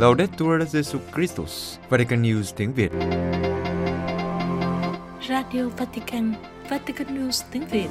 Laudetur 0.00 0.62
Jesu 0.72 0.98
Christus, 1.14 1.78
Vatican 1.88 2.22
News 2.22 2.52
tiếng 2.56 2.72
Việt. 2.72 2.92
Radio 5.28 5.68
Vatican, 5.76 6.34
Vatican 6.68 7.18
News 7.18 7.44
tiếng 7.52 7.66
Việt. 7.70 7.88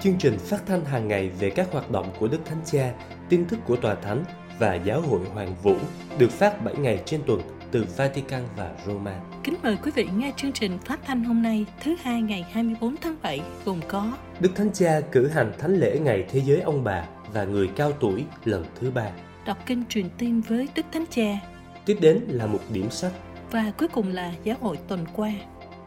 Chương 0.00 0.18
trình 0.18 0.38
phát 0.38 0.66
thanh 0.66 0.84
hàng 0.84 1.08
ngày 1.08 1.30
về 1.40 1.50
các 1.50 1.68
hoạt 1.72 1.90
động 1.90 2.12
của 2.18 2.28
Đức 2.28 2.38
Thánh 2.44 2.60
Cha, 2.64 2.92
tin 3.28 3.44
tức 3.44 3.58
của 3.66 3.76
Tòa 3.76 3.94
Thánh 3.94 4.24
và 4.58 4.74
Giáo 4.74 5.00
hội 5.00 5.20
Hoàng 5.32 5.54
Vũ 5.62 5.74
được 6.18 6.30
phát 6.30 6.64
7 6.64 6.74
ngày 6.74 7.02
trên 7.06 7.20
tuần 7.26 7.40
từ 7.70 7.84
Vatican 7.96 8.42
và 8.56 8.70
Roma. 8.86 9.20
Kính 9.44 9.54
mời 9.62 9.76
quý 9.84 9.90
vị 9.94 10.08
nghe 10.16 10.32
chương 10.36 10.52
trình 10.52 10.78
phát 10.78 11.00
thanh 11.06 11.24
hôm 11.24 11.42
nay 11.42 11.66
thứ 11.84 11.96
hai 12.02 12.22
ngày 12.22 12.46
24 12.52 12.96
tháng 12.96 13.16
7 13.22 13.40
gồm 13.64 13.80
có 13.88 14.12
Đức 14.40 14.50
Thánh 14.54 14.72
Cha 14.72 15.00
cử 15.12 15.28
hành 15.28 15.52
thánh 15.58 15.76
lễ 15.76 15.98
Ngày 15.98 16.24
Thế 16.30 16.40
giới 16.40 16.60
ông 16.60 16.84
bà 16.84 17.04
và 17.32 17.44
người 17.44 17.68
cao 17.76 17.92
tuổi 17.92 18.24
lần 18.44 18.64
thứ 18.80 18.90
ba. 18.90 19.10
Đọc 19.50 19.66
kinh 19.66 19.82
truyền 19.88 20.06
tin 20.18 20.40
với 20.40 20.68
Đức 20.74 20.86
Thánh 20.92 21.04
Cha 21.10 21.40
Tiếp 21.86 21.98
đến 22.00 22.20
là 22.28 22.46
một 22.46 22.58
điểm 22.72 22.90
sách. 22.90 23.12
và 23.50 23.72
cuối 23.78 23.88
cùng 23.88 24.08
là 24.08 24.32
giáo 24.44 24.56
hội 24.60 24.78
tuần 24.88 25.04
qua. 25.16 25.32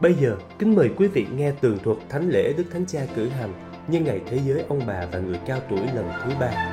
Bây 0.00 0.14
giờ, 0.14 0.36
kính 0.58 0.74
mời 0.74 0.90
quý 0.96 1.08
vị 1.08 1.26
nghe 1.36 1.52
tường 1.60 1.78
thuật 1.82 1.98
thánh 2.08 2.28
lễ 2.30 2.52
Đức 2.56 2.64
Thánh 2.72 2.86
Cha 2.86 3.06
cử 3.16 3.28
hành 3.28 3.52
nhân 3.88 4.04
ngày 4.04 4.20
Thế 4.26 4.40
giới 4.46 4.64
ông 4.68 4.80
bà 4.86 5.06
và 5.12 5.18
người 5.18 5.38
cao 5.46 5.60
tuổi 5.70 5.80
lần 5.94 6.10
thứ 6.24 6.30
ba. 6.40 6.72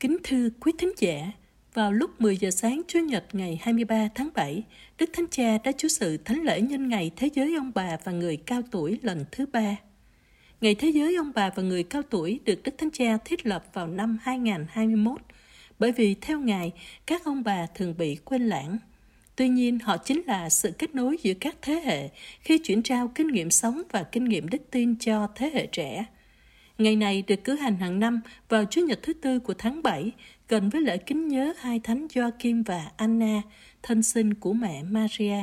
Kính 0.00 0.16
thưa 0.24 0.48
quý 0.60 0.72
thính 0.78 0.92
giả, 0.98 1.32
vào 1.74 1.92
lúc 1.92 2.10
10 2.20 2.36
giờ 2.36 2.50
sáng 2.50 2.82
Chủ 2.88 2.98
nhật 2.98 3.24
ngày 3.32 3.58
23 3.62 4.08
tháng 4.14 4.28
7, 4.34 4.62
Đức 4.98 5.10
Thánh 5.12 5.26
Cha 5.30 5.58
đã 5.64 5.72
chủ 5.72 5.88
sự 5.88 6.16
thánh 6.16 6.42
lễ 6.42 6.60
nhân 6.60 6.88
ngày 6.88 7.10
Thế 7.16 7.28
giới 7.34 7.54
ông 7.56 7.72
bà 7.74 7.96
và 8.04 8.12
người 8.12 8.36
cao 8.36 8.62
tuổi 8.70 8.98
lần 9.02 9.24
thứ 9.32 9.46
ba. 9.52 9.76
Ngày 10.60 10.74
Thế 10.74 10.88
giới 10.88 11.16
ông 11.16 11.32
bà 11.34 11.50
và 11.54 11.62
người 11.62 11.82
cao 11.82 12.02
tuổi 12.10 12.40
được 12.44 12.62
Đức 12.64 12.74
Thánh 12.78 12.90
Cha 12.90 13.18
thiết 13.24 13.46
lập 13.46 13.64
vào 13.72 13.86
năm 13.86 14.18
2021, 14.22 15.20
bởi 15.78 15.92
vì 15.92 16.14
theo 16.14 16.40
Ngài, 16.40 16.72
các 17.06 17.24
ông 17.24 17.42
bà 17.42 17.66
thường 17.74 17.94
bị 17.98 18.16
quên 18.24 18.42
lãng. 18.42 18.78
Tuy 19.36 19.48
nhiên, 19.48 19.78
họ 19.78 19.96
chính 19.96 20.22
là 20.26 20.48
sự 20.48 20.72
kết 20.78 20.94
nối 20.94 21.16
giữa 21.22 21.32
các 21.40 21.56
thế 21.62 21.74
hệ 21.84 22.08
khi 22.40 22.58
chuyển 22.58 22.82
trao 22.82 23.08
kinh 23.14 23.28
nghiệm 23.28 23.50
sống 23.50 23.82
và 23.92 24.02
kinh 24.02 24.24
nghiệm 24.24 24.48
đức 24.48 24.62
tin 24.70 24.94
cho 24.98 25.28
thế 25.34 25.50
hệ 25.54 25.66
trẻ. 25.66 26.04
Ngày 26.78 26.96
này 26.96 27.22
được 27.26 27.44
cử 27.44 27.54
hành 27.54 27.76
hàng 27.76 28.00
năm 28.00 28.20
vào 28.48 28.64
Chủ 28.64 28.80
nhật 28.80 28.98
thứ 29.02 29.12
tư 29.12 29.38
của 29.38 29.54
tháng 29.58 29.82
7, 29.82 30.12
gần 30.48 30.68
với 30.68 30.82
lễ 30.82 30.96
kính 30.96 31.28
nhớ 31.28 31.52
hai 31.58 31.80
thánh 31.80 32.06
Joachim 32.06 32.62
và 32.66 32.90
Anna, 32.96 33.42
thân 33.82 34.02
sinh 34.02 34.34
của 34.34 34.52
mẹ 34.52 34.82
Maria. 34.82 35.40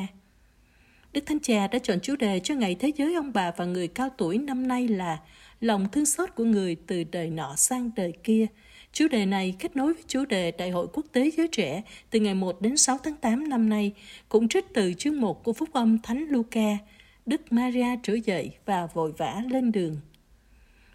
Đức 1.17 1.25
Thánh 1.25 1.39
Cha 1.39 1.67
đã 1.67 1.79
chọn 1.79 1.99
chủ 1.99 2.15
đề 2.15 2.39
cho 2.43 2.55
Ngày 2.55 2.75
Thế 2.75 2.91
giới 2.97 3.13
ông 3.13 3.33
bà 3.33 3.51
và 3.57 3.65
người 3.65 3.87
cao 3.87 4.09
tuổi 4.17 4.37
năm 4.37 4.67
nay 4.67 4.87
là 4.87 5.17
Lòng 5.61 5.87
thương 5.91 6.05
xót 6.05 6.35
của 6.35 6.43
người 6.43 6.75
từ 6.87 7.03
đời 7.03 7.29
nọ 7.29 7.55
sang 7.55 7.91
đời 7.95 8.13
kia. 8.23 8.45
Chủ 8.91 9.07
đề 9.07 9.25
này 9.25 9.55
kết 9.59 9.75
nối 9.75 9.93
với 9.93 10.03
chủ 10.07 10.25
đề 10.25 10.51
Đại 10.51 10.69
hội 10.69 10.87
Quốc 10.93 11.05
tế 11.11 11.31
Giới 11.37 11.47
Trẻ 11.47 11.81
từ 12.09 12.19
ngày 12.19 12.33
1 12.33 12.61
đến 12.61 12.77
6 12.77 12.97
tháng 13.03 13.15
8 13.15 13.49
năm 13.49 13.69
nay, 13.69 13.93
cũng 14.29 14.47
trích 14.47 14.65
từ 14.73 14.93
chương 14.93 15.21
1 15.21 15.43
của 15.43 15.53
Phúc 15.53 15.69
âm 15.73 15.99
Thánh 16.01 16.25
Luca, 16.29 16.77
Đức 17.25 17.41
Maria 17.51 17.99
trỗi 18.03 18.21
dậy 18.21 18.51
và 18.65 18.87
vội 18.93 19.11
vã 19.17 19.41
lên 19.49 19.71
đường. 19.71 19.95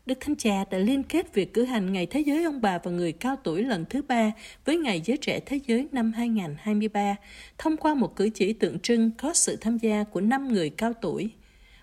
Đức 0.06 0.18
Thánh 0.20 0.36
Cha 0.36 0.64
đã 0.70 0.78
liên 0.78 1.02
kết 1.02 1.34
việc 1.34 1.54
cử 1.54 1.64
hành 1.64 1.92
Ngày 1.92 2.06
Thế 2.06 2.20
giới 2.20 2.44
ông 2.44 2.60
bà 2.60 2.78
và 2.78 2.90
người 2.90 3.12
cao 3.12 3.36
tuổi 3.44 3.62
lần 3.62 3.84
thứ 3.90 4.02
ba 4.02 4.32
với 4.64 4.76
Ngày 4.76 5.00
Giới 5.04 5.16
Trẻ 5.16 5.40
Thế 5.46 5.60
giới 5.66 5.88
năm 5.92 6.12
2023 6.12 7.16
thông 7.58 7.76
qua 7.76 7.94
một 7.94 8.16
cử 8.16 8.28
chỉ 8.34 8.52
tượng 8.52 8.78
trưng 8.78 9.10
có 9.18 9.34
sự 9.34 9.56
tham 9.56 9.78
gia 9.78 10.04
của 10.04 10.20
năm 10.20 10.48
người 10.48 10.70
cao 10.70 10.92
tuổi. 10.92 11.30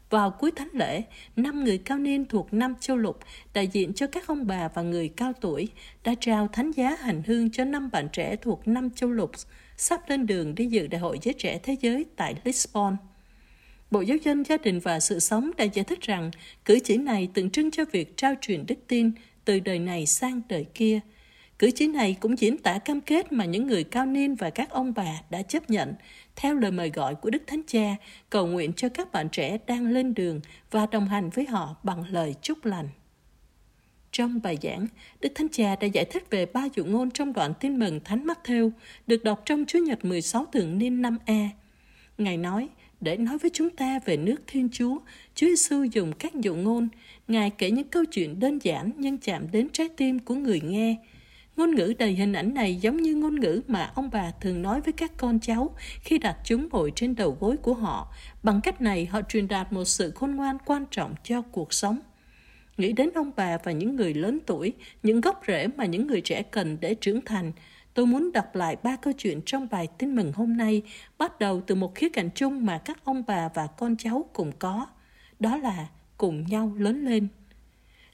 Vào 0.10 0.32
cuối 0.32 0.52
thánh 0.52 0.70
lễ, 0.74 1.04
năm 1.36 1.64
người 1.64 1.78
cao 1.78 1.98
niên 1.98 2.26
thuộc 2.26 2.54
năm 2.54 2.76
châu 2.80 2.98
lục, 2.98 3.20
đại 3.54 3.68
diện 3.68 3.94
cho 3.94 4.08
các 4.08 4.28
ông 4.28 4.48
bà 4.48 4.68
và 4.68 4.82
người 4.82 5.10
cao 5.10 5.34
tuổi, 5.42 5.70
đã 6.04 6.16
trao 6.20 6.48
thánh 6.48 6.72
giá 6.72 6.96
hành 7.00 7.22
hương 7.26 7.52
cho 7.52 7.66
năm 7.66 7.90
bạn 7.92 8.08
trẻ 8.14 8.36
thuộc 8.36 8.68
năm 8.68 8.90
châu 8.90 9.10
lục 9.10 9.32
sắp 9.78 10.02
lên 10.10 10.26
đường 10.26 10.56
đi 10.56 10.66
dự 10.66 10.88
Đại 10.88 11.02
hội 11.02 11.20
Giới 11.22 11.34
Trẻ 11.34 11.60
Thế 11.64 11.76
giới 11.82 12.06
tại 12.16 12.36
Lisbon. 12.44 12.98
Bộ 13.92 14.02
Giáo 14.02 14.18
dân 14.18 14.44
Gia 14.44 14.58
đình 14.58 14.80
và 14.80 15.00
Sự 15.00 15.20
sống 15.20 15.52
đã 15.58 15.64
giải 15.64 15.86
thích 15.86 16.02
rằng 16.02 16.32
cử 16.66 16.80
chỉ 16.84 16.98
này 16.98 17.30
tượng 17.34 17.50
trưng 17.50 17.72
cho 17.72 17.86
việc 17.92 18.18
trao 18.18 18.34
truyền 18.42 18.66
đức 18.66 18.76
tin 18.88 19.12
từ 19.46 19.60
đời 19.60 19.80
này 19.80 20.06
sang 20.06 20.42
đời 20.50 20.66
kia. 20.74 21.00
Cử 21.60 21.72
chỉ 21.76 21.88
này 21.88 22.18
cũng 22.20 22.40
diễn 22.40 22.58
tả 22.58 22.78
cam 22.78 23.02
kết 23.02 23.32
mà 23.32 23.46
những 23.46 23.68
người 23.68 23.84
cao 23.84 24.06
niên 24.06 24.36
và 24.36 24.50
các 24.50 24.70
ông 24.70 24.94
bà 24.96 25.22
đã 25.30 25.42
chấp 25.42 25.70
nhận 25.70 25.94
theo 26.36 26.56
lời 26.56 26.72
mời 26.72 26.90
gọi 26.90 27.16
của 27.16 27.30
Đức 27.30 27.44
Thánh 27.48 27.62
Cha 27.68 27.96
cầu 28.30 28.48
nguyện 28.48 28.74
cho 28.74 28.90
các 28.90 29.12
bạn 29.12 29.30
trẻ 29.30 29.58
đang 29.68 29.86
lên 29.92 30.14
đường 30.14 30.42
và 30.72 30.86
đồng 30.86 31.08
hành 31.08 31.30
với 31.30 31.46
họ 31.46 31.76
bằng 31.84 32.04
lời 32.10 32.36
chúc 32.42 32.66
lành. 32.66 32.90
Trong 34.12 34.40
bài 34.44 34.58
giảng, 34.62 34.88
Đức 35.22 35.32
Thánh 35.36 35.48
Cha 35.52 35.76
đã 35.76 35.88
giải 35.88 36.06
thích 36.06 36.24
về 36.30 36.46
ba 36.46 36.68
dụ 36.76 36.86
ngôn 36.86 37.12
trong 37.12 37.34
đoạn 37.34 37.54
tin 37.60 37.80
mừng 37.80 38.00
Thánh 38.04 38.28
Matthew 38.28 38.72
được 39.08 39.24
đọc 39.24 39.42
trong 39.46 39.66
Chúa 39.68 39.80
Nhật 39.80 40.06
16 40.06 40.46
thường 40.46 40.78
niên 40.78 41.02
năm 41.02 41.18
A. 41.26 41.50
Ngài 42.18 42.38
nói, 42.38 42.70
để 43.02 43.18
nói 43.18 43.38
với 43.38 43.52
chúng 43.54 43.70
ta 43.70 44.00
về 44.06 44.18
nước 44.18 44.42
Thiên 44.48 44.70
Chúa, 44.72 45.00
Chúa 45.36 45.48
Giêsu 45.48 45.84
dùng 45.84 46.14
các 46.20 46.36
dụ 46.36 46.56
ngôn. 46.56 46.90
Ngài 47.28 47.50
kể 47.50 47.72
những 47.72 47.88
câu 47.88 48.06
chuyện 48.06 48.40
đơn 48.40 48.60
giản 48.64 48.92
nhưng 48.98 49.18
chạm 49.18 49.52
đến 49.52 49.68
trái 49.74 49.90
tim 49.98 50.20
của 50.20 50.36
người 50.36 50.62
nghe. 50.62 50.96
Ngôn 51.56 51.76
ngữ 51.76 51.94
đầy 52.00 52.14
hình 52.14 52.34
ảnh 52.34 52.54
này 52.54 52.76
giống 52.76 52.98
như 52.98 53.16
ngôn 53.16 53.40
ngữ 53.40 53.62
mà 53.68 53.92
ông 53.96 54.10
bà 54.14 54.32
thường 54.42 54.62
nói 54.62 54.82
với 54.82 54.94
các 54.94 55.12
con 55.18 55.40
cháu 55.40 55.76
khi 56.02 56.18
đặt 56.18 56.38
chúng 56.44 56.70
ngồi 56.72 56.92
trên 56.96 57.16
đầu 57.16 57.38
gối 57.40 57.58
của 57.58 57.74
họ. 57.74 58.14
Bằng 58.44 58.62
cách 58.62 58.82
này, 58.82 59.06
họ 59.06 59.22
truyền 59.22 59.48
đạt 59.48 59.74
một 59.74 59.86
sự 59.86 60.12
khôn 60.12 60.36
ngoan 60.36 60.58
quan 60.66 60.86
trọng 60.92 61.16
cho 61.24 61.42
cuộc 61.42 61.74
sống. 61.74 62.00
Nghĩ 62.78 62.94
đến 62.94 63.10
ông 63.16 63.32
bà 63.36 63.58
và 63.64 63.72
những 63.72 63.96
người 63.96 64.14
lớn 64.14 64.40
tuổi, 64.46 64.74
những 65.04 65.22
gốc 65.22 65.42
rễ 65.48 65.68
mà 65.68 65.86
những 65.86 66.08
người 66.08 66.22
trẻ 66.22 66.44
cần 66.44 66.78
để 66.82 66.96
trưởng 66.96 67.22
thành, 67.26 67.52
tôi 67.94 68.06
muốn 68.06 68.32
đọc 68.32 68.56
lại 68.56 68.78
ba 68.84 68.96
câu 68.96 69.14
chuyện 69.18 69.42
trong 69.46 69.68
bài 69.72 69.88
tin 69.98 70.16
mừng 70.16 70.32
hôm 70.34 70.58
nay, 70.58 70.82
bắt 71.18 71.40
đầu 71.40 71.62
từ 71.68 71.76
một 71.76 71.96
khía 71.96 72.10
cạnh 72.10 72.30
chung 72.36 72.66
mà 72.66 72.78
các 72.86 73.06
ông 73.06 73.24
bà 73.28 73.50
và 73.54 73.68
con 73.68 73.96
cháu 73.98 74.30
cùng 74.34 74.52
có. 74.60 74.86
Đó 75.40 75.58
là 75.58 75.88
cùng 76.18 76.44
nhau 76.48 76.74
lớn 76.78 77.06
lên. 77.06 77.28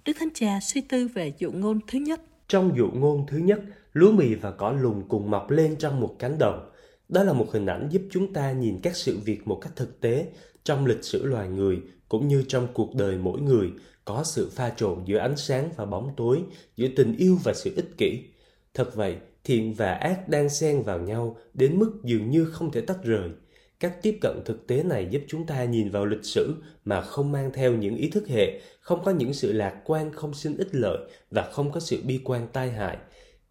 Đức 0.05 0.13
Thánh 0.19 0.29
Cha 0.33 0.59
suy 0.61 0.81
tư 0.81 1.07
về 1.07 1.33
dụ 1.37 1.51
ngôn 1.51 1.79
thứ 1.87 1.99
nhất. 1.99 2.21
Trong 2.47 2.77
dụ 2.77 2.91
ngôn 2.93 3.25
thứ 3.27 3.37
nhất, 3.37 3.59
lúa 3.93 4.11
mì 4.11 4.35
và 4.35 4.51
cỏ 4.51 4.71
lùng 4.71 5.03
cùng 5.07 5.31
mọc 5.31 5.51
lên 5.51 5.75
trong 5.79 5.99
một 5.99 6.15
cánh 6.19 6.37
đồng. 6.37 6.69
Đó 7.09 7.23
là 7.23 7.33
một 7.33 7.47
hình 7.51 7.65
ảnh 7.65 7.87
giúp 7.91 8.01
chúng 8.11 8.33
ta 8.33 8.51
nhìn 8.51 8.79
các 8.83 8.95
sự 8.95 9.19
việc 9.25 9.47
một 9.47 9.59
cách 9.61 9.73
thực 9.75 10.01
tế 10.01 10.27
trong 10.63 10.85
lịch 10.85 11.03
sử 11.03 11.25
loài 11.25 11.47
người 11.47 11.81
cũng 12.09 12.27
như 12.27 12.43
trong 12.47 12.67
cuộc 12.73 12.95
đời 12.95 13.17
mỗi 13.17 13.41
người 13.41 13.71
có 14.05 14.23
sự 14.25 14.49
pha 14.49 14.69
trộn 14.69 15.03
giữa 15.05 15.17
ánh 15.17 15.37
sáng 15.37 15.69
và 15.75 15.85
bóng 15.85 16.09
tối, 16.17 16.43
giữa 16.75 16.87
tình 16.95 17.15
yêu 17.17 17.37
và 17.43 17.53
sự 17.53 17.73
ích 17.75 17.97
kỷ. 17.97 18.23
Thật 18.73 18.95
vậy, 18.95 19.15
thiện 19.45 19.73
và 19.73 19.93
ác 19.93 20.29
đang 20.29 20.49
xen 20.49 20.81
vào 20.81 20.99
nhau 20.99 21.37
đến 21.53 21.79
mức 21.79 21.91
dường 22.03 22.29
như 22.29 22.45
không 22.45 22.71
thể 22.71 22.81
tách 22.81 23.03
rời. 23.03 23.29
Cách 23.79 24.01
tiếp 24.01 24.17
cận 24.21 24.41
thực 24.45 24.67
tế 24.67 24.83
này 24.83 25.07
giúp 25.11 25.21
chúng 25.27 25.45
ta 25.45 25.63
nhìn 25.63 25.89
vào 25.89 26.05
lịch 26.05 26.25
sử 26.25 26.55
mà 26.85 27.01
không 27.01 27.31
mang 27.31 27.51
theo 27.53 27.73
những 27.73 27.95
ý 27.95 28.09
thức 28.09 28.27
hệ, 28.27 28.61
không 28.79 29.03
có 29.03 29.11
những 29.11 29.33
sự 29.33 29.51
lạc 29.51 29.81
quan 29.85 30.13
không 30.13 30.33
sinh 30.33 30.57
ích 30.57 30.75
lợi 30.75 30.97
và 31.31 31.49
không 31.51 31.71
có 31.71 31.79
sự 31.79 32.01
bi 32.05 32.19
quan 32.23 32.47
tai 32.53 32.69
hại. 32.69 32.97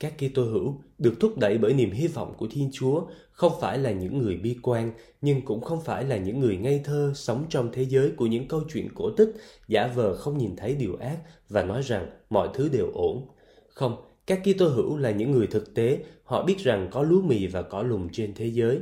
Các 0.00 0.15
Kitô 0.19 0.43
hữu 0.43 0.82
được 0.99 1.15
thúc 1.21 1.38
đẩy 1.38 1.59
bởi 1.59 1.72
niềm 1.72 1.91
hy 1.91 2.06
vọng 2.06 2.34
của 2.38 2.47
Thiên 2.50 2.71
Chúa, 2.72 3.06
không 3.32 3.53
phải 3.61 3.78
là 3.78 3.93
những 3.93 4.19
người 4.19 4.37
bi 4.37 4.56
quan, 4.62 4.93
nhưng 5.21 5.43
cũng 5.43 5.61
không 5.61 5.81
phải 5.81 6.05
là 6.05 6.16
những 6.16 6.41
người 6.41 6.56
ngây 6.56 6.81
thơ 6.84 7.12
sống 7.15 7.44
trong 7.49 7.71
thế 7.72 7.84
giới 7.84 8.11
của 8.16 8.26
những 8.26 8.49
câu 8.49 8.62
chuyện 8.72 8.88
cổ 8.94 9.11
tích, 9.11 9.28
giả 9.69 9.87
vờ 9.87 10.16
không 10.16 10.38
nhìn 10.38 10.56
thấy 10.56 10.75
điều 10.75 10.97
ác 10.97 11.19
và 11.49 11.65
nói 11.65 11.82
rằng 11.82 12.11
mọi 12.31 12.49
thứ 12.55 12.69
đều 12.69 12.91
ổn. 12.94 13.28
Không, 13.69 13.97
các 14.27 14.41
Kitô 14.45 14.69
hữu 14.69 14.97
là 14.97 15.11
những 15.11 15.31
người 15.31 15.47
thực 15.47 15.75
tế, 15.75 15.99
họ 16.25 16.45
biết 16.45 16.59
rằng 16.59 16.89
có 16.91 17.03
lúa 17.03 17.23
mì 17.23 17.47
và 17.47 17.62
cỏ 17.62 17.83
lùn 17.83 18.09
trên 18.12 18.35
thế 18.35 18.47
giới. 18.47 18.81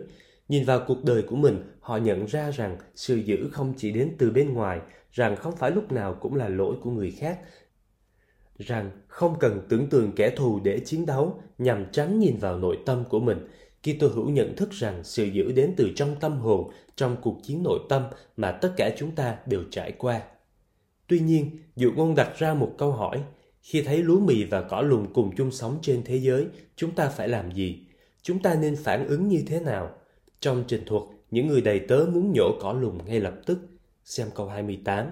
Nhìn 0.49 0.65
vào 0.65 0.85
cuộc 0.87 1.05
đời 1.05 1.23
của 1.23 1.37
mình, 1.37 1.63
họ 1.81 1.97
nhận 1.97 2.27
ra 2.27 2.51
rằng 2.51 2.77
sự 2.95 3.17
dữ 3.17 3.49
không 3.53 3.75
chỉ 3.77 3.93
đến 3.93 4.15
từ 4.19 4.31
bên 4.31 4.55
ngoài, 4.55 4.81
rằng 5.13 5.37
không 5.37 5.57
phải 5.57 5.71
lúc 5.71 5.93
nào 5.93 6.15
cũng 6.15 6.35
là 6.35 6.49
lỗi 6.49 6.77
của 6.83 6.91
người 6.91 7.11
khác, 7.11 7.39
rằng 8.59 8.91
không 9.09 9.39
cần 9.41 9.67
tưởng 9.69 9.89
tượng 9.89 10.12
kẻ 10.12 10.31
thù 10.31 10.61
để 10.65 10.81
chiến 10.81 11.06
đấu 11.06 11.41
nhằm 11.59 11.87
tránh 11.93 12.19
nhìn 12.19 12.37
vào 12.37 12.59
nội 12.59 12.79
tâm 12.87 13.05
của 13.09 13.21
mình. 13.21 13.49
Kitô 13.83 14.09
hữu 14.09 14.31
nhận 14.31 14.56
thức 14.56 14.71
rằng 14.71 15.05
sự 15.05 15.25
dữ 15.25 15.53
đến 15.53 15.75
từ 15.77 15.91
trong 15.97 16.17
tâm 16.21 16.38
hồn, 16.38 16.71
trong 16.97 17.17
cuộc 17.23 17.37
chiến 17.43 17.62
nội 17.62 17.79
tâm 17.88 18.03
mà 18.37 18.53
tất 18.53 18.73
cả 18.77 18.91
chúng 18.97 19.11
ta 19.11 19.37
đều 19.47 19.62
trải 19.71 19.93
qua. 19.93 20.23
Tuy 21.06 21.21
nhiên, 21.21 21.59
dụ 21.77 21.93
ngôn 21.97 22.15
đặt 22.15 22.38
ra 22.38 22.55
một 22.55 22.75
câu 22.79 22.93
hỏi, 22.93 23.23
khi 23.62 23.82
thấy 23.82 24.03
lúa 24.03 24.20
mì 24.20 24.44
và 24.44 24.62
cỏ 24.62 24.81
lùn 24.81 25.06
cùng 25.12 25.37
chung 25.37 25.50
sống 25.50 25.79
trên 25.82 26.03
thế 26.05 26.17
giới, 26.17 26.47
chúng 26.76 26.91
ta 26.91 27.09
phải 27.09 27.29
làm 27.29 27.53
gì? 27.53 27.87
Chúng 28.23 28.43
ta 28.43 28.55
nên 28.55 28.76
phản 28.76 29.09
ứng 29.09 29.29
như 29.29 29.43
thế 29.47 29.61
nào? 29.61 29.91
Trong 30.41 30.64
trình 30.69 30.82
thuật, 30.87 31.03
những 31.31 31.47
người 31.47 31.61
đầy 31.61 31.79
tớ 31.79 32.06
muốn 32.12 32.32
nhổ 32.35 32.59
cỏ 32.61 32.73
lùn 32.73 32.99
ngay 33.06 33.20
lập 33.20 33.35
tức. 33.47 33.59
Xem 34.05 34.29
câu 34.35 34.49
28. 34.49 35.06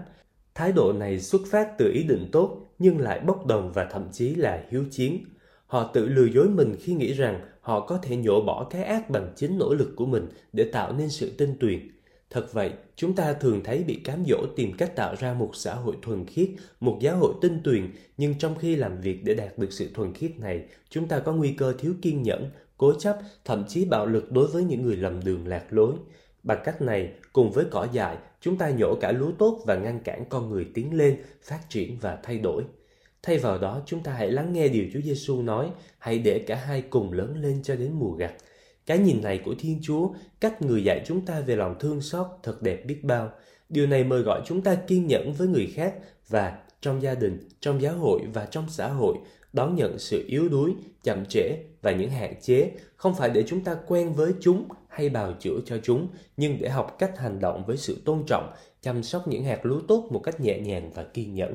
Thái 0.55 0.73
độ 0.73 0.93
này 0.93 1.21
xuất 1.21 1.41
phát 1.51 1.69
từ 1.79 1.93
ý 1.95 2.03
định 2.03 2.29
tốt 2.33 2.67
nhưng 2.79 2.99
lại 2.99 3.21
bốc 3.21 3.47
đồng 3.47 3.73
và 3.73 3.85
thậm 3.85 4.09
chí 4.13 4.35
là 4.35 4.65
hiếu 4.71 4.85
chiến. 4.91 5.25
Họ 5.67 5.91
tự 5.95 6.09
lừa 6.09 6.27
dối 6.27 6.49
mình 6.49 6.77
khi 6.81 6.95
nghĩ 6.95 7.13
rằng 7.13 7.41
họ 7.61 7.87
có 7.87 7.99
thể 8.03 8.17
nhổ 8.17 8.41
bỏ 8.41 8.65
cái 8.71 8.85
ác 8.85 9.11
bằng 9.11 9.33
chính 9.37 9.59
nỗ 9.59 9.75
lực 9.75 9.93
của 9.97 10.07
mình 10.07 10.27
để 10.53 10.65
tạo 10.65 10.93
nên 10.93 11.09
sự 11.09 11.31
tinh 11.39 11.57
tuyền. 11.61 11.89
Thật 12.31 12.53
vậy, 12.53 12.73
chúng 12.97 13.15
ta 13.15 13.33
thường 13.33 13.61
thấy 13.65 13.85
bị 13.85 13.95
cám 14.05 14.25
dỗ 14.29 14.47
tìm 14.57 14.73
cách 14.79 14.97
tạo 14.97 15.15
ra 15.19 15.35
một 15.35 15.51
xã 15.55 15.75
hội 15.75 15.97
thuần 16.03 16.27
khiết, 16.27 16.49
một 16.81 16.99
giáo 17.01 17.17
hội 17.17 17.35
tinh 17.41 17.61
tuyền, 17.65 17.91
nhưng 18.17 18.35
trong 18.39 18.55
khi 18.59 18.77
làm 18.77 19.01
việc 19.01 19.25
để 19.25 19.35
đạt 19.35 19.59
được 19.59 19.73
sự 19.73 19.91
thuần 19.95 20.15
khiết 20.15 20.39
này, 20.39 20.65
chúng 20.91 21.09
ta 21.09 21.19
có 21.19 21.33
nguy 21.33 21.53
cơ 21.53 21.75
thiếu 21.79 21.95
kiên 22.03 22.23
nhẫn, 22.23 22.51
cố 22.77 22.93
chấp, 22.99 23.19
thậm 23.45 23.65
chí 23.69 23.85
bạo 23.85 24.07
lực 24.07 24.33
đối 24.33 24.47
với 24.47 24.65
những 24.65 24.83
người 24.83 24.97
lầm 24.97 25.25
đường 25.25 25.47
lạc 25.47 25.65
lối. 25.71 25.95
Bằng 26.43 26.59
cách 26.65 26.83
này, 26.83 27.13
cùng 27.33 27.51
với 27.51 27.65
cỏ 27.71 27.87
dại, 27.93 28.17
chúng 28.41 28.57
ta 28.57 28.71
nhổ 28.71 28.95
cả 29.01 29.13
lúa 29.13 29.33
tốt 29.39 29.63
và 29.67 29.77
ngăn 29.77 30.01
cản 30.01 30.25
con 30.29 30.51
người 30.51 30.67
tiến 30.75 30.97
lên, 30.97 31.17
phát 31.43 31.61
triển 31.69 31.99
và 32.01 32.19
thay 32.23 32.39
đổi. 32.39 32.65
Thay 33.23 33.39
vào 33.39 33.59
đó, 33.59 33.83
chúng 33.87 34.03
ta 34.03 34.13
hãy 34.13 34.31
lắng 34.31 34.53
nghe 34.53 34.69
điều 34.69 34.85
Chúa 34.93 35.01
Giêsu 35.01 35.43
nói, 35.43 35.71
hãy 35.99 36.19
để 36.19 36.45
cả 36.47 36.57
hai 36.57 36.83
cùng 36.83 37.13
lớn 37.13 37.37
lên 37.43 37.63
cho 37.63 37.77
đến 37.77 37.93
mùa 37.93 38.13
gặt. 38.13 38.33
Cái 38.91 38.99
nhìn 38.99 39.23
này 39.23 39.41
của 39.45 39.55
Thiên 39.59 39.79
Chúa, 39.83 40.09
cách 40.41 40.63
người 40.63 40.85
dạy 40.85 41.03
chúng 41.07 41.27
ta 41.27 41.41
về 41.41 41.57
lòng 41.57 41.75
thương 41.81 42.01
xót 42.01 42.27
thật 42.43 42.63
đẹp 42.63 42.85
biết 42.87 43.05
bao. 43.05 43.31
Điều 43.69 43.87
này 43.87 44.05
mời 44.05 44.23
gọi 44.23 44.43
chúng 44.47 44.63
ta 44.63 44.75
kiên 44.75 45.07
nhẫn 45.07 45.33
với 45.33 45.49
người 45.49 45.67
khác 45.75 45.95
và 46.29 46.59
trong 46.81 47.03
gia 47.03 47.15
đình, 47.15 47.49
trong 47.61 47.83
giáo 47.83 47.95
hội 47.95 48.21
và 48.35 48.47
trong 48.47 48.65
xã 48.69 48.89
hội 48.89 49.17
đón 49.53 49.75
nhận 49.75 49.99
sự 49.99 50.25
yếu 50.29 50.49
đuối, 50.49 50.75
chậm 51.03 51.25
trễ 51.29 51.57
và 51.83 51.93
những 51.93 52.11
hạn 52.11 52.35
chế 52.41 52.71
không 52.97 53.15
phải 53.15 53.31
để 53.31 53.45
chúng 53.47 53.65
ta 53.65 53.77
quen 53.87 54.13
với 54.13 54.33
chúng 54.41 54.69
hay 54.89 55.09
bào 55.09 55.33
chữa 55.41 55.61
cho 55.67 55.79
chúng, 55.83 56.09
nhưng 56.37 56.59
để 56.61 56.69
học 56.69 56.97
cách 56.99 57.19
hành 57.19 57.41
động 57.41 57.65
với 57.67 57.77
sự 57.77 58.03
tôn 58.05 58.23
trọng, 58.27 58.53
chăm 58.81 59.03
sóc 59.03 59.29
những 59.29 59.45
hạt 59.45 59.67
lúa 59.67 59.81
tốt 59.89 60.09
một 60.11 60.21
cách 60.25 60.41
nhẹ 60.41 60.59
nhàng 60.61 60.91
và 60.95 61.05
kiên 61.05 61.35
nhẫn. 61.35 61.55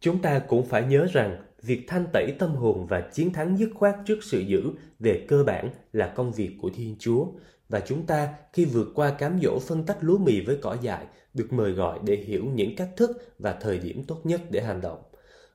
Chúng 0.00 0.22
ta 0.22 0.38
cũng 0.38 0.66
phải 0.66 0.82
nhớ 0.82 1.06
rằng 1.12 1.44
việc 1.68 1.84
thanh 1.86 2.06
tẩy 2.12 2.32
tâm 2.38 2.54
hồn 2.54 2.86
và 2.86 3.00
chiến 3.00 3.32
thắng 3.32 3.58
dứt 3.58 3.70
khoát 3.74 3.94
trước 4.06 4.18
sự 4.22 4.40
dữ 4.40 4.62
về 4.98 5.24
cơ 5.28 5.44
bản 5.44 5.70
là 5.92 6.06
công 6.06 6.32
việc 6.32 6.50
của 6.60 6.70
Thiên 6.74 6.96
Chúa 6.98 7.26
và 7.68 7.80
chúng 7.80 8.06
ta 8.06 8.28
khi 8.52 8.64
vượt 8.64 8.88
qua 8.94 9.10
cám 9.10 9.38
dỗ 9.42 9.58
phân 9.58 9.86
tách 9.86 9.98
lúa 10.00 10.18
mì 10.18 10.40
với 10.40 10.58
cỏ 10.62 10.76
dại 10.82 11.06
được 11.34 11.52
mời 11.52 11.72
gọi 11.72 11.98
để 12.04 12.16
hiểu 12.16 12.44
những 12.54 12.76
cách 12.76 12.90
thức 12.96 13.10
và 13.38 13.52
thời 13.52 13.78
điểm 13.78 14.04
tốt 14.04 14.20
nhất 14.24 14.40
để 14.50 14.62
hành 14.62 14.80
động. 14.80 14.98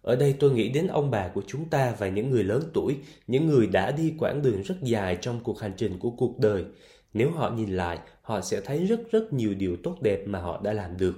Ở 0.02 0.16
đây 0.16 0.36
tôi 0.40 0.52
nghĩ 0.52 0.70
đến 0.70 0.88
ông 0.88 1.12
bà 1.12 1.28
của 1.28 1.42
chúng 1.48 1.70
ta 1.70 1.96
và 2.00 2.08
những 2.08 2.30
người 2.30 2.44
lớn 2.44 2.64
tuổi, 2.74 2.98
những 3.28 3.48
người 3.48 3.68
đã 3.68 3.92
đi 3.92 4.14
quãng 4.20 4.42
đường 4.42 4.62
rất 4.62 4.76
dài 4.82 5.18
trong 5.22 5.40
cuộc 5.44 5.60
hành 5.60 5.74
trình 5.78 6.00
của 6.00 6.10
cuộc 6.10 6.40
đời. 6.40 6.66
Nếu 7.14 7.32
họ 7.32 7.50
nhìn 7.50 7.70
lại, 7.70 8.00
họ 8.22 8.42
sẽ 8.42 8.62
thấy 8.62 8.86
rất 8.86 9.12
rất 9.12 9.34
nhiều 9.34 9.54
điều 9.54 9.76
tốt 9.84 9.98
đẹp 10.02 10.24
mà 10.26 10.40
họ 10.40 10.62
đã 10.64 10.74
làm 10.74 10.98
được. 10.98 11.14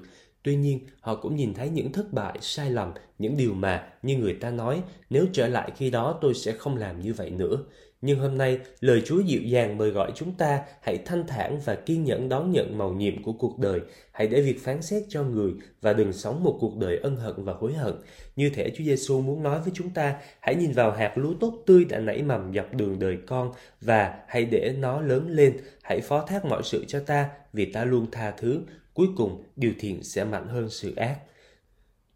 Tuy 0.46 0.56
nhiên, 0.56 0.80
họ 1.00 1.16
cũng 1.16 1.36
nhìn 1.36 1.54
thấy 1.54 1.70
những 1.70 1.92
thất 1.92 2.14
bại, 2.14 2.38
sai 2.42 2.72
lầm, 2.72 2.94
những 3.20 3.38
điều 3.38 3.54
mà, 3.54 3.88
như 4.02 4.18
người 4.18 4.34
ta 4.34 4.52
nói, 4.52 4.82
nếu 5.10 5.26
trở 5.34 5.48
lại 5.48 5.72
khi 5.78 5.90
đó 5.90 6.20
tôi 6.22 6.34
sẽ 6.34 6.52
không 6.52 6.78
làm 6.78 7.02
như 7.02 7.14
vậy 7.14 7.30
nữa. 7.30 7.58
Nhưng 8.02 8.20
hôm 8.20 8.38
nay, 8.38 8.60
lời 8.80 9.02
Chúa 9.06 9.20
dịu 9.20 9.42
dàng 9.42 9.78
mời 9.78 9.90
gọi 9.90 10.12
chúng 10.16 10.32
ta 10.34 10.62
hãy 10.82 10.98
thanh 11.06 11.28
thản 11.28 11.60
và 11.66 11.76
kiên 11.76 12.04
nhẫn 12.04 12.30
đón 12.30 12.52
nhận 12.52 12.78
màu 12.78 12.94
nhiệm 12.94 13.24
của 13.24 13.34
cuộc 13.34 13.60
đời. 13.60 13.80
Hãy 14.12 14.28
để 14.28 14.42
việc 14.42 14.64
phán 14.64 14.82
xét 14.82 15.04
cho 15.10 15.24
người 15.24 15.52
và 15.82 15.94
đừng 15.94 16.14
sống 16.14 16.44
một 16.44 16.58
cuộc 16.60 16.78
đời 16.78 17.00
ân 17.04 17.16
hận 17.16 17.34
và 17.38 17.54
hối 17.54 17.74
hận. 17.74 17.94
Như 18.36 18.50
thể 18.50 18.70
Chúa 18.70 18.84
Giêsu 18.84 19.22
muốn 19.22 19.44
nói 19.44 19.60
với 19.62 19.72
chúng 19.76 19.90
ta, 19.90 20.16
hãy 20.40 20.56
nhìn 20.56 20.72
vào 20.72 20.92
hạt 20.92 21.18
lúa 21.18 21.34
tốt 21.40 21.64
tươi 21.66 21.86
đã 21.86 22.00
nảy 22.00 22.24
mầm 22.24 22.54
dọc 22.54 22.74
đường 22.74 23.00
đời 23.00 23.18
con 23.28 23.52
và 23.82 24.20
hãy 24.28 24.46
để 24.46 24.76
nó 24.80 25.02
lớn 25.02 25.30
lên. 25.30 25.58
Hãy 25.82 26.02
phó 26.02 26.26
thác 26.28 26.46
mọi 26.46 26.64
sự 26.64 26.86
cho 26.88 27.00
ta 27.00 27.30
vì 27.54 27.72
ta 27.72 27.86
luôn 27.86 28.06
tha 28.12 28.32
thứ. 28.32 28.62
Cuối 28.96 29.08
cùng, 29.16 29.44
điều 29.56 29.74
thiện 29.80 30.04
sẽ 30.04 30.24
mạnh 30.24 30.48
hơn 30.48 30.70
sự 30.70 30.96
ác. 30.96 31.20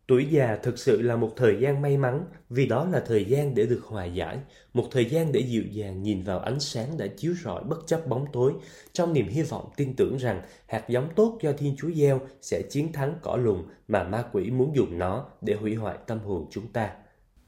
Tuổi 0.08 0.28
già 0.32 0.58
thực 0.64 0.80
sự 0.80 1.02
là 1.02 1.16
một 1.16 1.34
thời 1.36 1.58
gian 1.60 1.82
may 1.82 1.98
mắn 1.98 2.26
vì 2.50 2.66
đó 2.66 2.88
là 2.92 3.04
thời 3.08 3.26
gian 3.26 3.56
để 3.56 3.66
được 3.66 3.82
hòa 3.84 4.06
giải, 4.06 4.38
một 4.74 4.88
thời 4.92 5.06
gian 5.06 5.32
để 5.32 5.40
dịu 5.40 5.64
dàng 5.72 6.04
nhìn 6.04 6.24
vào 6.24 6.40
ánh 6.40 6.60
sáng 6.60 6.98
đã 6.98 7.08
chiếu 7.18 7.34
rọi 7.44 7.64
bất 7.64 7.88
chấp 7.88 8.08
bóng 8.08 8.26
tối, 8.34 8.54
trong 8.94 9.14
niềm 9.14 9.28
hy 9.28 9.42
vọng 9.42 9.70
tin 9.78 9.96
tưởng 9.96 10.18
rằng 10.18 10.42
hạt 10.68 10.84
giống 10.90 11.10
tốt 11.16 11.40
do 11.42 11.52
Thiên 11.52 11.76
Chúa 11.78 11.92
gieo 11.92 12.22
sẽ 12.42 12.62
chiến 12.70 12.94
thắng 12.94 13.16
cỏ 13.22 13.36
lùng 13.36 13.68
mà 13.88 14.04
ma 14.04 14.24
quỷ 14.32 14.52
muốn 14.52 14.76
dùng 14.76 15.00
nó 15.00 15.26
để 15.42 15.54
hủy 15.54 15.76
hoại 15.76 15.98
tâm 16.08 16.20
hồn 16.20 16.48
chúng 16.52 16.68
ta. 16.68 16.90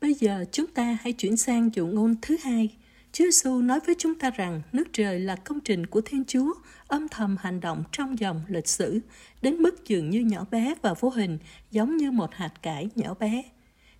Bây 0.01 0.13
giờ 0.13 0.45
chúng 0.51 0.67
ta 0.67 0.97
hãy 1.01 1.13
chuyển 1.13 1.37
sang 1.37 1.71
chủ 1.71 1.87
ngôn 1.87 2.15
thứ 2.21 2.37
hai. 2.43 2.69
Chúa 3.11 3.23
Giêsu 3.23 3.61
nói 3.61 3.79
với 3.85 3.95
chúng 3.97 4.15
ta 4.15 4.29
rằng 4.29 4.61
nước 4.71 4.87
trời 4.93 5.19
là 5.19 5.35
công 5.35 5.59
trình 5.59 5.85
của 5.85 6.01
Thiên 6.05 6.23
Chúa, 6.25 6.53
âm 6.91 7.07
thầm 7.07 7.35
hành 7.39 7.59
động 7.59 7.83
trong 7.91 8.19
dòng 8.19 8.41
lịch 8.47 8.67
sử, 8.67 8.99
đến 9.41 9.55
mức 9.55 9.87
dường 9.87 10.09
như 10.09 10.19
nhỏ 10.19 10.45
bé 10.51 10.73
và 10.81 10.93
vô 10.93 11.09
hình, 11.09 11.37
giống 11.71 11.97
như 11.97 12.11
một 12.11 12.33
hạt 12.33 12.51
cải 12.61 12.89
nhỏ 12.95 13.13
bé. 13.13 13.43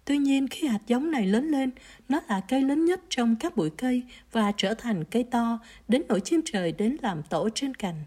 Tuy 0.05 0.17
nhiên 0.17 0.47
khi 0.47 0.67
hạt 0.67 0.79
giống 0.87 1.11
này 1.11 1.27
lớn 1.27 1.47
lên, 1.47 1.71
nó 2.09 2.21
là 2.27 2.41
cây 2.47 2.61
lớn 2.61 2.85
nhất 2.85 3.01
trong 3.09 3.35
các 3.35 3.55
bụi 3.55 3.69
cây 3.69 4.03
và 4.31 4.51
trở 4.57 4.73
thành 4.73 5.03
cây 5.03 5.23
to, 5.23 5.59
đến 5.87 6.01
nỗi 6.07 6.19
chim 6.19 6.41
trời 6.45 6.71
đến 6.71 6.97
làm 7.01 7.23
tổ 7.23 7.49
trên 7.55 7.75
cành. 7.75 8.03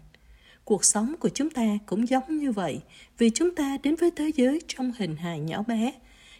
Cuộc 0.63 0.85
sống 0.85 1.15
của 1.19 1.29
chúng 1.29 1.49
ta 1.49 1.77
cũng 1.85 2.09
giống 2.09 2.37
như 2.37 2.51
vậy, 2.51 2.79
vì 3.17 3.29
chúng 3.29 3.55
ta 3.55 3.77
đến 3.83 3.95
với 3.95 4.11
thế 4.15 4.31
giới 4.35 4.61
trong 4.67 4.91
hình 4.97 5.15
hài 5.15 5.39
nhỏ 5.39 5.63
bé. 5.63 5.91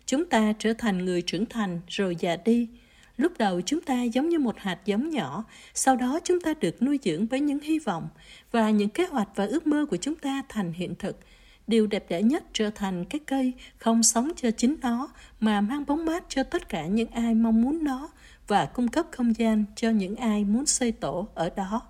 Chúng 0.06 0.26
ta 0.26 0.54
trở 0.60 0.74
thành 0.74 1.06
người 1.06 1.22
trưởng 1.22 1.46
thành 1.46 1.82
rồi 1.88 2.16
già 2.20 2.36
đi, 2.36 2.68
Lúc 3.18 3.32
đầu 3.38 3.62
chúng 3.62 3.82
ta 3.82 4.04
giống 4.04 4.30
như 4.30 4.40
một 4.40 4.56
hạt 4.58 4.80
giống 4.86 5.10
nhỏ, 5.10 5.46
sau 5.74 5.96
đó 5.96 6.20
chúng 6.24 6.40
ta 6.40 6.54
được 6.62 6.82
nuôi 6.82 7.00
dưỡng 7.04 7.26
với 7.28 7.40
những 7.40 7.60
hy 7.60 7.80
vọng 7.80 8.08
và 8.52 8.70
những 8.70 8.90
kế 8.90 9.06
hoạch 9.06 9.30
và 9.36 9.46
ước 9.46 9.68
mơ 9.68 9.86
của 9.90 9.98
chúng 9.98 10.16
ta 10.16 10.42
thành 10.50 10.74
hiện 10.74 10.96
thực. 11.00 11.20
Điều 11.68 11.88
đẹp 11.88 12.06
đẽ 12.10 12.22
nhất 12.22 12.44
trở 12.54 12.70
thành 12.70 13.06
cái 13.06 13.20
cây 13.20 13.54
không 13.78 14.04
sống 14.04 14.32
cho 14.36 14.52
chính 14.52 14.76
nó 14.82 15.10
mà 15.40 15.62
mang 15.62 15.86
bóng 15.86 16.06
mát 16.06 16.24
cho 16.30 16.44
tất 16.44 16.70
cả 16.70 16.86
những 16.86 17.10
ai 17.12 17.34
mong 17.34 17.62
muốn 17.62 17.84
nó 17.84 18.10
và 18.48 18.66
cung 18.66 18.88
cấp 18.88 19.06
không 19.12 19.36
gian 19.38 19.64
cho 19.76 19.90
những 19.90 20.16
ai 20.16 20.46
muốn 20.46 20.66
xây 20.66 20.92
tổ 20.92 21.28
ở 21.36 21.50
đó. 21.56 21.82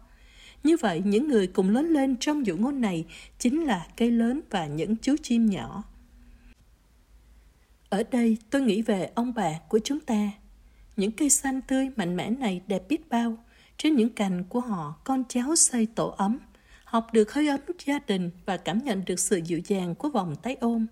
Như 0.64 0.78
vậy, 0.78 1.02
những 1.06 1.28
người 1.28 1.48
cùng 1.48 1.70
lớn 1.70 1.90
lên 1.90 2.16
trong 2.20 2.46
dụ 2.46 2.58
ngôn 2.58 2.82
này 2.82 3.06
chính 3.40 3.64
là 3.64 3.88
cây 3.98 4.12
lớn 4.12 4.42
và 4.50 4.66
những 4.66 4.96
chú 4.96 5.16
chim 5.24 5.46
nhỏ. 5.46 5.84
Ở 7.90 8.04
đây 8.12 8.38
tôi 8.50 8.62
nghĩ 8.62 8.82
về 8.82 9.10
ông 9.16 9.34
bà 9.34 9.60
của 9.70 9.80
chúng 9.84 10.00
ta 10.00 10.32
những 10.98 11.12
cây 11.12 11.30
xanh 11.30 11.62
tươi 11.62 11.90
mạnh 11.96 12.16
mẽ 12.16 12.30
này 12.30 12.62
đẹp 12.68 12.84
biết 12.90 13.10
bao. 13.10 13.38
Trên 13.78 13.96
những 13.96 14.10
cành 14.10 14.44
của 14.44 14.60
họ, 14.60 14.96
con 15.04 15.24
cháu 15.30 15.56
xây 15.56 15.88
tổ 15.96 16.08
ấm, 16.18 16.40
học 16.84 17.08
được 17.14 17.34
hơi 17.34 17.48
ấm 17.48 17.60
gia 17.86 18.00
đình 18.00 18.32
và 18.46 18.58
cảm 18.58 18.78
nhận 18.84 19.06
được 19.06 19.20
sự 19.20 19.38
dịu 19.38 19.62
dàng 19.66 19.96
của 19.96 20.10
vòng 20.10 20.36
tay 20.42 20.58
ôm. 20.60 20.86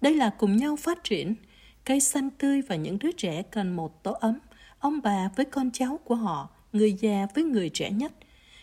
Đây 0.00 0.14
là 0.14 0.30
cùng 0.38 0.56
nhau 0.56 0.76
phát 0.76 1.04
triển. 1.04 1.34
Cây 1.84 2.00
xanh 2.00 2.30
tươi 2.30 2.62
và 2.62 2.76
những 2.76 2.98
đứa 2.98 3.12
trẻ 3.12 3.42
cần 3.42 3.76
một 3.76 4.02
tổ 4.02 4.12
ấm. 4.12 4.38
Ông 4.78 5.00
bà 5.02 5.30
với 5.36 5.44
con 5.44 5.70
cháu 5.72 6.00
của 6.04 6.14
họ, 6.14 6.50
người 6.72 6.92
già 6.92 7.26
với 7.34 7.44
người 7.44 7.68
trẻ 7.68 7.90
nhất. 7.90 8.12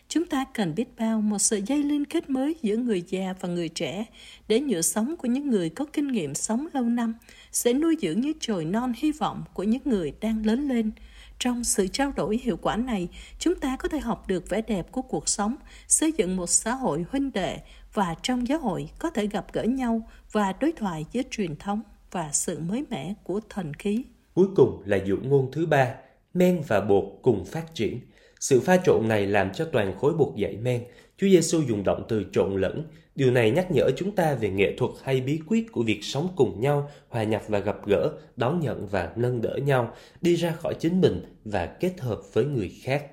Chúng 0.08 0.26
ta 0.26 0.46
cần 0.54 0.76
biết 0.76 0.86
bao 0.98 1.22
một 1.22 1.40
sợi 1.40 1.62
dây 1.62 1.84
liên 1.84 2.06
kết 2.06 2.30
mới 2.30 2.56
giữa 2.62 2.78
người 2.78 3.04
già 3.08 3.34
và 3.40 3.50
người 3.50 3.70
trẻ 3.70 4.06
để 4.48 4.60
nhựa 4.60 4.82
sống 4.82 5.16
của 5.18 5.28
những 5.28 5.50
người 5.50 5.70
có 5.70 5.86
kinh 5.94 6.08
nghiệm 6.08 6.36
sống 6.36 6.68
lâu 6.74 6.84
năm 6.84 7.14
sẽ 7.56 7.74
nuôi 7.74 7.98
dưỡng 8.02 8.22
những 8.22 8.40
chồi 8.40 8.66
non 8.66 8.94
hy 8.98 9.12
vọng 9.12 9.44
của 9.54 9.64
những 9.64 9.82
người 9.86 10.14
đang 10.22 10.46
lớn 10.46 10.68
lên. 10.68 10.92
Trong 11.40 11.64
sự 11.64 11.88
trao 11.88 12.14
đổi 12.16 12.40
hiệu 12.44 12.58
quả 12.58 12.76
này, 12.76 13.08
chúng 13.40 13.56
ta 13.56 13.78
có 13.80 13.90
thể 13.90 14.00
học 14.00 14.28
được 14.28 14.50
vẻ 14.50 14.62
đẹp 14.62 14.92
của 14.92 15.02
cuộc 15.02 15.30
sống, 15.30 15.56
xây 15.88 16.12
dựng 16.18 16.36
một 16.36 16.48
xã 16.48 16.74
hội 16.74 17.06
huynh 17.12 17.34
đệ 17.34 17.58
và 17.94 18.16
trong 18.24 18.48
giáo 18.48 18.60
hội 18.60 18.90
có 19.00 19.10
thể 19.10 19.28
gặp 19.28 19.54
gỡ 19.54 19.64
nhau 19.64 20.10
và 20.32 20.54
đối 20.60 20.72
thoại 20.72 21.06
giữa 21.12 21.22
truyền 21.32 21.56
thống 21.56 21.82
và 22.12 22.30
sự 22.32 22.60
mới 22.60 22.86
mẻ 22.90 23.14
của 23.24 23.40
thần 23.50 23.74
khí. 23.74 24.04
Cuối 24.34 24.48
cùng 24.56 24.84
là 24.86 24.98
dụ 25.06 25.18
ngôn 25.24 25.52
thứ 25.52 25.66
ba, 25.66 25.96
men 26.34 26.62
và 26.68 26.82
bột 26.82 27.04
cùng 27.22 27.46
phát 27.46 27.76
triển. 27.76 28.00
Sự 28.40 28.60
pha 28.60 28.78
trộn 28.78 29.08
này 29.08 29.28
làm 29.28 29.54
cho 29.54 29.66
toàn 29.66 29.98
khối 30.00 30.14
bột 30.14 30.36
dậy 30.36 30.58
men. 30.58 30.84
Chúa 31.18 31.28
Giêsu 31.28 31.62
dùng 31.62 31.84
động 31.84 32.04
từ 32.08 32.26
trộn 32.32 32.62
lẫn. 32.62 32.88
Điều 33.16 33.32
này 33.32 33.52
nhắc 33.52 33.72
nhở 33.72 33.92
chúng 33.98 34.16
ta 34.16 34.36
về 34.36 34.50
nghệ 34.50 34.76
thuật 34.78 34.92
hay 35.04 35.22
bí 35.22 35.40
quyết 35.48 35.72
của 35.72 35.84
việc 35.84 36.04
sống 36.04 36.28
cùng 36.36 36.62
nhau, 36.62 36.90
hòa 37.10 37.24
nhập 37.24 37.42
và 37.48 37.60
gặp 37.60 37.78
gỡ, 37.86 38.12
đón 38.36 38.60
nhận 38.60 38.88
và 38.88 39.14
nâng 39.16 39.42
đỡ 39.42 39.58
nhau, 39.64 39.94
đi 40.22 40.36
ra 40.36 40.52
khỏi 40.52 40.74
chính 40.80 41.02
mình 41.02 41.22
và 41.46 41.66
kết 41.66 41.94
hợp 42.00 42.22
với 42.34 42.46
người 42.46 42.72
khác. 42.84 43.06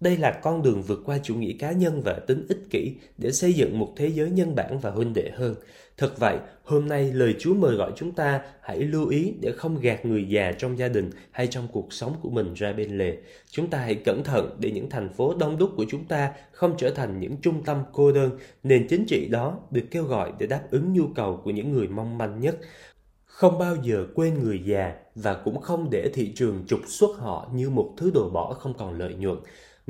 Đây 0.00 0.16
là 0.16 0.30
con 0.42 0.62
đường 0.62 0.82
vượt 0.82 1.02
qua 1.04 1.18
chủ 1.22 1.34
nghĩa 1.34 1.52
cá 1.58 1.72
nhân 1.72 2.02
và 2.02 2.12
tính 2.12 2.46
ích 2.48 2.60
kỷ 2.70 2.94
để 3.18 3.32
xây 3.32 3.52
dựng 3.52 3.78
một 3.78 3.92
thế 3.96 4.08
giới 4.08 4.30
nhân 4.30 4.54
bản 4.54 4.78
và 4.78 4.90
huynh 4.90 5.14
đệ 5.14 5.30
hơn. 5.34 5.54
Thật 6.00 6.18
vậy, 6.18 6.38
hôm 6.64 6.88
nay 6.88 7.12
lời 7.12 7.34
Chúa 7.38 7.54
mời 7.54 7.76
gọi 7.76 7.92
chúng 7.96 8.12
ta 8.12 8.40
hãy 8.60 8.80
lưu 8.80 9.08
ý 9.08 9.34
để 9.40 9.52
không 9.52 9.80
gạt 9.80 10.06
người 10.06 10.28
già 10.28 10.52
trong 10.52 10.78
gia 10.78 10.88
đình 10.88 11.10
hay 11.30 11.46
trong 11.46 11.68
cuộc 11.72 11.92
sống 11.92 12.14
của 12.22 12.30
mình 12.30 12.54
ra 12.54 12.72
bên 12.72 12.98
lề. 12.98 13.16
Chúng 13.50 13.70
ta 13.70 13.78
hãy 13.78 13.94
cẩn 13.94 14.24
thận 14.24 14.56
để 14.58 14.70
những 14.70 14.90
thành 14.90 15.08
phố 15.12 15.34
đông 15.34 15.58
đúc 15.58 15.70
của 15.76 15.84
chúng 15.88 16.04
ta 16.04 16.32
không 16.52 16.74
trở 16.78 16.90
thành 16.90 17.20
những 17.20 17.36
trung 17.42 17.62
tâm 17.64 17.82
cô 17.92 18.12
đơn. 18.12 18.38
Nền 18.62 18.86
chính 18.88 19.04
trị 19.08 19.28
đó 19.28 19.58
được 19.70 19.82
kêu 19.90 20.04
gọi 20.04 20.32
để 20.38 20.46
đáp 20.46 20.62
ứng 20.70 20.92
nhu 20.92 21.06
cầu 21.14 21.40
của 21.44 21.50
những 21.50 21.72
người 21.72 21.88
mong 21.88 22.18
manh 22.18 22.40
nhất. 22.40 22.58
Không 23.24 23.58
bao 23.58 23.76
giờ 23.82 24.06
quên 24.14 24.42
người 24.42 24.60
già 24.64 24.94
và 25.14 25.34
cũng 25.34 25.60
không 25.60 25.90
để 25.90 26.10
thị 26.14 26.32
trường 26.34 26.64
trục 26.68 26.80
xuất 26.86 27.16
họ 27.18 27.48
như 27.54 27.70
một 27.70 27.94
thứ 27.96 28.10
đồ 28.14 28.30
bỏ 28.30 28.52
không 28.52 28.74
còn 28.74 28.98
lợi 28.98 29.14
nhuận. 29.14 29.38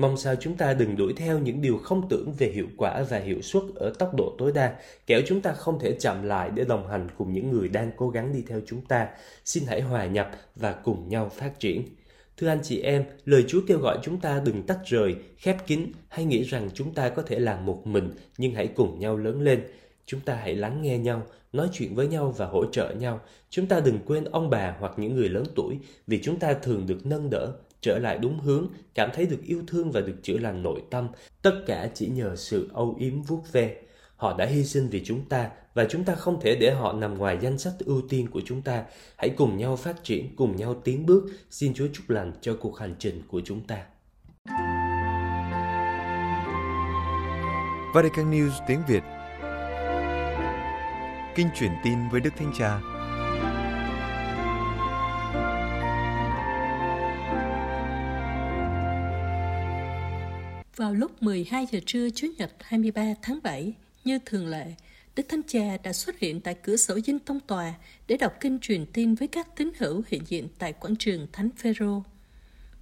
Mong 0.01 0.17
sao 0.17 0.35
chúng 0.37 0.57
ta 0.57 0.75
đừng 0.75 0.97
đuổi 0.97 1.13
theo 1.17 1.39
những 1.39 1.63
điều 1.63 1.79
không 1.79 2.09
tưởng 2.09 2.33
về 2.39 2.47
hiệu 2.47 2.67
quả 2.77 3.03
và 3.11 3.19
hiệu 3.19 3.43
suất 3.43 3.63
ở 3.75 3.93
tốc 3.99 4.15
độ 4.15 4.35
tối 4.39 4.53
đa, 4.55 4.75
kẻo 5.07 5.21
chúng 5.27 5.41
ta 5.41 5.53
không 5.53 5.79
thể 5.79 5.93
chậm 5.93 6.23
lại 6.23 6.51
để 6.55 6.65
đồng 6.65 6.89
hành 6.89 7.09
cùng 7.19 7.33
những 7.33 7.51
người 7.51 7.69
đang 7.69 7.91
cố 7.97 8.11
gắng 8.11 8.33
đi 8.33 8.43
theo 8.49 8.61
chúng 8.67 8.81
ta. 8.81 9.09
Xin 9.45 9.65
hãy 9.67 9.81
hòa 9.81 10.07
nhập 10.07 10.31
và 10.57 10.73
cùng 10.73 11.09
nhau 11.09 11.29
phát 11.29 11.61
triển. 11.61 11.83
Thưa 12.37 12.49
anh 12.49 12.59
chị 12.63 12.81
em, 12.81 13.05
lời 13.25 13.45
Chúa 13.49 13.61
kêu 13.67 13.79
gọi 13.79 13.99
chúng 14.03 14.21
ta 14.21 14.43
đừng 14.45 14.63
tách 14.63 14.79
rời, 14.87 15.15
khép 15.37 15.67
kín 15.67 15.93
hay 16.09 16.25
nghĩ 16.25 16.43
rằng 16.43 16.69
chúng 16.75 16.95
ta 16.95 17.09
có 17.09 17.23
thể 17.23 17.39
làm 17.39 17.67
một 17.67 17.87
mình 17.87 18.11
nhưng 18.39 18.55
hãy 18.55 18.67
cùng 18.67 18.99
nhau 19.01 19.17
lớn 19.17 19.43
lên. 19.43 19.63
Chúng 20.07 20.21
ta 20.21 20.35
hãy 20.35 20.55
lắng 20.55 20.83
nghe 20.83 20.99
nhau, 20.99 21.23
nói 21.53 21.69
chuyện 21.73 21.95
với 21.95 22.07
nhau 22.07 22.35
và 22.37 22.47
hỗ 22.47 22.65
trợ 22.73 22.95
nhau. 22.95 23.21
Chúng 23.51 23.67
ta 23.67 23.81
đừng 23.81 23.99
quên 24.07 24.25
ông 24.25 24.51
bà 24.51 24.77
hoặc 24.79 24.93
những 24.97 25.17
người 25.17 25.29
lớn 25.29 25.45
tuổi 25.57 25.79
vì 26.07 26.23
chúng 26.23 26.39
ta 26.39 26.55
thường 26.55 26.87
được 26.87 27.07
nâng 27.07 27.31
đỡ, 27.31 27.53
trở 27.81 27.99
lại 27.99 28.19
đúng 28.19 28.41
hướng, 28.41 28.67
cảm 28.95 29.11
thấy 29.15 29.27
được 29.27 29.43
yêu 29.43 29.63
thương 29.67 29.93
và 29.93 30.01
được 30.01 30.17
chữa 30.23 30.39
lành 30.39 30.63
nội 30.63 30.83
tâm. 30.91 31.09
Tất 31.43 31.63
cả 31.67 31.91
chỉ 31.95 32.07
nhờ 32.07 32.37
sự 32.37 32.71
âu 32.73 32.97
yếm 32.99 33.23
vuốt 33.23 33.43
ve. 33.53 33.77
Họ 34.17 34.37
đã 34.39 34.47
hy 34.47 34.65
sinh 34.65 34.89
vì 34.89 35.05
chúng 35.05 35.25
ta 35.29 35.51
và 35.75 35.85
chúng 35.85 36.05
ta 36.05 36.15
không 36.15 36.41
thể 36.41 36.57
để 36.61 36.71
họ 36.71 36.93
nằm 36.93 37.19
ngoài 37.19 37.39
danh 37.41 37.59
sách 37.59 37.75
ưu 37.79 38.03
tiên 38.09 38.31
của 38.31 38.41
chúng 38.45 38.63
ta. 38.63 38.85
Hãy 39.17 39.31
cùng 39.31 39.57
nhau 39.57 39.77
phát 39.77 40.05
triển, 40.05 40.37
cùng 40.37 40.57
nhau 40.57 40.75
tiến 40.85 41.07
bước. 41.07 41.25
Xin 41.51 41.75
Chúa 41.75 41.87
chúc 41.93 42.11
lành 42.11 42.33
cho 42.41 42.57
cuộc 42.61 42.79
hành 42.79 42.95
trình 42.99 43.23
của 43.29 43.41
chúng 43.45 43.67
ta. 43.67 43.85
Vatican 47.95 48.31
News 48.31 48.51
tiếng 48.67 48.81
Việt 48.89 49.03
Kinh 51.35 51.49
truyền 51.59 51.71
tin 51.85 51.99
với 52.13 52.21
Đức 52.21 52.31
Thánh 52.37 52.53
Cha 52.59 52.90
Vào 60.81 60.95
lúc 60.95 61.23
12 61.23 61.67
giờ 61.71 61.81
trưa 61.87 62.11
Chủ 62.11 62.27
nhật 62.39 62.51
23 62.61 63.15
tháng 63.23 63.39
7, 63.43 63.73
như 64.05 64.19
thường 64.27 64.47
lệ, 64.47 64.67
Đức 65.17 65.23
Thánh 65.29 65.43
Cha 65.49 65.77
đã 65.83 65.93
xuất 65.93 66.19
hiện 66.19 66.41
tại 66.41 66.55
cửa 66.55 66.77
sổ 66.77 67.01
dinh 67.01 67.19
tông 67.19 67.41
tòa 67.41 67.75
để 68.09 68.17
đọc 68.17 68.33
kinh 68.41 68.59
truyền 68.59 68.87
tin 68.87 69.15
với 69.15 69.29
các 69.29 69.57
tín 69.57 69.71
hữu 69.79 70.03
hiện 70.07 70.23
diện 70.27 70.49
tại 70.59 70.73
quảng 70.73 70.97
trường 70.97 71.27
Thánh 71.33 71.51
Phêrô. 71.57 72.03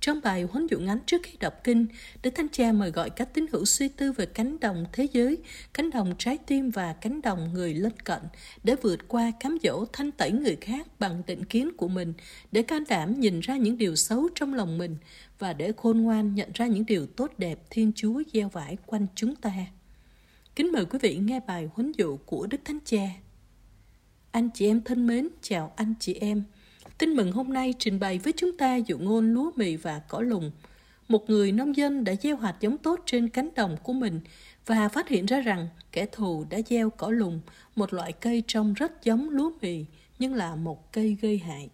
Trong 0.01 0.21
bài 0.25 0.43
huấn 0.43 0.67
dụ 0.67 0.79
ngắn 0.79 0.99
trước 1.07 1.21
khi 1.25 1.37
đọc 1.41 1.55
kinh, 1.65 1.87
Đức 2.23 2.31
Thánh 2.31 2.49
Cha 2.53 2.73
mời 2.73 2.91
gọi 2.91 3.11
các 3.11 3.35
tín 3.35 3.47
hữu 3.53 3.65
suy 3.65 3.89
tư 3.89 4.13
về 4.13 4.27
cánh 4.27 4.61
đồng 4.61 4.85
thế 4.93 5.07
giới, 5.13 5.39
cánh 5.75 5.91
đồng 5.91 6.15
trái 6.19 6.39
tim 6.47 6.71
và 6.71 6.93
cánh 6.93 7.21
đồng 7.23 7.55
người 7.55 7.75
lân 7.75 7.93
cận 8.05 8.23
để 8.65 8.77
vượt 8.83 9.09
qua 9.09 9.33
cám 9.41 9.59
dỗ 9.63 9.85
thanh 9.93 10.11
tẩy 10.11 10.33
người 10.33 10.57
khác 10.61 10.87
bằng 10.99 11.23
định 11.27 11.45
kiến 11.45 11.71
của 11.77 11.89
mình, 11.89 12.13
để 12.53 12.63
can 12.63 12.85
đảm 12.89 13.21
nhìn 13.21 13.41
ra 13.41 13.57
những 13.57 13.79
điều 13.79 13.97
xấu 13.97 14.29
trong 14.35 14.55
lòng 14.55 14.79
mình 14.79 14.97
và 15.39 15.53
để 15.53 15.73
khôn 15.77 16.01
ngoan 16.01 16.35
nhận 16.35 16.49
ra 16.55 16.67
những 16.67 16.87
điều 16.87 17.07
tốt 17.07 17.33
đẹp 17.39 17.59
Thiên 17.71 17.93
Chúa 17.97 18.23
gieo 18.33 18.49
vải 18.49 18.77
quanh 18.87 19.07
chúng 19.15 19.37
ta. 19.37 19.53
Kính 20.57 20.73
mời 20.73 20.85
quý 20.85 20.99
vị 21.03 21.17
nghe 21.17 21.41
bài 21.47 21.69
huấn 21.75 21.93
dụ 21.93 22.17
của 22.17 22.47
Đức 22.47 22.59
Thánh 22.65 22.79
Cha. 22.85 23.09
Anh 24.31 24.51
chị 24.55 24.67
em 24.67 24.81
thân 24.85 25.07
mến, 25.07 25.29
chào 25.43 25.73
anh 25.77 25.95
chị 26.01 26.15
em. 26.15 26.43
Tin 26.99 27.11
mừng 27.11 27.33
hôm 27.33 27.53
nay 27.53 27.75
trình 27.79 28.01
bày 28.01 28.19
với 28.19 28.33
chúng 28.37 28.57
ta 28.57 28.77
dụ 28.77 28.99
ngôn 28.99 29.35
lúa 29.35 29.51
mì 29.57 29.77
và 29.77 29.99
cỏ 29.99 30.21
lùng. 30.21 30.51
Một 31.09 31.31
người 31.31 31.53
nông 31.53 31.77
dân 31.77 32.05
đã 32.05 32.15
gieo 32.23 32.37
hạt 32.37 32.57
giống 32.61 32.79
tốt 32.79 33.01
trên 33.07 33.29
cánh 33.29 33.49
đồng 33.55 33.77
của 33.83 33.93
mình 33.93 34.21
và 34.67 34.89
phát 34.89 35.09
hiện 35.09 35.27
ra 35.27 35.41
rằng 35.41 35.69
kẻ 35.93 36.07
thù 36.13 36.45
đã 36.51 36.59
gieo 36.67 36.91
cỏ 36.91 37.11
lùng, 37.11 37.41
một 37.77 37.93
loại 37.95 38.13
cây 38.13 38.43
trông 38.47 38.75
rất 38.75 39.05
giống 39.05 39.31
lúa 39.31 39.51
mì 39.63 39.85
nhưng 40.19 40.35
là 40.35 40.55
một 40.55 40.93
cây 40.93 41.17
gây 41.21 41.39
hại. 41.39 41.71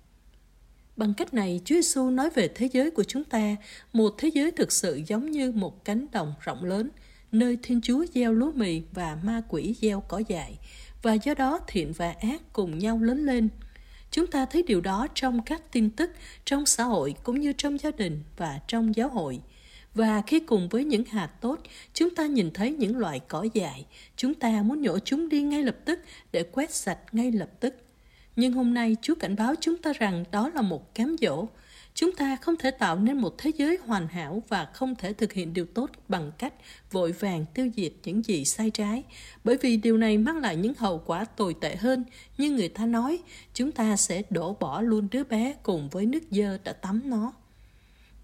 Bằng 0.97 1.15
cách 1.15 1.35
này, 1.35 1.61
Chúa 1.65 1.75
Giêsu 1.75 2.11
nói 2.11 2.31
về 2.31 2.49
thế 2.49 2.69
giới 2.73 2.91
của 2.91 3.05
chúng 3.05 3.25
ta, 3.25 3.57
một 3.93 4.15
thế 4.19 4.29
giới 4.29 4.51
thực 4.51 4.73
sự 4.73 5.01
giống 5.07 5.31
như 5.31 5.53
một 5.53 5.85
cánh 5.85 6.07
đồng 6.13 6.35
rộng 6.41 6.65
lớn, 6.65 6.89
nơi 7.33 7.59
Thiên 7.63 7.81
Chúa 7.81 8.05
gieo 8.15 8.33
lúa 8.33 8.53
mì 8.53 8.83
và 8.93 9.19
ma 9.23 9.43
quỷ 9.49 9.75
gieo 9.81 10.01
cỏ 10.01 10.23
dại, 10.29 10.59
và 11.03 11.13
do 11.13 11.35
đó 11.35 11.61
thiện 11.67 11.93
và 11.93 12.15
ác 12.21 12.43
cùng 12.53 12.79
nhau 12.79 12.99
lớn 12.99 13.25
lên. 13.25 13.49
Chúng 14.11 14.27
ta 14.27 14.47
thấy 14.47 14.63
điều 14.63 14.81
đó 14.81 15.07
trong 15.15 15.43
các 15.43 15.73
tin 15.73 15.91
tức, 15.91 16.11
trong 16.45 16.67
xã 16.67 16.85
hội 16.85 17.15
cũng 17.23 17.41
như 17.41 17.53
trong 17.53 17.79
gia 17.79 17.91
đình 17.91 18.23
và 18.37 18.61
trong 18.69 18.97
giáo 18.97 19.09
hội. 19.09 19.41
Và 19.95 20.23
khi 20.27 20.41
cùng 20.41 20.69
với 20.69 20.85
những 20.85 21.05
hạt 21.05 21.31
tốt, 21.41 21.61
chúng 21.95 22.15
ta 22.15 22.27
nhìn 22.27 22.51
thấy 22.51 22.73
những 22.73 22.99
loại 22.99 23.21
cỏ 23.29 23.47
dại, 23.55 23.87
chúng 24.17 24.35
ta 24.35 24.63
muốn 24.63 24.83
nhổ 24.83 24.99
chúng 24.99 25.29
đi 25.29 25.43
ngay 25.43 25.63
lập 25.63 25.77
tức 25.85 26.01
để 26.33 26.43
quét 26.43 26.75
sạch 26.75 26.99
ngay 27.13 27.33
lập 27.33 27.51
tức. 27.61 27.84
Nhưng 28.37 28.53
hôm 28.53 28.75
nay 28.75 28.97
Chúa 29.03 29.15
cảnh 29.15 29.37
báo 29.37 29.55
chúng 29.61 29.77
ta 29.77 29.93
rằng 29.93 30.25
đó 30.31 30.51
là 30.55 30.63
một 30.63 30.95
cám 30.95 31.17
dỗ. 31.21 31.47
Chúng 31.95 32.13
ta 32.13 32.37
không 32.37 32.57
thể 32.57 32.71
tạo 32.71 32.97
nên 32.97 33.17
một 33.17 33.39
thế 33.39 33.53
giới 33.57 33.79
hoàn 33.87 34.09
hảo 34.09 34.43
và 34.49 34.65
không 34.65 34.95
thể 34.95 35.13
thực 35.13 35.33
hiện 35.33 35.55
điều 35.55 35.67
tốt 35.67 35.91
bằng 36.09 36.33
cách 36.39 36.55
vội 36.91 37.13
vàng 37.13 37.45
tiêu 37.55 37.69
diệt 37.77 37.93
những 38.05 38.25
gì 38.25 38.45
sai 38.45 38.71
trái, 38.71 39.03
bởi 39.45 39.57
vì 39.61 39.77
điều 39.77 39.97
này 39.97 40.19
mang 40.19 40.37
lại 40.37 40.57
những 40.57 40.75
hậu 40.79 41.03
quả 41.07 41.25
tồi 41.25 41.55
tệ 41.61 41.77
hơn. 41.77 42.05
Như 42.39 42.51
người 42.51 42.69
ta 42.69 42.87
nói, 42.87 43.19
chúng 43.55 43.73
ta 43.73 43.97
sẽ 43.97 44.23
đổ 44.31 44.57
bỏ 44.61 44.81
luôn 44.81 45.09
đứa 45.11 45.25
bé 45.25 45.55
cùng 45.63 45.89
với 45.89 46.07
nước 46.07 46.23
dơ 46.31 46.59
đã 46.65 46.73
tắm 46.73 47.01
nó. 47.05 47.33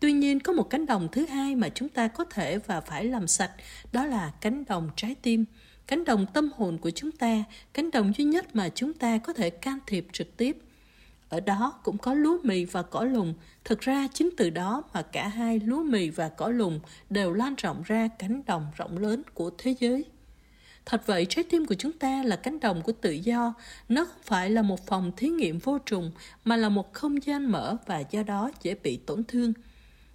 Tuy 0.00 0.12
nhiên, 0.12 0.40
có 0.40 0.52
một 0.52 0.70
cánh 0.70 0.86
đồng 0.86 1.08
thứ 1.12 1.26
hai 1.26 1.54
mà 1.54 1.68
chúng 1.68 1.88
ta 1.88 2.08
có 2.08 2.24
thể 2.24 2.58
và 2.58 2.80
phải 2.80 3.04
làm 3.04 3.26
sạch, 3.26 3.50
đó 3.92 4.04
là 4.04 4.32
cánh 4.40 4.64
đồng 4.64 4.90
trái 4.96 5.14
tim 5.22 5.44
cánh 5.90 6.04
đồng 6.04 6.26
tâm 6.26 6.50
hồn 6.56 6.78
của 6.78 6.90
chúng 6.90 7.12
ta, 7.12 7.44
cánh 7.72 7.90
đồng 7.90 8.12
duy 8.16 8.24
nhất 8.24 8.56
mà 8.56 8.68
chúng 8.68 8.92
ta 8.92 9.18
có 9.18 9.32
thể 9.32 9.50
can 9.50 9.78
thiệp 9.86 10.06
trực 10.12 10.36
tiếp. 10.36 10.56
Ở 11.28 11.40
đó 11.40 11.80
cũng 11.82 11.98
có 11.98 12.14
lúa 12.14 12.38
mì 12.42 12.64
và 12.64 12.82
cỏ 12.82 13.04
lùng. 13.04 13.34
Thực 13.64 13.80
ra 13.80 14.08
chính 14.14 14.30
từ 14.36 14.50
đó 14.50 14.82
mà 14.94 15.02
cả 15.02 15.28
hai 15.28 15.60
lúa 15.60 15.82
mì 15.82 16.10
và 16.10 16.28
cỏ 16.28 16.48
lùng 16.48 16.80
đều 17.10 17.32
lan 17.32 17.54
rộng 17.54 17.82
ra 17.84 18.08
cánh 18.18 18.42
đồng 18.46 18.66
rộng 18.76 18.98
lớn 18.98 19.22
của 19.34 19.50
thế 19.58 19.74
giới. 19.80 20.04
Thật 20.86 21.06
vậy, 21.06 21.26
trái 21.28 21.44
tim 21.50 21.66
của 21.66 21.74
chúng 21.74 21.92
ta 21.92 22.22
là 22.22 22.36
cánh 22.36 22.60
đồng 22.60 22.82
của 22.82 22.92
tự 22.92 23.10
do. 23.10 23.54
Nó 23.88 24.04
không 24.04 24.22
phải 24.22 24.50
là 24.50 24.62
một 24.62 24.86
phòng 24.86 25.12
thí 25.16 25.28
nghiệm 25.28 25.58
vô 25.58 25.78
trùng, 25.78 26.12
mà 26.44 26.56
là 26.56 26.68
một 26.68 26.92
không 26.92 27.26
gian 27.26 27.46
mở 27.46 27.76
và 27.86 28.02
do 28.10 28.22
đó 28.22 28.50
dễ 28.62 28.74
bị 28.74 28.96
tổn 28.96 29.24
thương. 29.24 29.52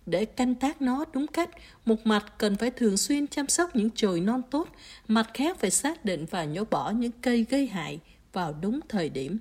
Để 0.05 0.25
canh 0.25 0.55
tác 0.55 0.81
nó 0.81 1.05
đúng 1.13 1.27
cách, 1.27 1.49
một 1.85 2.07
mặt 2.07 2.33
cần 2.37 2.55
phải 2.55 2.71
thường 2.71 2.97
xuyên 2.97 3.27
chăm 3.27 3.47
sóc 3.47 3.75
những 3.75 3.89
chồi 3.95 4.19
non 4.19 4.41
tốt, 4.51 4.69
mặt 5.07 5.29
khác 5.33 5.57
phải 5.59 5.71
xác 5.71 6.05
định 6.05 6.25
và 6.29 6.45
nhổ 6.45 6.63
bỏ 6.71 6.91
những 6.91 7.11
cây 7.21 7.45
gây 7.49 7.67
hại 7.67 7.99
vào 8.33 8.55
đúng 8.61 8.79
thời 8.89 9.09
điểm. 9.09 9.39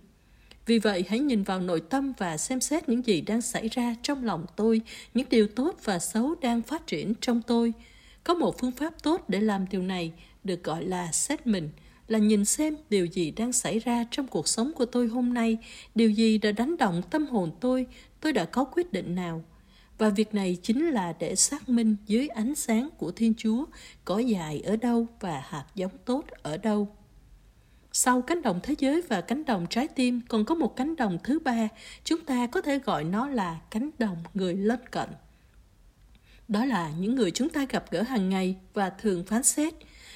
Vì 0.67 0.79
vậy, 0.79 1.05
hãy 1.09 1.19
nhìn 1.19 1.43
vào 1.43 1.61
nội 1.61 1.83
tâm 1.91 2.13
và 2.19 2.37
xem 2.37 2.61
xét 2.61 2.89
những 2.89 3.07
gì 3.07 3.21
đang 3.21 3.43
xảy 3.43 3.69
ra 3.69 3.97
trong 4.03 4.25
lòng 4.25 4.47
tôi, 4.57 4.81
những 5.15 5.29
điều 5.31 5.47
tốt 5.47 5.77
và 5.85 5.99
xấu 5.99 6.35
đang 6.41 6.63
phát 6.63 6.87
triển 6.87 7.15
trong 7.21 7.43
tôi. 7.43 7.73
Có 8.25 8.35
một 8.35 8.59
phương 8.59 8.73
pháp 8.73 9.03
tốt 9.03 9.25
để 9.29 9.41
làm 9.41 9.67
điều 9.71 9.83
này, 9.83 10.13
được 10.45 10.65
gọi 10.65 10.85
là 10.85 11.13
xét 11.13 11.47
mình, 11.47 11.71
là 12.09 12.19
nhìn 12.19 12.45
xem 12.45 12.77
điều 12.91 13.07
gì 13.07 13.31
đang 13.31 13.53
xảy 13.53 13.79
ra 13.79 14.05
trong 14.11 14.27
cuộc 14.27 14.49
sống 14.49 14.73
của 14.73 14.87
tôi 14.87 15.07
hôm 15.07 15.35
nay, 15.35 15.59
điều 15.95 16.11
gì 16.11 16.39
đã 16.39 16.53
đánh 16.53 16.77
động 16.77 17.03
tâm 17.11 17.27
hồn 17.27 17.51
tôi, 17.61 17.87
tôi 18.21 18.33
đã 18.33 18.45
có 18.45 18.65
quyết 18.65 18.93
định 18.93 19.15
nào, 19.15 19.45
và 19.99 20.09
việc 20.09 20.35
này 20.35 20.59
chính 20.63 20.87
là 20.87 21.15
để 21.19 21.37
xác 21.37 21.69
minh 21.69 21.97
dưới 22.07 22.29
ánh 22.29 22.55
sáng 22.55 22.89
của 22.99 23.13
Thiên 23.13 23.35
Chúa 23.37 23.65
có 24.05 24.19
dài 24.19 24.61
ở 24.61 24.77
đâu 24.77 25.07
và 25.21 25.43
hạt 25.49 25.65
giống 25.75 25.99
tốt 26.05 26.25
ở 26.43 26.57
đâu. 26.57 26.97
Sau 27.93 28.23
cánh 28.23 28.43
đồng 28.43 28.61
thế 28.63 28.75
giới 28.79 29.03
và 29.03 29.21
cánh 29.21 29.45
đồng 29.45 29.67
trái 29.71 29.89
tim 29.89 30.21
còn 30.29 30.45
có 30.45 30.55
một 30.55 30.77
cánh 30.77 30.97
đồng 30.97 31.19
thứ 31.25 31.39
ba, 31.39 31.69
chúng 32.05 32.21
ta 32.21 32.47
có 32.47 32.61
thể 32.61 32.79
gọi 32.79 33.05
nó 33.05 33.29
là 33.29 33.61
cánh 33.71 33.91
đồng 33.99 34.17
người 34.35 34.55
lân 34.55 34.81
cận. 34.91 35.09
Đó 36.49 36.65
là 36.65 36.91
những 36.99 37.15
người 37.15 37.31
chúng 37.31 37.49
ta 37.49 37.67
gặp 37.69 37.85
gỡ 37.91 38.03
hàng 38.03 38.29
ngày 38.29 38.57
và 38.75 38.91
thường 38.91 39.25
phán 39.25 39.43
xét. 39.43 39.75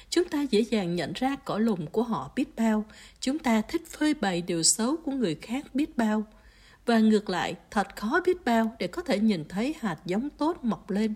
Chúng 0.09 0.27
ta 0.29 0.41
dễ 0.41 0.61
dàng 0.61 0.95
nhận 0.95 1.13
ra 1.15 1.35
cỏ 1.35 1.57
lùng 1.57 1.87
của 1.87 2.03
họ 2.03 2.31
biết 2.35 2.55
bao. 2.55 2.85
Chúng 3.19 3.39
ta 3.39 3.61
thích 3.61 3.87
phơi 3.87 4.13
bày 4.13 4.41
điều 4.41 4.63
xấu 4.63 4.97
của 4.97 5.11
người 5.11 5.35
khác 5.35 5.75
biết 5.75 5.97
bao– 5.97 6.23
và 6.89 6.99
ngược 6.99 7.29
lại, 7.29 7.55
thật 7.71 7.95
khó 7.95 8.21
biết 8.25 8.45
bao 8.45 8.75
để 8.79 8.87
có 8.87 9.01
thể 9.01 9.19
nhìn 9.19 9.43
thấy 9.49 9.75
hạt 9.79 9.97
giống 10.05 10.29
tốt 10.29 10.63
mọc 10.63 10.89
lên. 10.89 11.13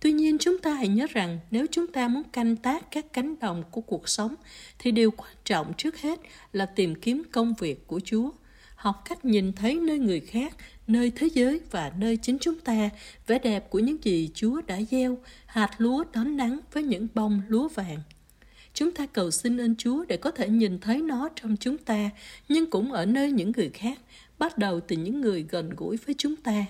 Tuy 0.00 0.12
nhiên 0.12 0.38
chúng 0.38 0.58
ta 0.58 0.74
hãy 0.74 0.88
nhớ 0.88 1.06
rằng 1.10 1.38
nếu 1.50 1.66
chúng 1.70 1.86
ta 1.86 2.08
muốn 2.08 2.22
canh 2.32 2.56
tác 2.56 2.90
các 2.90 3.12
cánh 3.12 3.38
đồng 3.38 3.62
của 3.70 3.80
cuộc 3.80 4.08
sống 4.08 4.34
thì 4.78 4.90
điều 4.90 5.10
quan 5.10 5.32
trọng 5.44 5.72
trước 5.76 5.98
hết 5.98 6.20
là 6.52 6.66
tìm 6.66 6.94
kiếm 6.94 7.22
công 7.32 7.54
việc 7.58 7.86
của 7.86 8.00
Chúa, 8.04 8.30
học 8.74 9.02
cách 9.08 9.24
nhìn 9.24 9.52
thấy 9.52 9.74
nơi 9.74 9.98
người 9.98 10.20
khác, 10.20 10.56
nơi 10.86 11.12
thế 11.16 11.28
giới 11.34 11.60
và 11.70 11.92
nơi 11.98 12.16
chính 12.16 12.38
chúng 12.40 12.60
ta 12.60 12.90
vẻ 13.26 13.38
đẹp 13.38 13.70
của 13.70 13.78
những 13.78 14.04
gì 14.04 14.30
Chúa 14.34 14.60
đã 14.66 14.78
gieo, 14.90 15.18
hạt 15.46 15.70
lúa 15.78 16.04
đón 16.12 16.36
nắng 16.36 16.60
với 16.72 16.82
những 16.82 17.08
bông 17.14 17.42
lúa 17.48 17.68
vàng. 17.68 17.98
Chúng 18.74 18.92
ta 18.92 19.06
cầu 19.06 19.30
xin 19.30 19.60
ơn 19.60 19.76
Chúa 19.76 20.04
để 20.04 20.16
có 20.16 20.30
thể 20.30 20.48
nhìn 20.48 20.78
thấy 20.78 21.02
nó 21.02 21.28
trong 21.36 21.56
chúng 21.60 21.78
ta, 21.78 22.10
nhưng 22.48 22.70
cũng 22.70 22.92
ở 22.92 23.06
nơi 23.06 23.32
những 23.32 23.52
người 23.56 23.70
khác, 23.70 23.98
bắt 24.38 24.58
đầu 24.58 24.80
từ 24.80 24.96
những 24.96 25.20
người 25.20 25.46
gần 25.50 25.70
gũi 25.76 25.96
với 25.96 26.14
chúng 26.18 26.36
ta. 26.36 26.66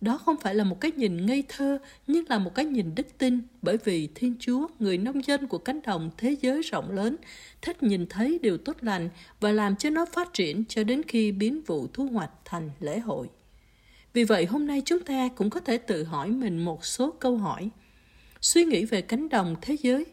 Đó 0.00 0.18
không 0.18 0.36
phải 0.40 0.54
là 0.54 0.64
một 0.64 0.80
cái 0.80 0.92
nhìn 0.96 1.26
ngây 1.26 1.44
thơ, 1.48 1.78
nhưng 2.06 2.24
là 2.28 2.38
một 2.38 2.54
cái 2.54 2.64
nhìn 2.64 2.94
đức 2.94 3.06
tin, 3.18 3.40
bởi 3.62 3.76
vì 3.84 4.08
Thiên 4.14 4.34
Chúa, 4.40 4.68
người 4.78 4.98
nông 4.98 5.26
dân 5.26 5.46
của 5.46 5.58
cánh 5.58 5.80
đồng 5.82 6.10
thế 6.16 6.36
giới 6.40 6.62
rộng 6.62 6.90
lớn, 6.90 7.16
thích 7.62 7.82
nhìn 7.82 8.06
thấy 8.06 8.38
điều 8.42 8.58
tốt 8.58 8.76
lành 8.80 9.08
và 9.40 9.52
làm 9.52 9.76
cho 9.76 9.90
nó 9.90 10.06
phát 10.12 10.32
triển 10.32 10.64
cho 10.68 10.84
đến 10.84 11.02
khi 11.08 11.32
biến 11.32 11.60
vụ 11.66 11.86
thu 11.92 12.06
hoạch 12.06 12.30
thành 12.44 12.70
lễ 12.80 12.98
hội. 12.98 13.28
Vì 14.12 14.24
vậy 14.24 14.46
hôm 14.46 14.66
nay 14.66 14.82
chúng 14.84 15.00
ta 15.00 15.28
cũng 15.28 15.50
có 15.50 15.60
thể 15.60 15.78
tự 15.78 16.04
hỏi 16.04 16.28
mình 16.30 16.64
một 16.64 16.84
số 16.84 17.10
câu 17.10 17.36
hỏi. 17.36 17.70
Suy 18.40 18.64
nghĩ 18.64 18.84
về 18.84 19.02
cánh 19.02 19.28
đồng 19.28 19.56
thế 19.62 19.76
giới, 19.82 20.04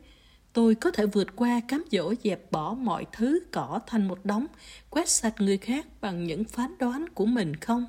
Tôi 0.54 0.76
có 0.76 0.92
thể 0.92 1.06
vượt 1.06 1.36
qua 1.36 1.62
cám 1.68 1.84
dỗ 1.92 2.14
dẹp 2.24 2.52
bỏ 2.52 2.74
mọi 2.74 3.06
thứ 3.12 3.40
cỏ 3.52 3.80
thành 3.88 4.08
một 4.08 4.26
đống, 4.26 4.48
quét 4.90 5.10
sạch 5.10 5.42
người 5.42 5.58
khác 5.58 5.88
bằng 6.02 6.24
những 6.24 6.44
phán 6.44 6.78
đoán 6.80 7.06
của 7.14 7.26
mình 7.26 7.56
không? 7.56 7.86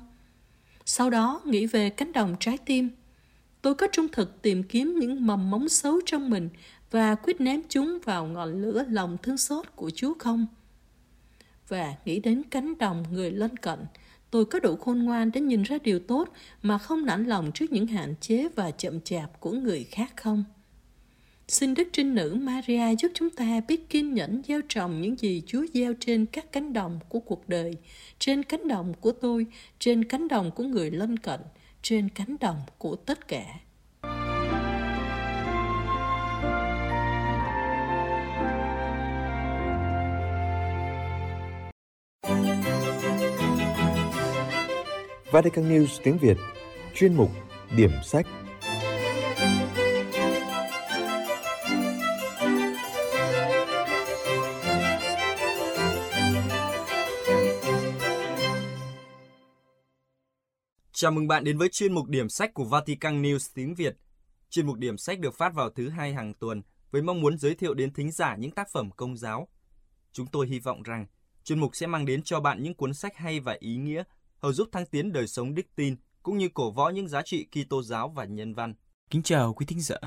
Sau 0.85 1.09
đó 1.09 1.41
nghĩ 1.45 1.65
về 1.65 1.89
cánh 1.89 2.11
đồng 2.11 2.35
trái 2.39 2.57
tim. 2.57 2.89
Tôi 3.61 3.75
có 3.75 3.87
trung 3.91 4.07
thực 4.11 4.41
tìm 4.41 4.63
kiếm 4.63 4.99
những 4.99 5.27
mầm 5.27 5.49
móng 5.49 5.69
xấu 5.69 5.99
trong 6.05 6.29
mình 6.29 6.49
và 6.91 7.15
quyết 7.15 7.41
ném 7.41 7.61
chúng 7.69 7.99
vào 8.03 8.25
ngọn 8.25 8.61
lửa 8.61 8.83
lòng 8.89 9.17
thương 9.23 9.37
xót 9.37 9.75
của 9.75 9.91
Chúa 9.95 10.13
không? 10.19 10.45
Và 11.67 11.95
nghĩ 12.05 12.19
đến 12.19 12.43
cánh 12.51 12.77
đồng 12.77 13.03
người 13.11 13.31
lân 13.31 13.57
cận, 13.57 13.79
tôi 14.31 14.45
có 14.45 14.59
đủ 14.59 14.75
khôn 14.75 15.03
ngoan 15.03 15.31
để 15.31 15.41
nhìn 15.41 15.63
ra 15.63 15.77
điều 15.83 15.99
tốt 15.99 16.29
mà 16.61 16.77
không 16.77 17.05
nản 17.05 17.25
lòng 17.25 17.51
trước 17.53 17.71
những 17.71 17.87
hạn 17.87 18.13
chế 18.21 18.49
và 18.55 18.71
chậm 18.71 19.01
chạp 19.01 19.39
của 19.39 19.51
người 19.51 19.83
khác 19.83 20.13
không? 20.17 20.43
Xin 21.53 21.73
Đức 21.73 21.87
Trinh 21.91 22.15
Nữ 22.15 22.37
Maria 22.41 22.95
giúp 22.99 23.11
chúng 23.13 23.29
ta 23.29 23.61
biết 23.67 23.89
kiên 23.89 24.13
nhẫn 24.13 24.41
gieo 24.47 24.61
trồng 24.69 25.01
những 25.01 25.19
gì 25.19 25.43
Chúa 25.47 25.65
gieo 25.73 25.93
trên 25.99 26.25
các 26.25 26.51
cánh 26.51 26.73
đồng 26.73 26.99
của 27.09 27.19
cuộc 27.19 27.49
đời, 27.49 27.77
trên 28.19 28.43
cánh 28.43 28.67
đồng 28.67 28.93
của 29.01 29.11
tôi, 29.11 29.45
trên 29.79 30.03
cánh 30.03 30.27
đồng 30.27 30.51
của 30.51 30.63
người 30.63 30.91
lân 30.91 31.17
cận, 31.17 31.39
trên 31.81 32.09
cánh 32.09 32.35
đồng 32.39 32.57
của 32.77 32.95
tất 32.95 33.27
cả. 33.27 33.43
Vatican 45.31 45.69
News 45.69 46.01
tiếng 46.03 46.17
Việt 46.17 46.37
Chuyên 46.95 47.13
mục 47.13 47.29
Điểm 47.77 47.91
sách 48.03 48.25
Chào 60.95 61.11
mừng 61.11 61.27
bạn 61.27 61.43
đến 61.43 61.57
với 61.57 61.69
chuyên 61.69 61.93
mục 61.93 62.07
điểm 62.07 62.29
sách 62.29 62.53
của 62.53 62.63
Vatican 62.63 63.21
News 63.21 63.51
tiếng 63.53 63.75
Việt. 63.75 63.97
Chuyên 64.49 64.67
mục 64.67 64.77
điểm 64.77 64.97
sách 64.97 65.19
được 65.19 65.37
phát 65.37 65.53
vào 65.53 65.69
thứ 65.69 65.89
hai 65.89 66.13
hàng 66.13 66.33
tuần 66.33 66.61
với 66.91 67.01
mong 67.01 67.21
muốn 67.21 67.37
giới 67.37 67.55
thiệu 67.55 67.73
đến 67.73 67.93
thính 67.93 68.11
giả 68.11 68.35
những 68.35 68.51
tác 68.51 68.67
phẩm 68.71 68.91
công 68.91 69.17
giáo. 69.17 69.47
Chúng 70.11 70.27
tôi 70.27 70.47
hy 70.47 70.59
vọng 70.59 70.83
rằng 70.83 71.05
chuyên 71.43 71.59
mục 71.59 71.75
sẽ 71.75 71.87
mang 71.87 72.05
đến 72.05 72.23
cho 72.23 72.39
bạn 72.39 72.63
những 72.63 72.73
cuốn 72.73 72.93
sách 72.93 73.15
hay 73.15 73.39
và 73.39 73.57
ý 73.59 73.75
nghĩa, 73.75 74.03
hầu 74.41 74.53
giúp 74.53 74.69
thăng 74.71 74.85
tiến 74.85 75.13
đời 75.13 75.27
sống 75.27 75.55
đức 75.55 75.65
tin 75.75 75.95
cũng 76.23 76.37
như 76.37 76.49
cổ 76.53 76.71
võ 76.71 76.89
những 76.89 77.07
giá 77.07 77.21
trị 77.25 77.47
Kitô 77.51 77.83
giáo 77.83 78.09
và 78.09 78.25
nhân 78.25 78.53
văn. 78.53 78.73
Kính 79.09 79.23
chào 79.23 79.53
quý 79.53 79.65
thính 79.65 79.81
giả. 79.81 79.97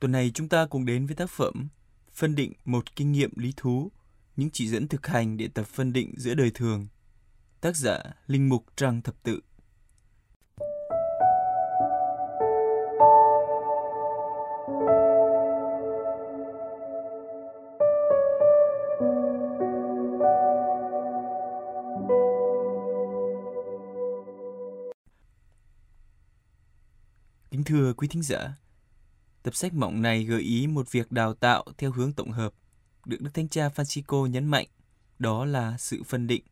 Tuần 0.00 0.12
này 0.12 0.30
chúng 0.34 0.48
ta 0.48 0.66
cùng 0.66 0.84
đến 0.84 1.06
với 1.06 1.16
tác 1.16 1.30
phẩm 1.30 1.68
Phân 2.12 2.34
định 2.34 2.52
một 2.64 2.96
kinh 2.96 3.12
nghiệm 3.12 3.30
lý 3.36 3.52
thú, 3.56 3.92
những 4.36 4.50
chỉ 4.52 4.68
dẫn 4.68 4.88
thực 4.88 5.06
hành 5.06 5.36
để 5.36 5.48
tập 5.54 5.64
phân 5.64 5.92
định 5.92 6.14
giữa 6.16 6.34
đời 6.34 6.50
thường. 6.54 6.86
Tác 7.60 7.76
giả 7.76 8.02
Linh 8.26 8.48
Mục 8.48 8.64
Trang 8.76 9.02
Thập 9.02 9.22
Tự. 9.22 9.40
Thưa 27.68 27.92
quý 27.92 28.08
thính 28.08 28.22
giả, 28.22 28.56
tập 29.42 29.54
sách 29.54 29.74
mộng 29.74 30.02
này 30.02 30.24
gợi 30.24 30.40
ý 30.40 30.66
một 30.66 30.92
việc 30.92 31.12
đào 31.12 31.34
tạo 31.34 31.64
theo 31.78 31.92
hướng 31.92 32.12
tổng 32.12 32.30
hợp, 32.30 32.54
được 33.04 33.20
Đức 33.20 33.30
Thánh 33.34 33.48
Cha 33.48 33.68
Francisco 33.68 34.26
nhấn 34.26 34.46
mạnh, 34.46 34.66
đó 35.18 35.44
là 35.44 35.78
sự 35.78 36.02
phân 36.02 36.26
định. 36.26 36.42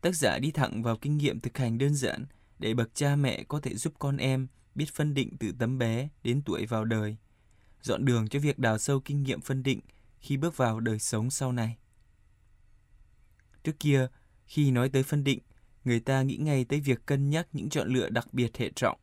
Tác 0.00 0.16
giả 0.16 0.38
đi 0.38 0.50
thẳng 0.50 0.82
vào 0.82 0.96
kinh 0.96 1.16
nghiệm 1.16 1.40
thực 1.40 1.58
hành 1.58 1.78
đơn 1.78 1.94
giản 1.94 2.26
để 2.58 2.74
bậc 2.74 2.94
cha 2.94 3.16
mẹ 3.16 3.44
có 3.48 3.60
thể 3.60 3.74
giúp 3.74 3.92
con 3.98 4.16
em 4.16 4.46
biết 4.74 4.86
phân 4.94 5.14
định 5.14 5.36
từ 5.40 5.52
tấm 5.58 5.78
bé 5.78 6.08
đến 6.22 6.42
tuổi 6.42 6.66
vào 6.66 6.84
đời, 6.84 7.16
dọn 7.82 8.04
đường 8.04 8.28
cho 8.28 8.38
việc 8.38 8.58
đào 8.58 8.78
sâu 8.78 9.00
kinh 9.00 9.22
nghiệm 9.22 9.40
phân 9.40 9.62
định 9.62 9.80
khi 10.20 10.36
bước 10.36 10.56
vào 10.56 10.80
đời 10.80 10.98
sống 10.98 11.30
sau 11.30 11.52
này. 11.52 11.76
Trước 13.64 13.80
kia, 13.80 14.08
khi 14.46 14.70
nói 14.70 14.88
tới 14.88 15.02
phân 15.02 15.24
định, 15.24 15.38
người 15.84 16.00
ta 16.00 16.22
nghĩ 16.22 16.36
ngay 16.36 16.64
tới 16.64 16.80
việc 16.80 17.06
cân 17.06 17.30
nhắc 17.30 17.48
những 17.52 17.68
chọn 17.68 17.88
lựa 17.88 18.08
đặc 18.08 18.34
biệt 18.34 18.56
hệ 18.56 18.70
trọng. 18.76 18.98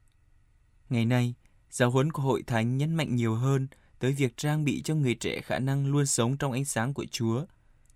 Ngày 0.89 1.05
nay, 1.05 1.33
giáo 1.69 1.91
huấn 1.91 2.11
của 2.11 2.21
hội 2.21 2.43
thánh 2.47 2.77
nhấn 2.77 2.95
mạnh 2.95 3.15
nhiều 3.15 3.35
hơn 3.35 3.67
tới 3.99 4.11
việc 4.11 4.37
trang 4.37 4.63
bị 4.63 4.81
cho 4.81 4.95
người 4.95 5.15
trẻ 5.15 5.41
khả 5.41 5.59
năng 5.59 5.87
luôn 5.87 6.05
sống 6.05 6.37
trong 6.37 6.51
ánh 6.51 6.65
sáng 6.65 6.93
của 6.93 7.05
Chúa. 7.11 7.45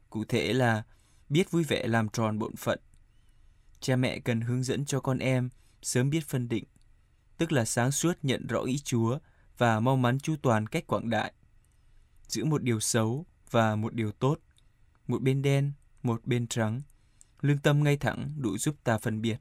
Cụ 0.09 0.23
thể 0.25 0.53
là 0.53 0.83
biết 1.29 1.51
vui 1.51 1.63
vẻ 1.63 1.87
làm 1.87 2.09
tròn 2.09 2.39
bổn 2.39 2.55
phận. 2.55 2.79
Cha 3.79 3.95
mẹ 3.95 4.19
cần 4.19 4.41
hướng 4.41 4.63
dẫn 4.63 4.85
cho 4.85 4.99
con 4.99 5.17
em 5.17 5.49
sớm 5.81 6.09
biết 6.09 6.25
phân 6.27 6.49
định, 6.49 6.63
tức 7.37 7.51
là 7.51 7.65
sáng 7.65 7.91
suốt 7.91 8.13
nhận 8.23 8.47
rõ 8.47 8.61
ý 8.61 8.77
Chúa 8.77 9.19
và 9.57 9.79
mau 9.79 9.95
mắn 9.95 10.19
chu 10.19 10.35
toàn 10.41 10.67
cách 10.67 10.87
quảng 10.87 11.09
đại. 11.09 11.33
Giữa 12.27 12.45
một 12.45 12.63
điều 12.63 12.79
xấu 12.79 13.25
và 13.51 13.75
một 13.75 13.93
điều 13.93 14.11
tốt, 14.11 14.39
một 15.07 15.21
bên 15.21 15.41
đen, 15.41 15.71
một 16.03 16.25
bên 16.25 16.47
trắng, 16.47 16.81
lương 17.41 17.57
tâm 17.57 17.83
ngay 17.83 17.97
thẳng 17.97 18.33
đủ 18.37 18.57
giúp 18.57 18.75
ta 18.83 18.97
phân 18.97 19.21
biệt. 19.21 19.37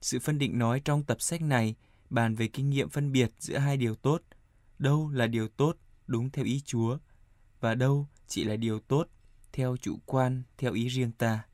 Sự 0.00 0.18
phân 0.18 0.38
định 0.38 0.58
nói 0.58 0.80
trong 0.80 1.04
tập 1.04 1.20
sách 1.20 1.42
này 1.42 1.74
bàn 2.10 2.34
về 2.34 2.48
kinh 2.48 2.70
nghiệm 2.70 2.88
phân 2.88 3.12
biệt 3.12 3.30
giữa 3.38 3.58
hai 3.58 3.76
điều 3.76 3.94
tốt, 3.94 4.22
đâu 4.78 5.10
là 5.10 5.26
điều 5.26 5.48
tốt 5.48 5.76
đúng 6.06 6.30
theo 6.30 6.44
ý 6.44 6.60
Chúa 6.60 6.98
và 7.60 7.74
đâu 7.74 8.08
chỉ 8.26 8.44
là 8.44 8.56
điều 8.56 8.80
tốt 8.80 9.08
theo 9.52 9.76
chủ 9.76 9.98
quan, 10.06 10.42
theo 10.58 10.72
ý 10.72 10.88
riêng 10.88 11.12
ta. 11.12 11.44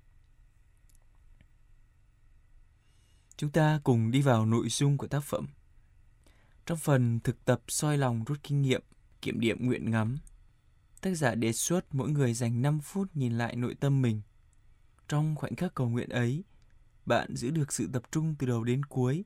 Chúng 3.36 3.50
ta 3.50 3.80
cùng 3.84 4.10
đi 4.10 4.22
vào 4.22 4.46
nội 4.46 4.68
dung 4.68 4.98
của 4.98 5.06
tác 5.06 5.24
phẩm. 5.24 5.46
Trong 6.66 6.78
phần 6.78 7.20
thực 7.20 7.44
tập 7.44 7.62
soi 7.68 7.98
lòng 7.98 8.24
rút 8.24 8.38
kinh 8.42 8.62
nghiệm, 8.62 8.82
kiểm 9.22 9.40
điểm 9.40 9.66
nguyện 9.66 9.90
ngắm, 9.90 10.18
tác 11.00 11.14
giả 11.14 11.34
đề 11.34 11.52
xuất 11.52 11.94
mỗi 11.94 12.10
người 12.10 12.34
dành 12.34 12.62
5 12.62 12.80
phút 12.80 13.16
nhìn 13.16 13.38
lại 13.38 13.56
nội 13.56 13.74
tâm 13.80 14.02
mình. 14.02 14.22
Trong 15.08 15.36
khoảnh 15.36 15.56
khắc 15.56 15.74
cầu 15.74 15.88
nguyện 15.88 16.08
ấy, 16.08 16.44
bạn 17.06 17.36
giữ 17.36 17.50
được 17.50 17.72
sự 17.72 17.88
tập 17.92 18.02
trung 18.12 18.34
từ 18.38 18.46
đầu 18.46 18.64
đến 18.64 18.84
cuối 18.84 19.24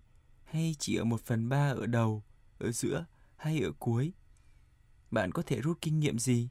hay 0.54 0.76
chỉ 0.78 0.96
ở 0.96 1.04
một 1.04 1.20
phần 1.20 1.48
ba 1.48 1.68
ở 1.68 1.86
đầu, 1.86 2.22
ở 2.58 2.72
giữa 2.72 3.06
hay 3.36 3.60
ở 3.60 3.72
cuối? 3.78 4.12
Bạn 5.10 5.32
có 5.32 5.42
thể 5.42 5.60
rút 5.60 5.78
kinh 5.80 6.00
nghiệm 6.00 6.18
gì? 6.18 6.48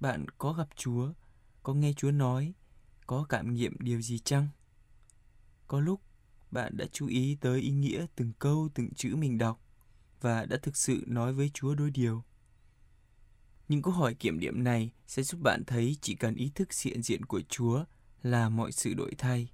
Bạn 0.00 0.26
có 0.38 0.52
gặp 0.52 0.68
Chúa, 0.76 1.12
có 1.62 1.74
nghe 1.74 1.92
Chúa 1.92 2.10
nói, 2.10 2.54
có 3.06 3.26
cảm 3.28 3.54
nghiệm 3.54 3.76
điều 3.80 4.00
gì 4.00 4.18
chăng? 4.18 4.48
Có 5.66 5.80
lúc 5.80 6.00
bạn 6.50 6.76
đã 6.76 6.84
chú 6.92 7.06
ý 7.06 7.36
tới 7.40 7.60
ý 7.60 7.70
nghĩa 7.70 8.06
từng 8.16 8.32
câu 8.38 8.68
từng 8.74 8.94
chữ 8.94 9.16
mình 9.16 9.38
đọc 9.38 9.60
và 10.20 10.44
đã 10.44 10.56
thực 10.62 10.76
sự 10.76 11.04
nói 11.06 11.32
với 11.32 11.50
Chúa 11.54 11.74
đôi 11.74 11.90
điều. 11.90 12.24
Những 13.68 13.82
câu 13.82 13.92
hỏi 13.92 14.14
kiểm 14.14 14.40
điểm 14.40 14.64
này 14.64 14.92
sẽ 15.06 15.22
giúp 15.22 15.40
bạn 15.42 15.62
thấy 15.66 15.96
chỉ 16.00 16.14
cần 16.14 16.34
ý 16.34 16.50
thức 16.54 16.68
hiện 16.84 17.02
diện 17.02 17.24
của 17.24 17.40
Chúa 17.48 17.84
là 18.22 18.48
mọi 18.48 18.72
sự 18.72 18.94
đổi 18.94 19.14
thay. 19.18 19.52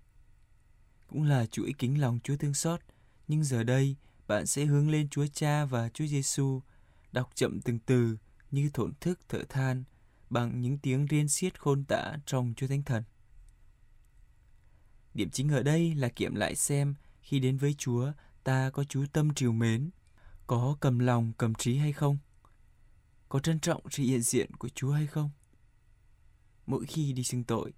Cũng 1.07 1.23
là 1.23 1.47
chuỗi 1.47 1.75
kính 1.79 2.01
lòng 2.01 2.19
Chúa 2.25 2.37
thương 2.37 2.55
xót, 2.55 2.81
nhưng 3.31 3.45
giờ 3.45 3.63
đây 3.65 3.97
bạn 4.27 4.47
sẽ 4.47 4.65
hướng 4.65 4.91
lên 4.91 5.09
Chúa 5.09 5.27
Cha 5.27 5.65
và 5.65 5.89
Chúa 5.89 6.07
Giêsu, 6.07 6.61
đọc 7.13 7.31
chậm 7.35 7.61
từng 7.61 7.79
từ 7.79 8.17
như 8.51 8.71
thổn 8.75 8.93
thức 9.01 9.21
thở 9.29 9.43
than 9.49 9.85
bằng 10.31 10.61
những 10.61 10.79
tiếng 10.79 11.07
riêng 11.07 11.29
xiết 11.29 11.61
khôn 11.61 11.85
tả 11.85 12.17
trong 12.27 12.55
Chúa 12.57 12.67
Thánh 12.67 12.83
Thần. 12.83 13.03
Điểm 15.15 15.31
chính 15.31 15.49
ở 15.49 15.63
đây 15.63 15.95
là 15.95 16.09
kiểm 16.09 16.35
lại 16.35 16.57
xem 16.57 16.95
khi 17.23 17.39
đến 17.39 17.57
với 17.57 17.75
Chúa 17.75 18.13
ta 18.45 18.71
có 18.71 18.85
chú 18.85 19.05
tâm 19.13 19.35
triều 19.35 19.53
mến, 19.53 19.91
có 20.47 20.77
cầm 20.81 20.99
lòng 20.99 21.33
cầm 21.39 21.55
trí 21.55 21.77
hay 21.77 21.93
không, 21.93 22.19
có 23.29 23.41
trân 23.41 23.61
trọng 23.61 23.83
sự 23.91 24.03
hiện 24.03 24.23
diện 24.23 24.57
của 24.57 24.69
Chúa 24.69 24.93
hay 24.93 25.07
không. 25.07 25.31
Mỗi 26.67 26.87
khi 26.87 27.13
đi 27.13 27.25
xưng 27.25 27.45
tội, 27.45 27.73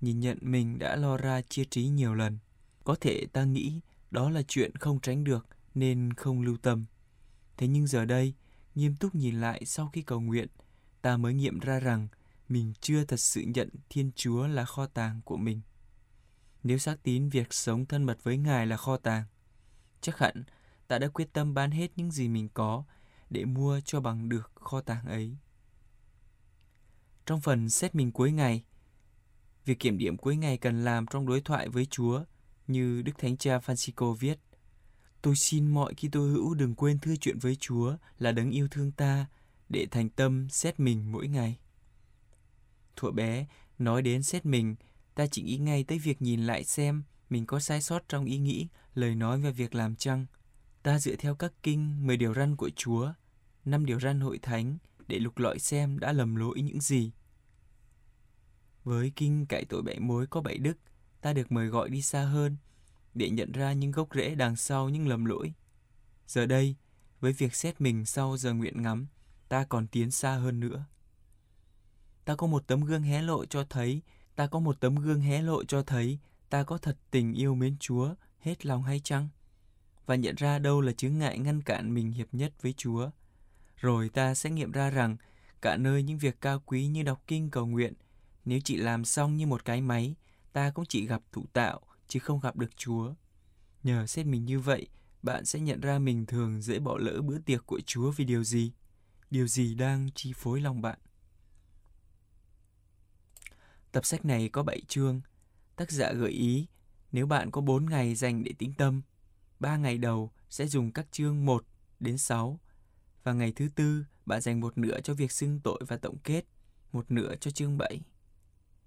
nhìn 0.00 0.20
nhận 0.20 0.38
mình 0.40 0.78
đã 0.78 0.96
lo 0.96 1.16
ra 1.16 1.42
chia 1.42 1.64
trí 1.64 1.88
nhiều 1.88 2.14
lần, 2.14 2.38
có 2.84 2.96
thể 3.00 3.26
ta 3.32 3.44
nghĩ 3.44 3.80
đó 4.10 4.30
là 4.30 4.42
chuyện 4.48 4.76
không 4.76 5.00
tránh 5.00 5.24
được 5.24 5.46
nên 5.74 6.12
không 6.12 6.42
lưu 6.42 6.56
tâm. 6.56 6.84
Thế 7.56 7.68
nhưng 7.68 7.86
giờ 7.86 8.04
đây, 8.04 8.34
nghiêm 8.74 8.96
túc 8.96 9.14
nhìn 9.14 9.40
lại 9.40 9.64
sau 9.64 9.88
khi 9.92 10.02
cầu 10.02 10.20
nguyện, 10.20 10.48
ta 11.02 11.16
mới 11.16 11.34
nghiệm 11.34 11.58
ra 11.58 11.80
rằng 11.80 12.08
mình 12.48 12.72
chưa 12.80 13.04
thật 13.04 13.20
sự 13.20 13.40
nhận 13.40 13.68
Thiên 13.90 14.10
Chúa 14.16 14.46
là 14.46 14.64
kho 14.64 14.86
tàng 14.86 15.20
của 15.24 15.36
mình. 15.36 15.60
Nếu 16.62 16.78
xác 16.78 17.02
tín 17.02 17.28
việc 17.28 17.54
sống 17.54 17.86
thân 17.86 18.04
mật 18.04 18.18
với 18.22 18.36
Ngài 18.36 18.66
là 18.66 18.76
kho 18.76 18.96
tàng, 18.96 19.24
chắc 20.00 20.18
hẳn 20.18 20.44
ta 20.88 20.98
đã 20.98 21.08
quyết 21.08 21.32
tâm 21.32 21.54
bán 21.54 21.70
hết 21.70 21.90
những 21.96 22.10
gì 22.10 22.28
mình 22.28 22.48
có 22.54 22.84
để 23.30 23.44
mua 23.44 23.80
cho 23.80 24.00
bằng 24.00 24.28
được 24.28 24.52
kho 24.54 24.80
tàng 24.80 25.06
ấy. 25.06 25.36
Trong 27.26 27.40
phần 27.40 27.70
xét 27.70 27.94
mình 27.94 28.12
cuối 28.12 28.32
ngày, 28.32 28.64
việc 29.64 29.78
kiểm 29.78 29.98
điểm 29.98 30.16
cuối 30.16 30.36
ngày 30.36 30.58
cần 30.58 30.84
làm 30.84 31.06
trong 31.06 31.26
đối 31.26 31.40
thoại 31.40 31.68
với 31.68 31.86
Chúa 31.86 32.24
như 32.70 33.02
Đức 33.02 33.12
Thánh 33.18 33.36
Cha 33.36 33.58
Francisco 33.58 34.14
viết. 34.14 34.38
Tôi 35.22 35.36
xin 35.36 35.68
mọi 35.68 35.94
khi 35.94 36.08
tôi 36.12 36.30
hữu 36.30 36.54
đừng 36.54 36.74
quên 36.74 36.98
thưa 36.98 37.16
chuyện 37.16 37.38
với 37.38 37.56
Chúa 37.56 37.96
là 38.18 38.32
đấng 38.32 38.50
yêu 38.50 38.68
thương 38.70 38.92
ta 38.92 39.26
để 39.68 39.86
thành 39.90 40.08
tâm 40.08 40.48
xét 40.50 40.80
mình 40.80 41.12
mỗi 41.12 41.28
ngày. 41.28 41.58
Thuở 42.96 43.10
bé, 43.10 43.46
nói 43.78 44.02
đến 44.02 44.22
xét 44.22 44.46
mình, 44.46 44.76
ta 45.14 45.26
chỉ 45.26 45.42
nghĩ 45.42 45.56
ngay 45.56 45.84
tới 45.84 45.98
việc 45.98 46.22
nhìn 46.22 46.46
lại 46.46 46.64
xem 46.64 47.02
mình 47.30 47.46
có 47.46 47.60
sai 47.60 47.82
sót 47.82 48.08
trong 48.08 48.24
ý 48.24 48.38
nghĩ, 48.38 48.68
lời 48.94 49.14
nói 49.14 49.40
và 49.40 49.50
việc 49.50 49.74
làm 49.74 49.96
chăng? 49.96 50.26
Ta 50.82 50.98
dựa 50.98 51.16
theo 51.16 51.34
các 51.34 51.52
kinh, 51.62 52.06
10 52.06 52.16
điều 52.16 52.34
răn 52.34 52.56
của 52.56 52.70
Chúa, 52.76 53.12
năm 53.64 53.86
điều 53.86 54.00
răn 54.00 54.20
hội 54.20 54.38
thánh 54.38 54.78
để 55.08 55.18
lục 55.18 55.38
lọi 55.38 55.58
xem 55.58 55.98
đã 55.98 56.12
lầm 56.12 56.36
lỗi 56.36 56.60
những 56.60 56.80
gì. 56.80 57.12
Với 58.84 59.12
kinh 59.16 59.46
cải 59.46 59.64
tội 59.64 59.82
bảy 59.82 60.00
mối 60.00 60.26
có 60.26 60.40
bảy 60.40 60.58
đức, 60.58 60.78
ta 61.20 61.32
được 61.32 61.52
mời 61.52 61.66
gọi 61.66 61.90
đi 61.90 62.02
xa 62.02 62.22
hơn 62.22 62.56
để 63.14 63.30
nhận 63.30 63.52
ra 63.52 63.72
những 63.72 63.90
gốc 63.90 64.08
rễ 64.14 64.34
đằng 64.34 64.56
sau 64.56 64.88
những 64.88 65.08
lầm 65.08 65.24
lỗi. 65.24 65.52
Giờ 66.26 66.46
đây, 66.46 66.76
với 67.20 67.32
việc 67.32 67.54
xét 67.54 67.80
mình 67.80 68.04
sau 68.04 68.36
giờ 68.36 68.54
nguyện 68.54 68.82
ngắm, 68.82 69.06
ta 69.48 69.64
còn 69.64 69.86
tiến 69.86 70.10
xa 70.10 70.34
hơn 70.34 70.60
nữa. 70.60 70.84
Ta 72.24 72.36
có 72.36 72.46
một 72.46 72.66
tấm 72.66 72.84
gương 72.84 73.02
hé 73.02 73.22
lộ 73.22 73.44
cho 73.44 73.64
thấy, 73.64 74.02
ta 74.36 74.46
có 74.46 74.58
một 74.58 74.80
tấm 74.80 74.94
gương 74.96 75.20
hé 75.20 75.42
lộ 75.42 75.64
cho 75.64 75.82
thấy 75.82 76.18
ta 76.50 76.62
có 76.62 76.78
thật 76.78 76.96
tình 77.10 77.32
yêu 77.32 77.54
mến 77.54 77.76
Chúa 77.80 78.14
hết 78.40 78.66
lòng 78.66 78.82
hay 78.82 79.00
chăng? 79.04 79.28
Và 80.06 80.14
nhận 80.14 80.34
ra 80.34 80.58
đâu 80.58 80.80
là 80.80 80.92
chướng 80.92 81.18
ngại 81.18 81.38
ngăn 81.38 81.62
cản 81.62 81.94
mình 81.94 82.12
hiệp 82.12 82.34
nhất 82.34 82.52
với 82.62 82.72
Chúa. 82.72 83.10
Rồi 83.76 84.08
ta 84.08 84.34
sẽ 84.34 84.50
nghiệm 84.50 84.72
ra 84.72 84.90
rằng 84.90 85.16
cả 85.62 85.76
nơi 85.76 86.02
những 86.02 86.18
việc 86.18 86.40
cao 86.40 86.62
quý 86.66 86.86
như 86.86 87.02
đọc 87.02 87.22
kinh 87.26 87.50
cầu 87.50 87.66
nguyện, 87.66 87.92
nếu 88.44 88.60
chỉ 88.64 88.76
làm 88.76 89.04
xong 89.04 89.36
như 89.36 89.46
một 89.46 89.64
cái 89.64 89.80
máy, 89.80 90.14
ta 90.56 90.70
cũng 90.70 90.84
chỉ 90.88 91.06
gặp 91.06 91.22
thụ 91.32 91.46
tạo 91.52 91.80
chứ 92.08 92.20
không 92.20 92.40
gặp 92.40 92.56
được 92.56 92.76
Chúa. 92.76 93.14
Nhờ 93.82 94.06
xét 94.06 94.26
mình 94.26 94.44
như 94.44 94.60
vậy, 94.60 94.88
bạn 95.22 95.44
sẽ 95.44 95.60
nhận 95.60 95.80
ra 95.80 95.98
mình 95.98 96.26
thường 96.26 96.62
dễ 96.62 96.78
bỏ 96.78 96.98
lỡ 96.98 97.22
bữa 97.22 97.38
tiệc 97.38 97.66
của 97.66 97.80
Chúa 97.86 98.10
vì 98.10 98.24
điều 98.24 98.44
gì? 98.44 98.72
Điều 99.30 99.46
gì 99.46 99.74
đang 99.74 100.08
chi 100.14 100.32
phối 100.36 100.60
lòng 100.60 100.82
bạn? 100.82 100.98
Tập 103.92 104.06
sách 104.06 104.24
này 104.24 104.48
có 104.48 104.62
7 104.62 104.80
chương. 104.88 105.20
Tác 105.76 105.90
giả 105.90 106.12
gợi 106.12 106.30
ý 106.30 106.66
nếu 107.12 107.26
bạn 107.26 107.50
có 107.50 107.60
4 107.60 107.86
ngày 107.86 108.14
dành 108.14 108.44
để 108.44 108.52
tĩnh 108.58 108.74
tâm, 108.74 109.02
3 109.60 109.76
ngày 109.76 109.98
đầu 109.98 110.32
sẽ 110.50 110.66
dùng 110.66 110.92
các 110.92 111.06
chương 111.12 111.46
1 111.46 111.64
đến 112.00 112.18
6 112.18 112.60
và 113.24 113.32
ngày 113.32 113.52
thứ 113.52 113.68
tư 113.74 114.04
bạn 114.26 114.40
dành 114.40 114.60
một 114.60 114.78
nửa 114.78 115.00
cho 115.00 115.14
việc 115.14 115.32
xưng 115.32 115.60
tội 115.60 115.80
và 115.88 115.96
tổng 115.96 116.18
kết, 116.24 116.44
một 116.92 117.10
nửa 117.10 117.34
cho 117.40 117.50
chương 117.50 117.78
7. 117.78 118.00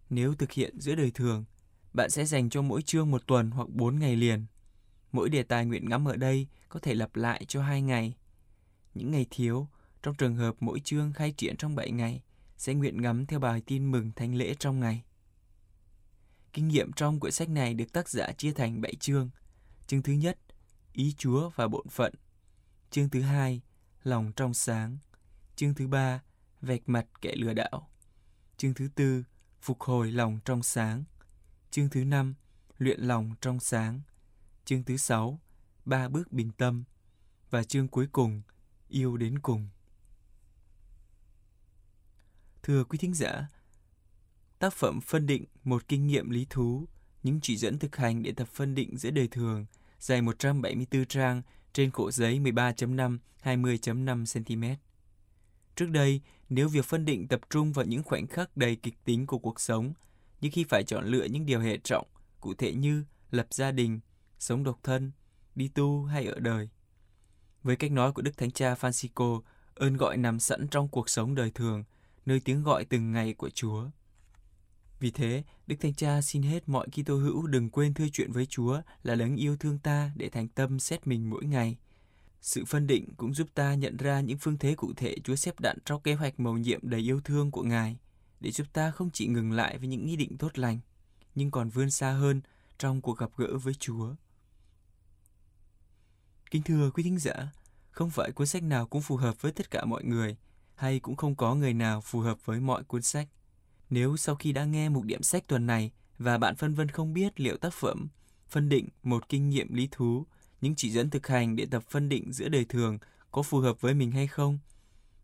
Nếu 0.09 0.35
thực 0.35 0.51
hiện 0.51 0.79
giữa 0.79 0.95
đời 0.95 1.11
thường, 1.11 1.45
bạn 1.93 2.09
sẽ 2.09 2.25
dành 2.25 2.49
cho 2.49 2.61
mỗi 2.61 2.81
chương 2.81 3.11
một 3.11 3.27
tuần 3.27 3.51
hoặc 3.51 3.69
4 3.69 3.99
ngày 3.99 4.15
liền. 4.15 4.45
Mỗi 5.11 5.29
đề 5.29 5.43
tài 5.43 5.65
nguyện 5.65 5.89
ngắm 5.89 6.07
ở 6.07 6.15
đây 6.15 6.47
có 6.69 6.79
thể 6.79 6.93
lặp 6.93 7.15
lại 7.15 7.45
cho 7.47 7.61
2 7.61 7.81
ngày. 7.81 8.15
Những 8.93 9.11
ngày 9.11 9.25
thiếu, 9.29 9.67
trong 10.03 10.15
trường 10.15 10.35
hợp 10.35 10.55
mỗi 10.59 10.79
chương 10.83 11.13
khai 11.13 11.31
triển 11.37 11.57
trong 11.57 11.75
7 11.75 11.91
ngày, 11.91 12.21
sẽ 12.57 12.73
nguyện 12.73 13.01
ngắm 13.01 13.25
theo 13.25 13.39
bài 13.39 13.61
tin 13.65 13.91
mừng 13.91 14.11
thánh 14.15 14.35
lễ 14.35 14.53
trong 14.59 14.79
ngày. 14.79 15.03
Kinh 16.53 16.67
nghiệm 16.67 16.93
trong 16.93 17.19
quyển 17.19 17.33
sách 17.33 17.49
này 17.49 17.73
được 17.73 17.93
tác 17.93 18.09
giả 18.09 18.31
chia 18.37 18.51
thành 18.51 18.81
7 18.81 18.95
chương. 18.95 19.29
Chương 19.87 20.01
thứ 20.01 20.13
nhất, 20.13 20.37
ý 20.93 21.13
Chúa 21.17 21.49
và 21.55 21.67
bổn 21.67 21.87
phận. 21.87 22.13
Chương 22.91 23.09
thứ 23.09 23.21
hai, 23.21 23.61
lòng 24.03 24.31
trong 24.35 24.53
sáng. 24.53 24.97
Chương 25.55 25.73
thứ 25.73 25.87
ba, 25.87 26.21
vạch 26.61 26.89
mặt 26.89 27.05
kẻ 27.21 27.35
lừa 27.35 27.53
đảo. 27.53 27.89
Chương 28.57 28.73
thứ 28.73 28.87
tư, 28.95 29.23
phục 29.61 29.81
hồi 29.81 30.11
lòng 30.11 30.39
trong 30.45 30.63
sáng. 30.63 31.03
Chương 31.71 31.89
thứ 31.89 32.03
năm, 32.03 32.35
luyện 32.77 32.99
lòng 32.99 33.35
trong 33.41 33.59
sáng. 33.59 34.01
Chương 34.65 34.83
thứ 34.83 34.97
sáu, 34.97 35.39
ba 35.85 36.09
bước 36.09 36.31
bình 36.31 36.51
tâm. 36.57 36.83
Và 37.49 37.63
chương 37.63 37.87
cuối 37.87 38.07
cùng, 38.11 38.41
yêu 38.87 39.17
đến 39.17 39.39
cùng. 39.39 39.67
Thưa 42.63 42.83
quý 42.83 42.97
thính 42.97 43.13
giả, 43.13 43.47
tác 44.59 44.73
phẩm 44.73 45.01
phân 45.01 45.25
định 45.25 45.45
một 45.63 45.87
kinh 45.87 46.07
nghiệm 46.07 46.29
lý 46.29 46.45
thú, 46.49 46.87
những 47.23 47.39
chỉ 47.41 47.57
dẫn 47.57 47.79
thực 47.79 47.95
hành 47.95 48.23
để 48.23 48.31
tập 48.31 48.47
phân 48.47 48.75
định 48.75 48.97
giữa 48.97 49.11
đời 49.11 49.27
thường, 49.27 49.65
dài 49.99 50.21
174 50.21 51.05
trang 51.05 51.41
trên 51.73 51.91
khổ 51.91 52.11
giấy 52.11 52.39
13.5 52.39 53.17
20.5 53.43 54.43
cm. 54.43 54.63
Trước 55.75 55.89
đây, 55.89 56.21
nếu 56.49 56.69
việc 56.69 56.85
phân 56.85 57.05
định 57.05 57.27
tập 57.27 57.41
trung 57.49 57.73
vào 57.73 57.85
những 57.85 58.03
khoảnh 58.03 58.27
khắc 58.27 58.57
đầy 58.57 58.75
kịch 58.75 58.95
tính 59.05 59.27
của 59.27 59.37
cuộc 59.37 59.59
sống, 59.59 59.93
nhưng 60.41 60.51
khi 60.51 60.63
phải 60.63 60.83
chọn 60.83 61.05
lựa 61.05 61.23
những 61.23 61.45
điều 61.45 61.59
hệ 61.59 61.77
trọng, 61.77 62.07
cụ 62.39 62.53
thể 62.53 62.73
như 62.73 63.03
lập 63.31 63.47
gia 63.51 63.71
đình, 63.71 63.99
sống 64.39 64.63
độc 64.63 64.79
thân, 64.83 65.11
đi 65.55 65.67
tu 65.67 66.03
hay 66.03 66.25
ở 66.25 66.39
đời. 66.39 66.69
Với 67.63 67.75
cách 67.75 67.91
nói 67.91 68.11
của 68.11 68.21
Đức 68.21 68.37
Thánh 68.37 68.51
Cha 68.51 68.73
Francisco, 68.73 69.41
ơn 69.75 69.97
gọi 69.97 70.17
nằm 70.17 70.39
sẵn 70.39 70.67
trong 70.67 70.87
cuộc 70.87 71.09
sống 71.09 71.35
đời 71.35 71.51
thường, 71.51 71.83
nơi 72.25 72.39
tiếng 72.39 72.63
gọi 72.63 72.85
từng 72.85 73.11
ngày 73.11 73.33
của 73.33 73.49
Chúa. 73.49 73.89
Vì 74.99 75.11
thế, 75.11 75.43
Đức 75.67 75.75
Thánh 75.79 75.93
Cha 75.93 76.21
xin 76.21 76.41
hết 76.41 76.69
mọi 76.69 76.87
Kitô 76.87 77.15
hữu 77.15 77.47
đừng 77.47 77.69
quên 77.69 77.93
thưa 77.93 78.07
chuyện 78.13 78.31
với 78.31 78.45
Chúa 78.45 78.81
là 79.03 79.15
đấng 79.15 79.35
yêu 79.35 79.57
thương 79.57 79.79
ta 79.79 80.11
để 80.15 80.29
thành 80.29 80.47
tâm 80.47 80.79
xét 80.79 81.07
mình 81.07 81.29
mỗi 81.29 81.45
ngày. 81.45 81.77
Sự 82.41 82.65
phân 82.65 82.87
định 82.87 83.05
cũng 83.17 83.33
giúp 83.33 83.47
ta 83.55 83.73
nhận 83.73 83.97
ra 83.97 84.21
những 84.21 84.37
phương 84.37 84.57
thế 84.57 84.75
cụ 84.75 84.93
thể 84.97 85.15
Chúa 85.23 85.35
xếp 85.35 85.59
đặt 85.59 85.75
trong 85.85 86.01
kế 86.01 86.13
hoạch 86.13 86.39
mầu 86.39 86.57
nhiệm 86.57 86.79
đầy 86.83 87.01
yêu 87.01 87.21
thương 87.23 87.51
của 87.51 87.63
Ngài, 87.63 87.97
để 88.39 88.51
giúp 88.51 88.67
ta 88.73 88.91
không 88.91 89.09
chỉ 89.13 89.27
ngừng 89.27 89.51
lại 89.51 89.77
với 89.77 89.87
những 89.87 90.05
ý 90.05 90.15
định 90.15 90.37
tốt 90.37 90.57
lành, 90.57 90.79
nhưng 91.35 91.51
còn 91.51 91.69
vươn 91.69 91.91
xa 91.91 92.11
hơn 92.11 92.41
trong 92.77 93.01
cuộc 93.01 93.17
gặp 93.17 93.29
gỡ 93.37 93.57
với 93.57 93.73
Chúa. 93.73 94.15
Kính 96.51 96.63
thưa 96.63 96.91
quý 96.91 97.03
thính 97.03 97.19
giả, 97.19 97.51
không 97.91 98.09
phải 98.09 98.31
cuốn 98.31 98.47
sách 98.47 98.63
nào 98.63 98.87
cũng 98.87 99.01
phù 99.01 99.15
hợp 99.15 99.41
với 99.41 99.51
tất 99.51 99.71
cả 99.71 99.85
mọi 99.85 100.03
người, 100.03 100.37
hay 100.75 100.99
cũng 100.99 101.15
không 101.15 101.35
có 101.35 101.55
người 101.55 101.73
nào 101.73 102.01
phù 102.01 102.19
hợp 102.19 102.45
với 102.45 102.59
mọi 102.59 102.83
cuốn 102.83 103.01
sách. 103.01 103.27
Nếu 103.89 104.17
sau 104.17 104.35
khi 104.35 104.51
đã 104.51 104.65
nghe 104.65 104.89
mục 104.89 105.03
điểm 105.03 105.23
sách 105.23 105.47
tuần 105.47 105.67
này 105.67 105.91
và 106.17 106.37
bạn 106.37 106.55
phân 106.55 106.73
vân 106.73 106.89
không 106.89 107.13
biết 107.13 107.39
liệu 107.39 107.57
tác 107.57 107.73
phẩm 107.73 108.07
phân 108.47 108.69
định 108.69 108.87
một 109.03 109.29
kinh 109.29 109.49
nghiệm 109.49 109.73
lý 109.73 109.87
thú, 109.91 110.25
những 110.61 110.75
chỉ 110.75 110.91
dẫn 110.91 111.09
thực 111.09 111.27
hành 111.27 111.55
để 111.55 111.65
tập 111.65 111.83
phân 111.89 112.09
định 112.09 112.33
giữa 112.33 112.49
đời 112.49 112.65
thường 112.65 112.97
có 113.31 113.41
phù 113.41 113.59
hợp 113.59 113.81
với 113.81 113.93
mình 113.93 114.11
hay 114.11 114.27
không, 114.27 114.59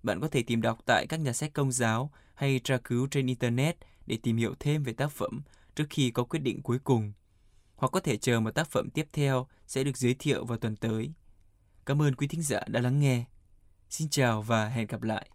bạn 0.03 0.19
có 0.19 0.27
thể 0.27 0.43
tìm 0.43 0.61
đọc 0.61 0.79
tại 0.85 1.05
các 1.09 1.19
nhà 1.19 1.33
sách 1.33 1.53
công 1.53 1.71
giáo 1.71 2.11
hay 2.35 2.59
tra 2.63 2.77
cứu 2.77 3.07
trên 3.11 3.27
Internet 3.27 3.77
để 4.05 4.17
tìm 4.23 4.37
hiểu 4.37 4.55
thêm 4.59 4.83
về 4.83 4.93
tác 4.93 5.11
phẩm 5.11 5.41
trước 5.75 5.85
khi 5.89 6.11
có 6.11 6.23
quyết 6.23 6.39
định 6.39 6.61
cuối 6.61 6.79
cùng. 6.83 7.13
Hoặc 7.75 7.89
có 7.89 7.99
thể 7.99 8.17
chờ 8.17 8.39
một 8.39 8.51
tác 8.51 8.67
phẩm 8.71 8.89
tiếp 8.89 9.07
theo 9.13 9.47
sẽ 9.67 9.83
được 9.83 9.97
giới 9.97 10.15
thiệu 10.19 10.45
vào 10.45 10.57
tuần 10.57 10.75
tới. 10.75 11.13
Cảm 11.85 12.01
ơn 12.01 12.15
quý 12.15 12.27
thính 12.27 12.41
giả 12.41 12.59
đã 12.67 12.81
lắng 12.81 12.99
nghe. 12.99 13.25
Xin 13.89 14.09
chào 14.09 14.41
và 14.41 14.67
hẹn 14.67 14.87
gặp 14.87 15.03
lại. 15.03 15.29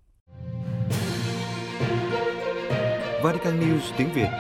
Vatican 3.23 3.61
News 3.61 3.93
tiếng 3.99 4.13
Việt 4.15 4.31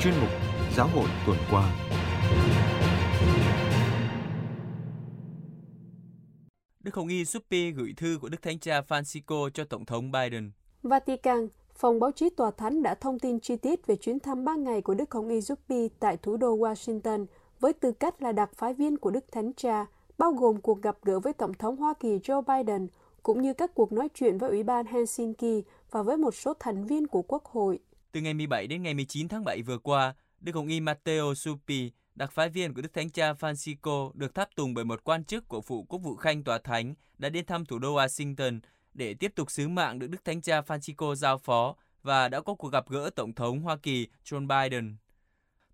Chuyên 0.00 0.14
mục 0.20 0.30
Giáo 0.76 0.88
hội 0.88 1.08
tuần 1.26 1.38
qua 1.50 1.86
Đức 6.80 6.94
Hồng 6.94 7.08
Y 7.08 7.24
Suppi 7.24 7.70
gửi 7.70 7.94
thư 7.96 8.18
của 8.20 8.28
Đức 8.28 8.42
Thánh 8.42 8.58
Cha 8.58 8.80
Francisco 8.80 9.50
cho 9.50 9.64
Tổng 9.64 9.84
thống 9.84 10.12
Biden. 10.12 10.52
Vatican, 10.86 11.48
Phòng 11.74 12.00
báo 12.00 12.10
chí 12.10 12.30
Tòa 12.30 12.50
Thánh 12.50 12.82
đã 12.82 12.94
thông 12.94 13.18
tin 13.18 13.40
chi 13.40 13.56
tiết 13.56 13.86
về 13.86 13.96
chuyến 13.96 14.20
thăm 14.20 14.44
3 14.44 14.54
ngày 14.54 14.80
của 14.82 14.94
Đức 14.94 15.14
Hồng 15.14 15.28
Y 15.28 15.38
Zuppi 15.38 15.88
tại 16.00 16.16
thủ 16.16 16.36
đô 16.36 16.56
Washington 16.56 17.26
với 17.60 17.72
tư 17.72 17.92
cách 17.92 18.22
là 18.22 18.32
đặc 18.32 18.50
phái 18.54 18.74
viên 18.74 18.98
của 18.98 19.10
Đức 19.10 19.24
Thánh 19.32 19.52
Cha, 19.52 19.86
bao 20.18 20.32
gồm 20.32 20.60
cuộc 20.60 20.82
gặp 20.82 20.96
gỡ 21.02 21.20
với 21.20 21.32
Tổng 21.32 21.54
thống 21.54 21.76
Hoa 21.76 21.94
Kỳ 22.00 22.18
Joe 22.18 22.42
Biden, 22.42 22.88
cũng 23.22 23.42
như 23.42 23.54
các 23.54 23.74
cuộc 23.74 23.92
nói 23.92 24.08
chuyện 24.14 24.38
với 24.38 24.50
Ủy 24.50 24.62
ban 24.62 24.86
Helsinki 24.86 25.64
và 25.90 26.02
với 26.02 26.16
một 26.16 26.34
số 26.34 26.54
thành 26.60 26.86
viên 26.86 27.06
của 27.06 27.22
Quốc 27.22 27.44
hội. 27.44 27.78
Từ 28.12 28.20
ngày 28.20 28.34
17 28.34 28.66
đến 28.66 28.82
ngày 28.82 28.94
19 28.94 29.28
tháng 29.28 29.44
7 29.44 29.62
vừa 29.62 29.78
qua, 29.78 30.14
Đức 30.40 30.54
Hồng 30.54 30.68
Y 30.68 30.80
Matteo 30.80 31.34
Suppi, 31.34 31.92
đặc 32.14 32.32
phái 32.32 32.48
viên 32.48 32.74
của 32.74 32.82
Đức 32.82 32.92
Thánh 32.92 33.10
Cha 33.10 33.32
Francisco, 33.32 34.10
được 34.14 34.34
tháp 34.34 34.48
tùng 34.56 34.74
bởi 34.74 34.84
một 34.84 35.04
quan 35.04 35.24
chức 35.24 35.48
của 35.48 35.60
phụ 35.60 35.86
quốc 35.88 35.98
vụ 35.98 36.16
khanh 36.16 36.44
tòa 36.44 36.58
thánh 36.58 36.94
đã 37.18 37.28
đến 37.28 37.46
thăm 37.46 37.64
thủ 37.64 37.78
đô 37.78 37.96
Washington 37.96 38.60
để 38.96 39.14
tiếp 39.14 39.32
tục 39.34 39.50
sứ 39.50 39.68
mạng 39.68 39.98
được 39.98 40.06
Đức 40.06 40.24
Thánh 40.24 40.42
Cha 40.42 40.60
Francisco 40.60 41.14
giao 41.14 41.38
phó 41.38 41.76
và 42.02 42.28
đã 42.28 42.40
có 42.40 42.54
cuộc 42.54 42.68
gặp 42.68 42.88
gỡ 42.88 43.10
Tổng 43.16 43.34
thống 43.34 43.60
Hoa 43.60 43.76
Kỳ 43.76 44.08
Joe 44.24 44.46
Biden. 44.46 44.96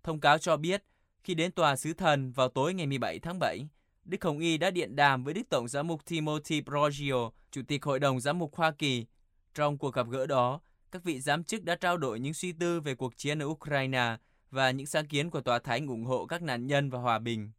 Thông 0.03 0.19
cáo 0.19 0.37
cho 0.37 0.57
biết, 0.57 0.83
khi 1.23 1.33
đến 1.33 1.51
tòa 1.51 1.75
sứ 1.75 1.93
thần 1.93 2.31
vào 2.31 2.49
tối 2.49 2.73
ngày 2.73 2.87
17 2.87 3.19
tháng 3.19 3.39
7, 3.39 3.67
Đức 4.05 4.23
Hồng 4.23 4.39
Y 4.39 4.57
đã 4.57 4.71
điện 4.71 4.95
đàm 4.95 5.23
với 5.23 5.33
Đức 5.33 5.41
Tổng 5.49 5.67
giám 5.67 5.87
mục 5.87 6.05
Timothy 6.05 6.61
Brogio, 6.61 7.29
Chủ 7.51 7.61
tịch 7.67 7.85
Hội 7.85 7.99
đồng 7.99 8.19
Giám 8.19 8.39
mục 8.39 8.55
Hoa 8.55 8.71
Kỳ. 8.71 9.05
Trong 9.53 9.77
cuộc 9.77 9.93
gặp 9.93 10.07
gỡ 10.09 10.25
đó, 10.25 10.61
các 10.91 11.03
vị 11.03 11.19
giám 11.21 11.43
chức 11.43 11.63
đã 11.63 11.75
trao 11.75 11.97
đổi 11.97 12.19
những 12.19 12.33
suy 12.33 12.51
tư 12.51 12.81
về 12.81 12.95
cuộc 12.95 13.17
chiến 13.17 13.39
ở 13.39 13.45
Ukraine 13.45 14.17
và 14.51 14.71
những 14.71 14.85
sáng 14.87 15.07
kiến 15.07 15.29
của 15.29 15.41
Tòa 15.41 15.59
Thánh 15.59 15.87
ủng 15.87 16.05
hộ 16.05 16.25
các 16.25 16.41
nạn 16.41 16.67
nhân 16.67 16.89
và 16.89 16.99
hòa 16.99 17.19
bình. 17.19 17.51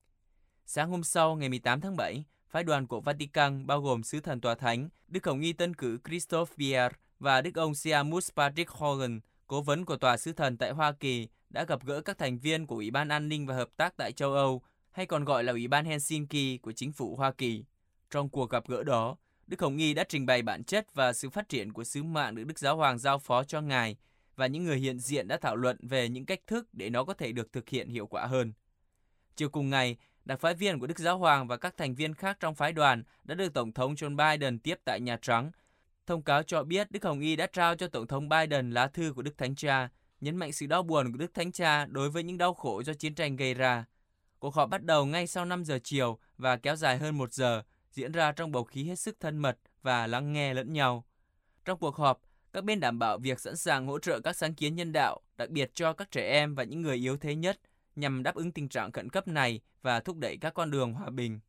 Sáng 0.66 0.90
hôm 0.90 1.04
sau, 1.04 1.36
ngày 1.36 1.48
18 1.48 1.80
tháng 1.80 1.96
7, 1.96 2.24
phái 2.54 2.64
đoàn 2.64 2.86
của 2.86 3.00
Vatican 3.00 3.66
bao 3.66 3.80
gồm 3.80 4.02
sứ 4.02 4.20
thần 4.20 4.40
Tòa 4.40 4.54
Thánh, 4.54 4.88
Đức 5.08 5.26
Hồng 5.26 5.40
Y 5.40 5.52
Tân 5.52 5.74
cử 5.74 5.98
Christophe 6.08 6.54
Pierre 6.58 6.96
và 7.18 7.40
Đức 7.40 7.54
ông 7.54 7.74
Siamus 7.74 8.30
Patrick 8.36 8.70
Hogan, 8.70 9.20
cố 9.46 9.62
vấn 9.62 9.84
của 9.84 9.96
Tòa 9.96 10.16
sứ 10.16 10.32
thần 10.32 10.56
tại 10.56 10.70
Hoa 10.70 10.92
Kỳ, 10.92 11.28
đã 11.50 11.64
gặp 11.64 11.84
gỡ 11.84 12.00
các 12.00 12.18
thành 12.18 12.38
viên 12.38 12.66
của 12.66 12.74
Ủy 12.74 12.90
ban 12.90 13.08
An 13.08 13.28
ninh 13.28 13.46
và 13.46 13.54
Hợp 13.54 13.68
tác 13.76 13.96
tại 13.96 14.12
châu 14.12 14.32
Âu, 14.32 14.62
hay 14.90 15.06
còn 15.06 15.24
gọi 15.24 15.44
là 15.44 15.52
Ủy 15.52 15.68
ban 15.68 15.84
Helsinki 15.84 16.62
của 16.62 16.72
chính 16.72 16.92
phủ 16.92 17.16
Hoa 17.16 17.32
Kỳ. 17.32 17.64
Trong 18.10 18.28
cuộc 18.28 18.50
gặp 18.50 18.68
gỡ 18.68 18.82
đó, 18.82 19.16
Đức 19.46 19.60
Hồng 19.60 19.76
Y 19.76 19.94
đã 19.94 20.04
trình 20.08 20.26
bày 20.26 20.42
bản 20.42 20.64
chất 20.64 20.94
và 20.94 21.12
sự 21.12 21.30
phát 21.30 21.48
triển 21.48 21.72
của 21.72 21.84
sứ 21.84 22.02
mạng 22.02 22.34
được 22.34 22.44
Đức 22.44 22.58
Giáo 22.58 22.76
Hoàng 22.76 22.98
giao 22.98 23.18
phó 23.18 23.44
cho 23.44 23.60
Ngài, 23.60 23.96
và 24.36 24.46
những 24.46 24.64
người 24.64 24.78
hiện 24.78 24.98
diện 24.98 25.28
đã 25.28 25.36
thảo 25.36 25.56
luận 25.56 25.76
về 25.82 26.08
những 26.08 26.26
cách 26.26 26.40
thức 26.46 26.68
để 26.72 26.90
nó 26.90 27.04
có 27.04 27.14
thể 27.14 27.32
được 27.32 27.52
thực 27.52 27.68
hiện 27.68 27.88
hiệu 27.88 28.06
quả 28.06 28.26
hơn. 28.26 28.52
Chiều 29.36 29.48
cùng 29.48 29.70
ngày, 29.70 29.96
đặc 30.24 30.40
phái 30.40 30.54
viên 30.54 30.78
của 30.78 30.86
Đức 30.86 30.98
Giáo 30.98 31.18
Hoàng 31.18 31.48
và 31.48 31.56
các 31.56 31.76
thành 31.76 31.94
viên 31.94 32.14
khác 32.14 32.36
trong 32.40 32.54
phái 32.54 32.72
đoàn 32.72 33.02
đã 33.24 33.34
được 33.34 33.54
Tổng 33.54 33.72
thống 33.72 33.94
Joe 33.94 34.16
Biden 34.16 34.58
tiếp 34.58 34.80
tại 34.84 35.00
Nhà 35.00 35.16
Trắng. 35.22 35.50
Thông 36.06 36.22
cáo 36.22 36.42
cho 36.42 36.62
biết 36.62 36.90
Đức 36.90 37.04
Hồng 37.04 37.20
Y 37.20 37.36
đã 37.36 37.46
trao 37.46 37.76
cho 37.76 37.88
Tổng 37.88 38.06
thống 38.06 38.28
Biden 38.28 38.70
lá 38.70 38.86
thư 38.86 39.12
của 39.16 39.22
Đức 39.22 39.38
Thánh 39.38 39.54
Cha, 39.54 39.88
nhấn 40.20 40.36
mạnh 40.36 40.52
sự 40.52 40.66
đau 40.66 40.82
buồn 40.82 41.12
của 41.12 41.18
Đức 41.18 41.34
Thánh 41.34 41.52
Cha 41.52 41.86
đối 41.86 42.10
với 42.10 42.22
những 42.22 42.38
đau 42.38 42.54
khổ 42.54 42.82
do 42.82 42.94
chiến 42.94 43.14
tranh 43.14 43.36
gây 43.36 43.54
ra. 43.54 43.84
Cuộc 44.38 44.54
họp 44.54 44.70
bắt 44.70 44.84
đầu 44.84 45.06
ngay 45.06 45.26
sau 45.26 45.44
5 45.44 45.64
giờ 45.64 45.78
chiều 45.84 46.18
và 46.38 46.56
kéo 46.56 46.76
dài 46.76 46.98
hơn 46.98 47.18
1 47.18 47.32
giờ, 47.32 47.62
diễn 47.90 48.12
ra 48.12 48.32
trong 48.32 48.52
bầu 48.52 48.64
khí 48.64 48.84
hết 48.84 48.96
sức 48.96 49.16
thân 49.20 49.38
mật 49.38 49.58
và 49.82 50.06
lắng 50.06 50.32
nghe 50.32 50.54
lẫn 50.54 50.72
nhau. 50.72 51.04
Trong 51.64 51.78
cuộc 51.78 51.96
họp, 51.96 52.20
các 52.52 52.64
bên 52.64 52.80
đảm 52.80 52.98
bảo 52.98 53.18
việc 53.18 53.40
sẵn 53.40 53.56
sàng 53.56 53.86
hỗ 53.86 53.98
trợ 53.98 54.20
các 54.20 54.36
sáng 54.36 54.54
kiến 54.54 54.76
nhân 54.76 54.92
đạo, 54.92 55.20
đặc 55.36 55.50
biệt 55.50 55.70
cho 55.74 55.92
các 55.92 56.10
trẻ 56.10 56.30
em 56.30 56.54
và 56.54 56.64
những 56.64 56.82
người 56.82 56.96
yếu 56.96 57.16
thế 57.16 57.34
nhất, 57.34 57.60
nhằm 57.96 58.22
đáp 58.22 58.34
ứng 58.34 58.52
tình 58.52 58.68
trạng 58.68 58.92
khẩn 58.92 59.08
cấp 59.08 59.28
này 59.28 59.60
và 59.82 60.00
thúc 60.00 60.16
đẩy 60.16 60.36
các 60.36 60.54
con 60.54 60.70
đường 60.70 60.92
hòa 60.92 61.10
bình. 61.10 61.40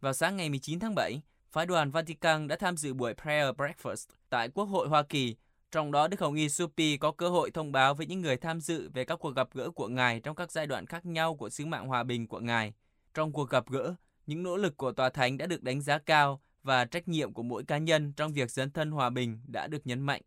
Vào 0.00 0.12
sáng 0.12 0.36
ngày 0.36 0.50
19 0.50 0.80
tháng 0.80 0.94
7, 0.94 1.22
phái 1.50 1.66
đoàn 1.66 1.90
Vatican 1.90 2.48
đã 2.48 2.56
tham 2.56 2.76
dự 2.76 2.94
buổi 2.94 3.14
prayer 3.14 3.48
breakfast 3.56 4.08
tại 4.30 4.48
Quốc 4.48 4.64
hội 4.64 4.88
Hoa 4.88 5.02
Kỳ, 5.02 5.36
trong 5.70 5.92
đó 5.92 6.08
Đức 6.08 6.20
Hồng 6.20 6.34
Y 6.34 6.48
Supi 6.48 6.96
có 6.96 7.12
cơ 7.12 7.28
hội 7.28 7.50
thông 7.50 7.72
báo 7.72 7.94
với 7.94 8.06
những 8.06 8.20
người 8.20 8.36
tham 8.36 8.60
dự 8.60 8.90
về 8.94 9.04
các 9.04 9.16
cuộc 9.16 9.34
gặp 9.34 9.48
gỡ 9.54 9.70
của 9.70 9.88
Ngài 9.88 10.20
trong 10.20 10.36
các 10.36 10.52
giai 10.52 10.66
đoạn 10.66 10.86
khác 10.86 11.06
nhau 11.06 11.36
của 11.36 11.50
sứ 11.50 11.66
mạng 11.66 11.86
hòa 11.88 12.02
bình 12.02 12.28
của 12.28 12.40
Ngài. 12.40 12.72
Trong 13.14 13.32
cuộc 13.32 13.50
gặp 13.50 13.64
gỡ, 13.70 13.94
những 14.26 14.42
nỗ 14.42 14.56
lực 14.56 14.76
của 14.76 14.92
Tòa 14.92 15.10
Thánh 15.10 15.38
đã 15.38 15.46
được 15.46 15.62
đánh 15.62 15.80
giá 15.80 15.98
cao 15.98 16.40
và 16.62 16.84
trách 16.84 17.08
nhiệm 17.08 17.32
của 17.32 17.42
mỗi 17.42 17.64
cá 17.64 17.78
nhân 17.78 18.12
trong 18.12 18.32
việc 18.32 18.50
dấn 18.50 18.70
thân 18.70 18.90
hòa 18.90 19.10
bình 19.10 19.40
đã 19.46 19.66
được 19.66 19.86
nhấn 19.86 20.00
mạnh. 20.00 20.22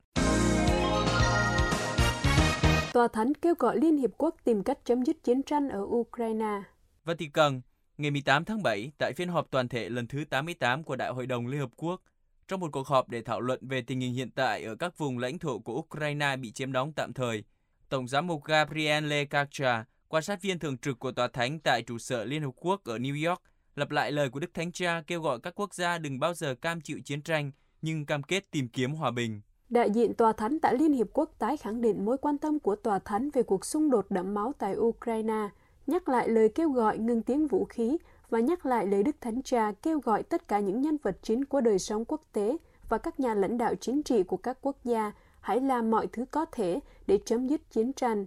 Tòa 2.98 3.08
Thánh 3.08 3.34
kêu 3.34 3.56
gọi 3.60 3.78
Liên 3.78 3.98
Hiệp 3.98 4.10
Quốc 4.18 4.36
tìm 4.44 4.64
cách 4.64 4.78
chấm 4.86 5.06
dứt 5.06 5.24
chiến 5.24 5.44
tranh 5.44 5.70
ở 5.70 5.82
Ukraine. 5.82 6.62
Vatican, 7.06 7.62
ngày 7.98 8.12
18 8.12 8.46
tháng 8.46 8.64
7, 8.64 8.92
tại 8.98 9.14
phiên 9.14 9.30
họp 9.30 9.52
toàn 9.52 9.68
thể 9.68 9.90
lần 9.90 10.08
thứ 10.08 10.26
88 10.30 10.84
của 10.84 10.96
Đại 10.96 11.12
hội 11.12 11.26
đồng 11.26 11.48
Liên 11.48 11.60
Hợp 11.60 11.70
Quốc, 11.76 12.02
trong 12.48 12.60
một 12.60 12.72
cuộc 12.72 12.88
họp 12.88 13.10
để 13.10 13.22
thảo 13.22 13.42
luận 13.42 13.60
về 13.62 13.82
tình 13.82 14.00
hình 14.00 14.14
hiện 14.14 14.32
tại 14.32 14.64
ở 14.64 14.76
các 14.76 14.98
vùng 14.98 15.18
lãnh 15.18 15.40
thổ 15.40 15.60
của 15.60 15.74
Ukraine 15.74 16.36
bị 16.36 16.52
chiếm 16.52 16.72
đóng 16.72 16.94
tạm 16.94 17.14
thời, 17.14 17.44
Tổng 17.90 18.08
giám 18.08 18.28
mục 18.28 18.44
Gabriele 18.44 19.26
Caccia, 19.26 19.84
quan 20.08 20.24
sát 20.24 20.42
viên 20.42 20.60
thường 20.60 20.78
trực 20.78 21.00
của 21.00 21.12
Tòa 21.12 21.28
Thánh 21.28 21.60
tại 21.60 21.82
trụ 21.82 21.98
sở 21.98 22.26
Liên 22.26 22.44
Hợp 22.44 22.52
Quốc 22.56 22.84
ở 22.84 22.98
New 22.98 23.30
York, 23.30 23.42
lặp 23.76 23.92
lại 23.92 24.12
lời 24.12 24.30
của 24.30 24.40
Đức 24.40 24.54
Thánh 24.54 24.72
Cha 24.72 25.02
kêu 25.08 25.22
gọi 25.22 25.40
các 25.44 25.56
quốc 25.56 25.74
gia 25.74 25.98
đừng 25.98 26.20
bao 26.20 26.34
giờ 26.34 26.56
cam 26.56 26.82
chịu 26.82 27.00
chiến 27.06 27.22
tranh, 27.22 27.52
nhưng 27.82 28.06
cam 28.06 28.24
kết 28.24 28.52
tìm 28.52 28.68
kiếm 28.68 28.92
hòa 28.92 29.12
bình. 29.12 29.42
Đại 29.70 29.92
diện 29.92 30.14
Tòa 30.14 30.34
Thánh 30.34 30.60
tại 30.60 30.78
Liên 30.78 30.94
Hiệp 30.94 31.08
Quốc 31.14 31.32
tái 31.40 31.58
khẳng 31.58 31.82
định 31.82 32.06
mối 32.06 32.18
quan 32.18 32.38
tâm 32.38 32.60
của 32.60 32.76
Tòa 32.76 33.00
Thánh 33.00 33.30
về 33.30 33.44
cuộc 33.44 33.66
xung 33.66 33.90
đột 33.90 34.06
đẫm 34.10 34.34
máu 34.34 34.54
tại 34.60 34.76
Ukraine, 34.78 35.50
nhắc 35.88 36.10
lại 36.10 36.30
lời 36.30 36.50
kêu 36.50 36.70
gọi 36.70 36.98
ngừng 36.98 37.22
tiếng 37.22 37.48
vũ 37.48 37.66
khí 37.66 37.98
và 38.30 38.40
nhắc 38.40 38.66
lại 38.66 38.88
lời 38.88 39.04
Đức 39.04 39.16
Thánh 39.22 39.42
Cha 39.42 39.72
kêu 39.82 40.00
gọi 40.00 40.24
tất 40.24 40.48
cả 40.48 40.60
những 40.60 40.82
nhân 40.82 40.98
vật 41.04 41.18
chính 41.22 41.46
của 41.46 41.62
đời 41.62 41.80
sống 41.80 42.06
quốc 42.06 42.22
tế 42.34 42.58
và 42.90 42.98
các 42.98 43.20
nhà 43.20 43.34
lãnh 43.34 43.58
đạo 43.58 43.76
chính 43.76 44.04
trị 44.04 44.24
của 44.24 44.38
các 44.38 44.58
quốc 44.62 44.76
gia 44.84 45.12
hãy 45.40 45.62
làm 45.62 45.92
mọi 45.92 46.08
thứ 46.08 46.26
có 46.32 46.46
thể 46.46 46.80
để 47.08 47.20
chấm 47.26 47.48
dứt 47.48 47.62
chiến 47.72 47.94
tranh. 47.94 48.26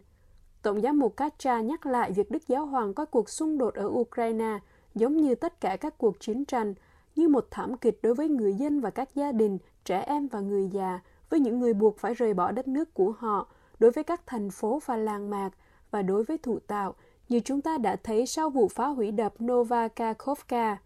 Tổng 0.62 0.80
giám 0.80 0.98
mục 0.98 1.16
Kacha 1.16 1.60
nhắc 1.60 1.86
lại 1.86 2.12
việc 2.12 2.30
Đức 2.30 2.48
Giáo 2.48 2.66
Hoàng 2.66 2.94
coi 2.94 3.06
cuộc 3.06 3.30
xung 3.30 3.58
đột 3.58 3.74
ở 3.74 3.86
Ukraine 3.86 4.58
giống 4.94 5.16
như 5.16 5.34
tất 5.34 5.60
cả 5.60 5.76
các 5.76 5.98
cuộc 5.98 6.20
chiến 6.20 6.44
tranh, 6.44 6.74
như 7.16 7.28
một 7.28 7.46
thảm 7.50 7.76
kịch 7.76 7.98
đối 8.02 8.14
với 8.14 8.28
người 8.28 8.54
dân 8.54 8.80
và 8.80 8.90
các 8.90 9.14
gia 9.14 9.32
đình, 9.32 9.58
trẻ 9.84 10.00
em 10.00 10.28
và 10.28 10.40
người 10.40 10.68
già, 10.72 11.00
với 11.30 11.40
những 11.40 11.58
người 11.58 11.74
buộc 11.74 11.98
phải 11.98 12.14
rời 12.14 12.34
bỏ 12.34 12.52
đất 12.52 12.68
nước 12.68 12.94
của 12.94 13.12
họ, 13.18 13.48
đối 13.78 13.90
với 13.90 14.04
các 14.04 14.26
thành 14.26 14.50
phố 14.50 14.80
và 14.86 14.96
làng 14.96 15.30
mạc, 15.30 15.50
và 15.90 16.02
đối 16.02 16.24
với 16.24 16.38
thủ 16.38 16.58
tạo, 16.66 16.94
như 17.28 17.40
chúng 17.40 17.60
ta 17.60 17.78
đã 17.78 17.96
thấy 17.96 18.26
sau 18.26 18.50
vụ 18.50 18.68
phá 18.68 18.86
hủy 18.86 19.10
đập 19.10 19.34
Nova 19.44 19.88
Kakhovka. 19.88 20.76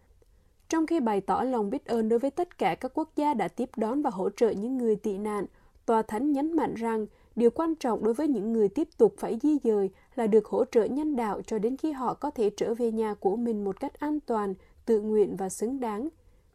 Trong 0.69 0.87
khi 0.87 0.99
bày 0.99 1.21
tỏ 1.21 1.41
lòng 1.41 1.69
biết 1.69 1.85
ơn 1.85 2.09
đối 2.09 2.19
với 2.19 2.31
tất 2.31 2.57
cả 2.57 2.75
các 2.75 2.91
quốc 2.93 3.09
gia 3.15 3.33
đã 3.33 3.47
tiếp 3.47 3.69
đón 3.77 4.01
và 4.01 4.09
hỗ 4.09 4.29
trợ 4.29 4.49
những 4.49 4.77
người 4.77 4.95
tị 4.95 5.17
nạn, 5.17 5.45
Tòa 5.85 6.01
Thánh 6.01 6.31
nhấn 6.31 6.55
mạnh 6.55 6.73
rằng 6.73 7.05
điều 7.35 7.49
quan 7.49 7.75
trọng 7.75 8.03
đối 8.03 8.13
với 8.13 8.27
những 8.27 8.53
người 8.53 8.69
tiếp 8.69 8.87
tục 8.97 9.13
phải 9.17 9.39
di 9.41 9.57
dời 9.63 9.89
là 10.15 10.27
được 10.27 10.45
hỗ 10.45 10.65
trợ 10.65 10.83
nhân 10.83 11.15
đạo 11.15 11.41
cho 11.41 11.59
đến 11.59 11.77
khi 11.77 11.91
họ 11.91 12.13
có 12.13 12.31
thể 12.31 12.49
trở 12.57 12.73
về 12.73 12.91
nhà 12.91 13.13
của 13.13 13.35
mình 13.35 13.63
một 13.63 13.79
cách 13.79 13.99
an 13.99 14.19
toàn, 14.19 14.53
tự 14.85 15.01
nguyện 15.01 15.35
và 15.35 15.49
xứng 15.49 15.79
đáng. 15.79 16.09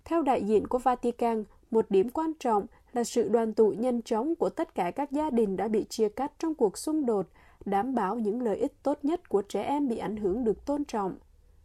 Theo 0.04 0.22
đại 0.22 0.44
diện 0.44 0.66
của 0.66 0.78
Vatican, 0.78 1.44
một 1.70 1.86
điểm 1.90 2.10
quan 2.10 2.32
trọng 2.38 2.66
là 2.92 3.04
sự 3.04 3.28
đoàn 3.28 3.52
tụ 3.54 3.70
nhanh 3.70 4.02
chóng 4.02 4.34
của 4.34 4.48
tất 4.48 4.74
cả 4.74 4.90
các 4.90 5.12
gia 5.12 5.30
đình 5.30 5.56
đã 5.56 5.68
bị 5.68 5.84
chia 5.88 6.08
cắt 6.08 6.32
trong 6.38 6.54
cuộc 6.54 6.78
xung 6.78 7.06
đột, 7.06 7.26
đảm 7.64 7.94
bảo 7.94 8.16
những 8.16 8.42
lợi 8.42 8.56
ích 8.56 8.82
tốt 8.82 8.98
nhất 9.02 9.28
của 9.28 9.42
trẻ 9.42 9.62
em 9.62 9.88
bị 9.88 9.98
ảnh 9.98 10.16
hưởng 10.16 10.44
được 10.44 10.66
tôn 10.66 10.84
trọng. 10.84 11.18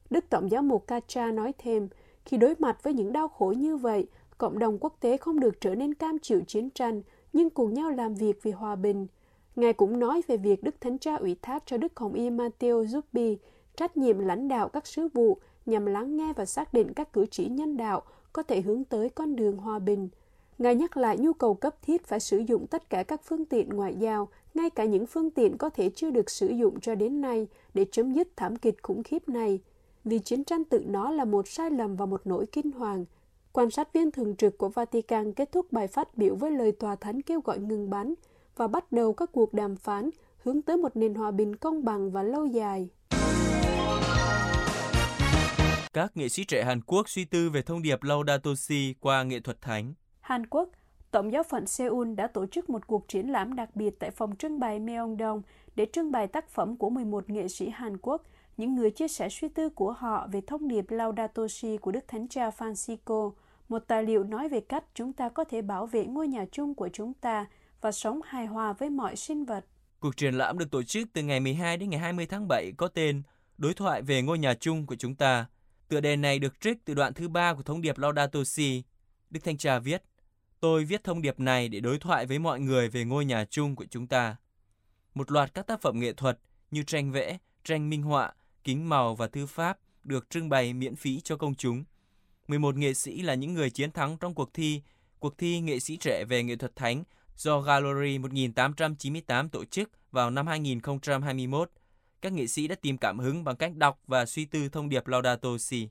Đức 0.09 0.25
Tổng 0.29 0.51
giáo 0.51 0.61
mục 0.61 0.87
Kacha 0.87 1.31
nói 1.31 1.53
thêm, 1.57 1.87
khi 2.25 2.37
đối 2.37 2.55
mặt 2.59 2.83
với 2.83 2.93
những 2.93 3.13
đau 3.13 3.27
khổ 3.27 3.53
như 3.57 3.77
vậy, 3.77 4.07
cộng 4.37 4.59
đồng 4.59 4.77
quốc 4.79 4.97
tế 4.99 5.17
không 5.17 5.39
được 5.39 5.61
trở 5.61 5.75
nên 5.75 5.93
cam 5.93 6.19
chịu 6.19 6.41
chiến 6.47 6.69
tranh, 6.69 7.01
nhưng 7.33 7.49
cùng 7.49 7.73
nhau 7.73 7.89
làm 7.89 8.13
việc 8.13 8.43
vì 8.43 8.51
hòa 8.51 8.75
bình. 8.75 9.07
Ngài 9.55 9.73
cũng 9.73 9.99
nói 9.99 10.21
về 10.27 10.37
việc 10.37 10.63
Đức 10.63 10.81
Thánh 10.81 10.97
Cha 10.99 11.15
ủy 11.15 11.35
thác 11.41 11.63
cho 11.65 11.77
Đức 11.77 11.99
Hồng 11.99 12.13
Y 12.13 12.29
Matteo 12.29 12.83
Zuppi 12.83 13.35
trách 13.75 13.97
nhiệm 13.97 14.19
lãnh 14.19 14.47
đạo 14.47 14.69
các 14.69 14.87
sứ 14.87 15.07
vụ 15.07 15.37
nhằm 15.65 15.85
lắng 15.85 16.17
nghe 16.17 16.33
và 16.35 16.45
xác 16.45 16.73
định 16.73 16.93
các 16.93 17.13
cử 17.13 17.25
chỉ 17.31 17.45
nhân 17.45 17.77
đạo 17.77 18.01
có 18.33 18.43
thể 18.43 18.61
hướng 18.61 18.83
tới 18.83 19.09
con 19.09 19.35
đường 19.35 19.57
hòa 19.57 19.79
bình. 19.79 20.09
Ngài 20.57 20.75
nhắc 20.75 20.97
lại 20.97 21.17
nhu 21.17 21.33
cầu 21.33 21.53
cấp 21.53 21.75
thiết 21.81 22.05
phải 22.05 22.19
sử 22.19 22.37
dụng 22.37 22.67
tất 22.67 22.89
cả 22.89 23.03
các 23.03 23.21
phương 23.23 23.45
tiện 23.45 23.69
ngoại 23.69 23.95
giao, 23.95 24.29
ngay 24.53 24.69
cả 24.69 24.85
những 24.85 25.05
phương 25.05 25.31
tiện 25.31 25.57
có 25.57 25.69
thể 25.69 25.89
chưa 25.95 26.09
được 26.09 26.29
sử 26.29 26.47
dụng 26.47 26.79
cho 26.79 26.95
đến 26.95 27.21
nay 27.21 27.47
để 27.73 27.85
chấm 27.91 28.13
dứt 28.13 28.27
thảm 28.35 28.55
kịch 28.55 28.83
khủng 28.83 29.03
khiếp 29.03 29.29
này, 29.29 29.59
vì 30.03 30.19
chiến 30.19 30.43
tranh 30.43 30.63
tự 30.63 30.83
nó 30.87 31.11
là 31.11 31.25
một 31.25 31.47
sai 31.47 31.71
lầm 31.71 31.95
và 31.95 32.05
một 32.05 32.21
nỗi 32.25 32.45
kinh 32.45 32.71
hoàng. 32.71 33.05
Quan 33.51 33.71
sát 33.71 33.93
viên 33.93 34.11
thường 34.11 34.35
trực 34.35 34.57
của 34.57 34.69
Vatican 34.69 35.33
kết 35.33 35.51
thúc 35.51 35.71
bài 35.71 35.87
phát 35.87 36.17
biểu 36.17 36.35
với 36.35 36.51
lời 36.51 36.71
tòa 36.71 36.95
thánh 36.95 37.21
kêu 37.21 37.41
gọi 37.41 37.59
ngừng 37.59 37.89
bắn 37.89 38.13
và 38.57 38.67
bắt 38.67 38.91
đầu 38.91 39.13
các 39.13 39.29
cuộc 39.31 39.53
đàm 39.53 39.75
phán 39.75 40.09
hướng 40.43 40.61
tới 40.61 40.77
một 40.77 40.95
nền 40.95 41.13
hòa 41.13 41.31
bình 41.31 41.55
công 41.55 41.85
bằng 41.85 42.11
và 42.11 42.23
lâu 42.23 42.45
dài. 42.45 42.89
Các 45.93 46.17
nghệ 46.17 46.29
sĩ 46.29 46.43
trẻ 46.43 46.63
Hàn 46.63 46.81
Quốc 46.81 47.09
suy 47.09 47.25
tư 47.25 47.49
về 47.49 47.61
thông 47.61 47.81
điệp 47.81 48.03
Laudato 48.03 48.55
Si 48.55 48.95
qua 48.99 49.23
nghệ 49.23 49.39
thuật 49.39 49.61
thánh. 49.61 49.93
Hàn 50.25 50.45
Quốc, 50.45 50.69
Tổng 51.11 51.31
giáo 51.31 51.43
phận 51.43 51.67
Seoul 51.67 52.13
đã 52.13 52.27
tổ 52.27 52.45
chức 52.45 52.69
một 52.69 52.87
cuộc 52.87 53.07
triển 53.07 53.31
lãm 53.31 53.55
đặc 53.55 53.75
biệt 53.75 53.99
tại 53.99 54.11
phòng 54.11 54.35
trưng 54.35 54.59
bày 54.59 54.79
Myeongdong 54.79 55.41
để 55.75 55.85
trưng 55.93 56.11
bày 56.11 56.27
tác 56.27 56.49
phẩm 56.49 56.77
của 56.77 56.89
11 56.89 57.29
nghệ 57.29 57.47
sĩ 57.47 57.69
Hàn 57.69 57.97
Quốc, 57.97 58.23
những 58.57 58.75
người 58.75 58.91
chia 58.91 59.07
sẻ 59.07 59.29
suy 59.29 59.49
tư 59.49 59.69
của 59.69 59.91
họ 59.91 60.27
về 60.31 60.41
thông 60.47 60.67
điệp 60.67 60.85
Laudato 60.89 61.47
Si 61.49 61.77
của 61.77 61.91
Đức 61.91 62.07
Thánh 62.07 62.27
Cha 62.27 62.49
Francisco, 62.49 63.31
một 63.69 63.79
tài 63.87 64.03
liệu 64.03 64.23
nói 64.23 64.49
về 64.49 64.59
cách 64.59 64.83
chúng 64.93 65.13
ta 65.13 65.29
có 65.29 65.43
thể 65.43 65.61
bảo 65.61 65.85
vệ 65.85 66.05
ngôi 66.05 66.27
nhà 66.27 66.45
chung 66.51 66.75
của 66.75 66.89
chúng 66.93 67.13
ta 67.13 67.45
và 67.81 67.91
sống 67.91 68.19
hài 68.25 68.45
hòa 68.45 68.73
với 68.73 68.89
mọi 68.89 69.15
sinh 69.15 69.45
vật. 69.45 69.65
Cuộc 69.99 70.17
triển 70.17 70.33
lãm 70.33 70.57
được 70.57 70.71
tổ 70.71 70.83
chức 70.83 71.07
từ 71.13 71.23
ngày 71.23 71.39
12 71.39 71.77
đến 71.77 71.89
ngày 71.89 71.99
20 71.99 72.25
tháng 72.25 72.47
7 72.47 72.71
có 72.77 72.87
tên 72.87 73.21
Đối 73.57 73.73
thoại 73.73 74.01
về 74.01 74.21
ngôi 74.21 74.39
nhà 74.39 74.53
chung 74.53 74.85
của 74.85 74.95
chúng 74.95 75.15
ta. 75.15 75.45
Tựa 75.87 75.99
đề 75.99 76.15
này 76.15 76.39
được 76.39 76.61
trích 76.61 76.85
từ 76.85 76.93
đoạn 76.93 77.13
thứ 77.13 77.27
ba 77.27 77.53
của 77.53 77.63
thông 77.63 77.81
điệp 77.81 77.97
Laudato 77.97 78.43
Si. 78.43 78.83
Đức 79.29 79.39
Thanh 79.43 79.57
Cha 79.57 79.79
viết, 79.79 80.03
Tôi 80.59 80.85
viết 80.85 81.03
thông 81.03 81.21
điệp 81.21 81.39
này 81.39 81.69
để 81.69 81.79
đối 81.79 81.99
thoại 81.99 82.25
với 82.25 82.39
mọi 82.39 82.59
người 82.59 82.89
về 82.89 83.05
ngôi 83.05 83.25
nhà 83.25 83.45
chung 83.45 83.75
của 83.75 83.85
chúng 83.89 84.07
ta. 84.07 84.35
Một 85.13 85.31
loạt 85.31 85.53
các 85.53 85.67
tác 85.67 85.81
phẩm 85.81 85.99
nghệ 85.99 86.13
thuật 86.13 86.39
như 86.71 86.83
tranh 86.83 87.11
vẽ, 87.11 87.37
tranh 87.63 87.89
minh 87.89 88.01
họa, 88.01 88.33
kính 88.63 88.89
màu 88.89 89.15
và 89.15 89.27
thư 89.27 89.45
pháp 89.45 89.77
được 90.03 90.29
trưng 90.29 90.49
bày 90.49 90.73
miễn 90.73 90.95
phí 90.95 91.21
cho 91.21 91.37
công 91.37 91.55
chúng. 91.55 91.83
11 92.47 92.75
nghệ 92.75 92.93
sĩ 92.93 93.21
là 93.21 93.33
những 93.33 93.53
người 93.53 93.69
chiến 93.69 93.91
thắng 93.91 94.17
trong 94.17 94.33
cuộc 94.33 94.53
thi, 94.53 94.81
cuộc 95.19 95.37
thi 95.37 95.59
nghệ 95.59 95.79
sĩ 95.79 95.97
trẻ 95.97 96.25
về 96.29 96.43
nghệ 96.43 96.55
thuật 96.55 96.75
thánh 96.75 97.03
do 97.35 97.61
Gallery 97.61 98.17
1898 98.17 99.49
tổ 99.49 99.65
chức 99.65 99.89
vào 100.11 100.29
năm 100.29 100.47
2021. 100.47 101.71
Các 102.21 102.33
nghệ 102.33 102.47
sĩ 102.47 102.67
đã 102.67 102.75
tìm 102.75 102.97
cảm 102.97 103.19
hứng 103.19 103.43
bằng 103.43 103.55
cách 103.55 103.75
đọc 103.75 103.99
và 104.07 104.25
suy 104.25 104.45
tư 104.45 104.69
thông 104.69 104.89
điệp 104.89 105.07
Laudato 105.07 105.57
Si. 105.57 105.89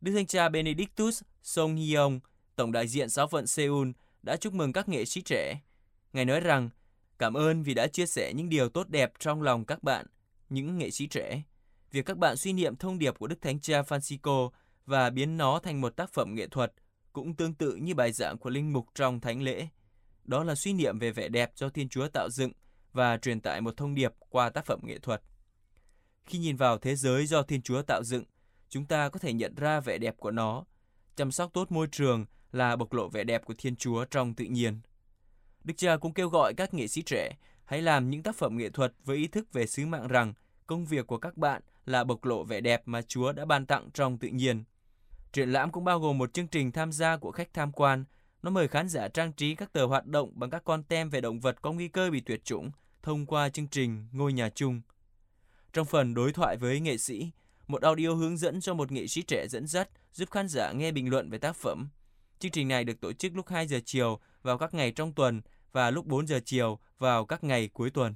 Đức 0.00 0.12
Thánh 0.14 0.26
cha 0.26 0.48
Benedictus 0.48 1.22
Song 1.42 1.76
Hyong, 1.76 2.20
Tổng 2.56 2.72
đại 2.72 2.88
diện 2.88 3.08
giáo 3.08 3.26
phận 3.28 3.46
Seoul, 3.46 3.88
đã 4.22 4.36
chúc 4.36 4.54
mừng 4.54 4.72
các 4.72 4.88
nghệ 4.88 5.04
sĩ 5.04 5.20
trẻ. 5.20 5.60
Ngài 6.12 6.24
nói 6.24 6.40
rằng, 6.40 6.70
cảm 7.18 7.34
ơn 7.34 7.62
vì 7.62 7.74
đã 7.74 7.86
chia 7.86 8.06
sẻ 8.06 8.32
những 8.36 8.48
điều 8.48 8.68
tốt 8.68 8.88
đẹp 8.88 9.12
trong 9.18 9.42
lòng 9.42 9.64
các 9.64 9.82
bạn, 9.82 10.06
những 10.48 10.78
nghệ 10.78 10.90
sĩ 10.90 11.06
trẻ. 11.06 11.42
Việc 11.90 12.06
các 12.06 12.18
bạn 12.18 12.36
suy 12.36 12.52
niệm 12.52 12.76
thông 12.76 12.98
điệp 12.98 13.18
của 13.18 13.26
Đức 13.26 13.42
Thánh 13.42 13.60
Cha 13.60 13.82
Francisco 13.82 14.50
và 14.86 15.10
biến 15.10 15.36
nó 15.36 15.58
thành 15.58 15.80
một 15.80 15.96
tác 15.96 16.10
phẩm 16.10 16.34
nghệ 16.34 16.48
thuật 16.48 16.72
cũng 17.12 17.34
tương 17.34 17.54
tự 17.54 17.74
như 17.74 17.94
bài 17.94 18.12
giảng 18.12 18.38
của 18.38 18.50
linh 18.50 18.72
mục 18.72 18.86
trong 18.94 19.20
thánh 19.20 19.42
lễ. 19.42 19.68
Đó 20.24 20.44
là 20.44 20.54
suy 20.54 20.72
niệm 20.72 20.98
về 20.98 21.10
vẻ 21.10 21.28
đẹp 21.28 21.52
do 21.54 21.68
Thiên 21.68 21.88
Chúa 21.88 22.08
tạo 22.08 22.30
dựng 22.30 22.52
và 22.92 23.16
truyền 23.16 23.40
tải 23.40 23.60
một 23.60 23.76
thông 23.76 23.94
điệp 23.94 24.12
qua 24.28 24.50
tác 24.50 24.66
phẩm 24.66 24.80
nghệ 24.82 24.98
thuật. 24.98 25.22
Khi 26.26 26.38
nhìn 26.38 26.56
vào 26.56 26.78
thế 26.78 26.96
giới 26.96 27.26
do 27.26 27.42
Thiên 27.42 27.62
Chúa 27.62 27.82
tạo 27.82 28.04
dựng, 28.04 28.24
chúng 28.68 28.86
ta 28.86 29.08
có 29.08 29.18
thể 29.18 29.32
nhận 29.32 29.54
ra 29.54 29.80
vẻ 29.80 29.98
đẹp 29.98 30.16
của 30.16 30.30
nó. 30.30 30.64
Chăm 31.16 31.32
sóc 31.32 31.50
tốt 31.52 31.72
môi 31.72 31.86
trường 31.92 32.26
là 32.52 32.76
bộc 32.76 32.92
lộ 32.92 33.08
vẻ 33.08 33.24
đẹp 33.24 33.44
của 33.44 33.54
Thiên 33.58 33.76
Chúa 33.76 34.04
trong 34.04 34.34
tự 34.34 34.44
nhiên. 34.44 34.80
Đức 35.64 35.74
cha 35.76 35.96
cũng 35.96 36.14
kêu 36.14 36.28
gọi 36.28 36.54
các 36.54 36.74
nghệ 36.74 36.88
sĩ 36.88 37.02
trẻ 37.02 37.36
hãy 37.64 37.82
làm 37.82 38.10
những 38.10 38.22
tác 38.22 38.36
phẩm 38.36 38.56
nghệ 38.56 38.70
thuật 38.70 38.94
với 39.04 39.16
ý 39.16 39.26
thức 39.26 39.52
về 39.52 39.66
sứ 39.66 39.86
mạng 39.86 40.08
rằng 40.08 40.34
công 40.66 40.86
việc 40.86 41.06
của 41.06 41.18
các 41.18 41.36
bạn 41.36 41.62
là 41.86 42.04
bộc 42.04 42.24
lộ 42.24 42.44
vẻ 42.44 42.60
đẹp 42.60 42.82
mà 42.86 43.02
Chúa 43.02 43.32
đã 43.32 43.44
ban 43.44 43.66
tặng 43.66 43.90
trong 43.94 44.18
tự 44.18 44.28
nhiên. 44.28 44.64
Triển 45.32 45.52
lãm 45.52 45.72
cũng 45.72 45.84
bao 45.84 46.00
gồm 46.00 46.18
một 46.18 46.34
chương 46.34 46.48
trình 46.48 46.72
tham 46.72 46.92
gia 46.92 47.16
của 47.16 47.32
khách 47.32 47.54
tham 47.54 47.72
quan. 47.72 48.04
Nó 48.42 48.50
mời 48.50 48.68
khán 48.68 48.88
giả 48.88 49.08
trang 49.08 49.32
trí 49.32 49.54
các 49.54 49.72
tờ 49.72 49.86
hoạt 49.86 50.06
động 50.06 50.32
bằng 50.34 50.50
các 50.50 50.64
con 50.64 50.82
tem 50.82 51.10
về 51.10 51.20
động 51.20 51.40
vật 51.40 51.62
có 51.62 51.72
nguy 51.72 51.88
cơ 51.88 52.10
bị 52.10 52.20
tuyệt 52.20 52.44
chủng 52.44 52.70
thông 53.02 53.26
qua 53.26 53.48
chương 53.48 53.68
trình 53.68 54.08
Ngôi 54.12 54.32
nhà 54.32 54.48
chung. 54.48 54.80
Trong 55.72 55.86
phần 55.86 56.14
đối 56.14 56.32
thoại 56.32 56.56
với 56.56 56.80
nghệ 56.80 56.98
sĩ, 56.98 57.30
một 57.66 57.82
audio 57.82 58.08
hướng 58.08 58.36
dẫn 58.36 58.60
cho 58.60 58.74
một 58.74 58.92
nghệ 58.92 59.06
sĩ 59.06 59.22
trẻ 59.22 59.46
dẫn 59.48 59.66
dắt 59.66 59.88
giúp 60.12 60.30
khán 60.30 60.48
giả 60.48 60.72
nghe 60.72 60.92
bình 60.92 61.10
luận 61.10 61.30
về 61.30 61.38
tác 61.38 61.56
phẩm. 61.56 61.88
Chương 62.42 62.52
trình 62.52 62.68
này 62.68 62.84
được 62.84 63.00
tổ 63.00 63.12
chức 63.12 63.36
lúc 63.36 63.48
2 63.48 63.66
giờ 63.66 63.80
chiều 63.84 64.18
vào 64.42 64.58
các 64.58 64.74
ngày 64.74 64.92
trong 64.92 65.12
tuần 65.12 65.42
và 65.72 65.90
lúc 65.90 66.06
4 66.06 66.26
giờ 66.26 66.40
chiều 66.44 66.78
vào 66.98 67.24
các 67.24 67.44
ngày 67.44 67.68
cuối 67.72 67.90
tuần. 67.90 68.14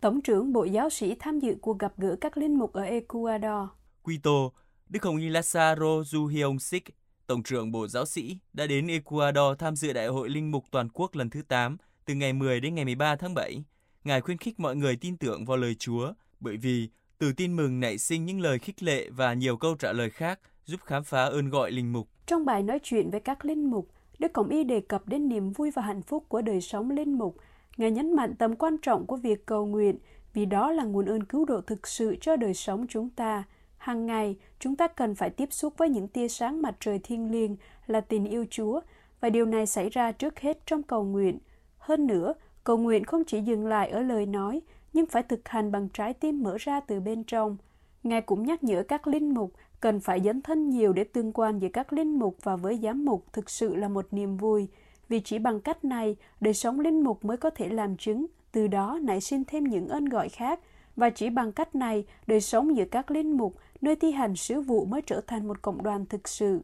Tổng 0.00 0.22
trưởng 0.22 0.52
Bộ 0.52 0.64
Giáo 0.64 0.90
sĩ 0.90 1.14
tham 1.20 1.38
dự 1.38 1.56
cuộc 1.60 1.78
gặp 1.78 1.92
gỡ 1.96 2.16
các 2.20 2.36
linh 2.36 2.58
mục 2.58 2.72
ở 2.72 2.82
Ecuador. 2.82 3.68
Quito, 4.02 4.50
Đức 4.88 5.02
Hồng 5.02 5.16
Y 5.16 5.28
Lazaro 5.28 6.58
Sik, 6.58 6.84
Tổng 7.26 7.42
trưởng 7.42 7.72
Bộ 7.72 7.88
Giáo 7.88 8.06
sĩ, 8.06 8.38
đã 8.52 8.66
đến 8.66 8.86
Ecuador 8.86 9.58
tham 9.58 9.76
dự 9.76 9.92
Đại 9.92 10.06
hội 10.06 10.28
Linh 10.28 10.50
mục 10.50 10.64
Toàn 10.70 10.88
quốc 10.88 11.16
lần 11.16 11.30
thứ 11.30 11.42
8 11.42 11.76
từ 12.04 12.14
ngày 12.14 12.32
10 12.32 12.60
đến 12.60 12.74
ngày 12.74 12.84
13 12.84 13.16
tháng 13.16 13.34
7. 13.34 13.64
Ngài 14.04 14.20
khuyến 14.20 14.38
khích 14.38 14.60
mọi 14.60 14.76
người 14.76 14.96
tin 14.96 15.16
tưởng 15.16 15.44
vào 15.44 15.56
lời 15.56 15.74
Chúa, 15.74 16.12
bởi 16.40 16.56
vì 16.56 16.88
từ 17.18 17.32
tin 17.32 17.56
mừng 17.56 17.80
nảy 17.80 17.98
sinh 17.98 18.24
những 18.24 18.40
lời 18.40 18.58
khích 18.58 18.82
lệ 18.82 19.10
và 19.10 19.34
nhiều 19.34 19.56
câu 19.56 19.76
trả 19.78 19.92
lời 19.92 20.10
khác 20.10 20.40
giúp 20.66 20.80
khám 20.84 21.04
phá 21.04 21.24
ơn 21.24 21.50
gọi 21.50 21.70
linh 21.70 21.92
mục. 21.92 22.08
Trong 22.26 22.44
bài 22.44 22.62
nói 22.62 22.78
chuyện 22.82 23.10
với 23.10 23.20
các 23.20 23.44
linh 23.44 23.70
mục, 23.70 23.88
Đức 24.18 24.32
Cộng 24.32 24.48
Y 24.48 24.64
đề 24.64 24.80
cập 24.80 25.08
đến 25.08 25.28
niềm 25.28 25.52
vui 25.52 25.70
và 25.70 25.82
hạnh 25.82 26.02
phúc 26.02 26.24
của 26.28 26.42
đời 26.42 26.60
sống 26.60 26.90
linh 26.90 27.18
mục. 27.18 27.36
Ngài 27.76 27.90
nhấn 27.90 28.16
mạnh 28.16 28.34
tầm 28.38 28.56
quan 28.56 28.78
trọng 28.78 29.06
của 29.06 29.16
việc 29.16 29.46
cầu 29.46 29.66
nguyện, 29.66 29.98
vì 30.32 30.46
đó 30.46 30.70
là 30.70 30.84
nguồn 30.84 31.06
ơn 31.06 31.24
cứu 31.24 31.44
độ 31.44 31.60
thực 31.60 31.86
sự 31.86 32.16
cho 32.20 32.36
đời 32.36 32.54
sống 32.54 32.86
chúng 32.88 33.10
ta. 33.10 33.44
Hàng 33.76 34.06
ngày, 34.06 34.36
chúng 34.58 34.76
ta 34.76 34.88
cần 34.88 35.14
phải 35.14 35.30
tiếp 35.30 35.52
xúc 35.52 35.74
với 35.76 35.88
những 35.88 36.08
tia 36.08 36.28
sáng 36.28 36.62
mặt 36.62 36.74
trời 36.80 36.98
thiêng 36.98 37.30
liêng 37.30 37.56
là 37.86 38.00
tình 38.00 38.24
yêu 38.24 38.46
Chúa, 38.50 38.80
và 39.20 39.30
điều 39.30 39.46
này 39.46 39.66
xảy 39.66 39.90
ra 39.90 40.12
trước 40.12 40.40
hết 40.40 40.66
trong 40.66 40.82
cầu 40.82 41.04
nguyện. 41.04 41.38
Hơn 41.78 42.06
nữa, 42.06 42.34
cầu 42.64 42.78
nguyện 42.78 43.04
không 43.04 43.24
chỉ 43.24 43.40
dừng 43.40 43.66
lại 43.66 43.90
ở 43.90 44.00
lời 44.00 44.26
nói, 44.26 44.60
nhưng 44.92 45.06
phải 45.06 45.22
thực 45.22 45.48
hành 45.48 45.72
bằng 45.72 45.88
trái 45.88 46.14
tim 46.14 46.42
mở 46.42 46.56
ra 46.60 46.80
từ 46.80 47.00
bên 47.00 47.24
trong. 47.24 47.56
Ngài 48.02 48.20
cũng 48.20 48.46
nhắc 48.46 48.64
nhở 48.64 48.82
các 48.82 49.06
linh 49.06 49.34
mục 49.34 49.52
cần 49.84 50.00
phải 50.00 50.20
dấn 50.20 50.42
thân 50.42 50.70
nhiều 50.70 50.92
để 50.92 51.04
tương 51.04 51.32
quan 51.32 51.58
giữa 51.58 51.68
các 51.72 51.92
linh 51.92 52.18
mục 52.18 52.36
và 52.42 52.56
với 52.56 52.80
giám 52.82 53.04
mục 53.04 53.32
thực 53.32 53.50
sự 53.50 53.76
là 53.76 53.88
một 53.88 54.06
niềm 54.10 54.36
vui, 54.36 54.68
vì 55.08 55.20
chỉ 55.20 55.38
bằng 55.38 55.60
cách 55.60 55.84
này, 55.84 56.16
đời 56.40 56.54
sống 56.54 56.80
linh 56.80 57.00
mục 57.00 57.24
mới 57.24 57.36
có 57.36 57.50
thể 57.50 57.68
làm 57.68 57.96
chứng, 57.96 58.26
từ 58.52 58.66
đó 58.66 58.98
nảy 59.02 59.20
sinh 59.20 59.44
thêm 59.44 59.64
những 59.64 59.88
ơn 59.88 60.04
gọi 60.04 60.28
khác, 60.28 60.60
và 60.96 61.10
chỉ 61.10 61.30
bằng 61.30 61.52
cách 61.52 61.74
này, 61.74 62.04
đời 62.26 62.40
sống 62.40 62.76
giữa 62.76 62.84
các 62.84 63.10
linh 63.10 63.36
mục 63.36 63.56
nơi 63.80 63.96
thi 63.96 64.12
hành 64.12 64.36
sứ 64.36 64.60
vụ 64.60 64.84
mới 64.84 65.02
trở 65.02 65.20
thành 65.26 65.48
một 65.48 65.62
cộng 65.62 65.82
đoàn 65.82 66.06
thực 66.06 66.28
sự. 66.28 66.60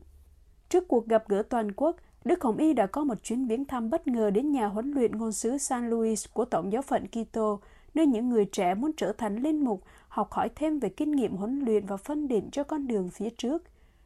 Trước 0.69 0.89
cuộc 0.89 1.07
gặp 1.07 1.29
gỡ 1.29 1.43
toàn 1.43 1.73
quốc, 1.73 1.97
Đức 2.25 2.43
Hồng 2.43 2.57
Y 2.57 2.73
đã 2.73 2.87
có 2.87 3.05
một 3.05 3.23
chuyến 3.23 3.47
viếng 3.47 3.65
thăm 3.65 3.91
bất 3.91 4.09
ngờ 4.09 4.31
đến 4.31 4.53
nhà 4.53 4.67
huấn 4.67 4.93
luyện 4.93 5.19
ngôn 5.19 5.33
sứ 5.33 5.59
San 5.59 5.91
Luis 5.91 6.27
của 6.33 6.45
Tổng 6.45 6.73
giáo 6.73 6.83
phận 6.83 7.07
Quito, 7.07 7.59
nơi 7.95 8.07
những 8.07 8.29
người 8.29 8.45
trẻ 8.45 8.75
muốn 8.75 8.91
trở 8.97 9.13
thành 9.13 9.43
linh 9.43 9.65
mục, 9.65 9.83
học 10.11 10.33
hỏi 10.33 10.49
thêm 10.55 10.79
về 10.79 10.89
kinh 10.89 11.13
nghiệm 11.13 11.37
huấn 11.37 11.61
luyện 11.61 11.87
và 11.87 11.97
phân 11.97 12.29
định 12.29 12.49
cho 12.53 12.65
con 12.65 12.87
đường 12.87 13.11
phía 13.11 13.31
trước. 13.31 13.63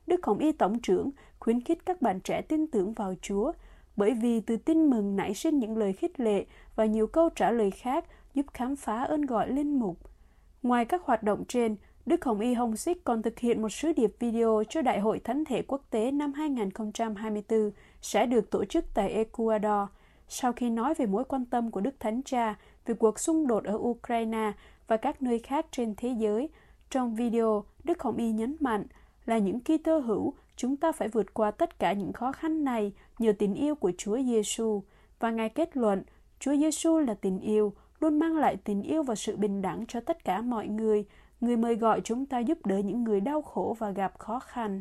Đức 0.06 0.26
Hồng 0.26 0.38
Y 0.38 0.52
Tổng 0.52 0.80
trưởng 0.80 1.10
khuyến 1.40 1.60
khích 1.60 1.86
các 1.86 2.02
bạn 2.02 2.20
trẻ 2.20 2.42
tin 2.42 2.66
tưởng 2.66 2.92
vào 2.92 3.14
Chúa, 3.22 3.52
bởi 3.96 4.14
vì 4.14 4.40
từ 4.40 4.56
tin 4.56 4.90
mừng 4.90 5.16
nảy 5.16 5.34
sinh 5.34 5.58
những 5.58 5.76
lời 5.76 5.92
khích 5.92 6.20
lệ 6.20 6.46
và 6.76 6.84
nhiều 6.84 7.06
câu 7.06 7.28
trả 7.28 7.50
lời 7.50 7.70
khác 7.70 8.04
giúp 8.34 8.46
khám 8.54 8.76
phá 8.76 9.02
ơn 9.02 9.26
gọi 9.26 9.50
linh 9.50 9.78
mục. 9.78 9.98
Ngoài 10.62 10.84
các 10.84 11.02
hoạt 11.02 11.22
động 11.22 11.44
trên, 11.48 11.76
Đức 12.06 12.24
Hồng 12.24 12.40
Y 12.40 12.54
Hồng 12.54 12.76
Xích 12.76 13.04
còn 13.04 13.22
thực 13.22 13.38
hiện 13.38 13.62
một 13.62 13.68
sứ 13.68 13.92
điệp 13.92 14.16
video 14.18 14.62
cho 14.68 14.82
Đại 14.82 15.00
hội 15.00 15.20
Thánh 15.24 15.44
thể 15.44 15.62
quốc 15.62 15.82
tế 15.90 16.10
năm 16.10 16.32
2024 16.32 17.70
sẽ 18.02 18.26
được 18.26 18.50
tổ 18.50 18.64
chức 18.64 18.84
tại 18.94 19.10
Ecuador, 19.10 19.88
sau 20.28 20.52
khi 20.52 20.70
nói 20.70 20.94
về 20.94 21.06
mối 21.06 21.24
quan 21.24 21.44
tâm 21.44 21.70
của 21.70 21.80
Đức 21.80 21.94
Thánh 22.00 22.22
Cha 22.22 22.54
về 22.86 22.94
cuộc 22.94 23.18
xung 23.18 23.46
đột 23.46 23.64
ở 23.64 23.74
Ukraine 23.74 24.52
và 24.88 24.96
các 24.96 25.22
nơi 25.22 25.38
khác 25.38 25.66
trên 25.70 25.94
thế 25.96 26.14
giới. 26.18 26.48
Trong 26.90 27.14
video, 27.14 27.64
Đức 27.84 28.02
Hồng 28.02 28.16
Y 28.16 28.32
nhấn 28.32 28.56
mạnh 28.60 28.84
là 29.26 29.38
những 29.38 29.60
Kitô 29.60 29.98
hữu, 29.98 30.34
chúng 30.56 30.76
ta 30.76 30.92
phải 30.92 31.08
vượt 31.08 31.34
qua 31.34 31.50
tất 31.50 31.78
cả 31.78 31.92
những 31.92 32.12
khó 32.12 32.32
khăn 32.32 32.64
này 32.64 32.92
nhờ 33.18 33.32
tình 33.38 33.54
yêu 33.54 33.74
của 33.74 33.92
Chúa 33.98 34.18
Giêsu 34.22 34.82
và 35.18 35.30
Ngài 35.30 35.48
kết 35.48 35.76
luận, 35.76 36.02
Chúa 36.38 36.56
Giêsu 36.56 36.98
là 36.98 37.14
tình 37.14 37.40
yêu, 37.40 37.72
luôn 38.00 38.18
mang 38.18 38.36
lại 38.36 38.56
tình 38.64 38.82
yêu 38.82 39.02
và 39.02 39.14
sự 39.14 39.36
bình 39.36 39.62
đẳng 39.62 39.84
cho 39.88 40.00
tất 40.00 40.24
cả 40.24 40.40
mọi 40.40 40.68
người. 40.68 41.04
Người 41.40 41.56
mời 41.56 41.74
gọi 41.74 42.00
chúng 42.04 42.26
ta 42.26 42.38
giúp 42.38 42.66
đỡ 42.66 42.78
những 42.78 43.04
người 43.04 43.20
đau 43.20 43.42
khổ 43.42 43.76
và 43.78 43.90
gặp 43.90 44.18
khó 44.18 44.40
khăn. 44.40 44.80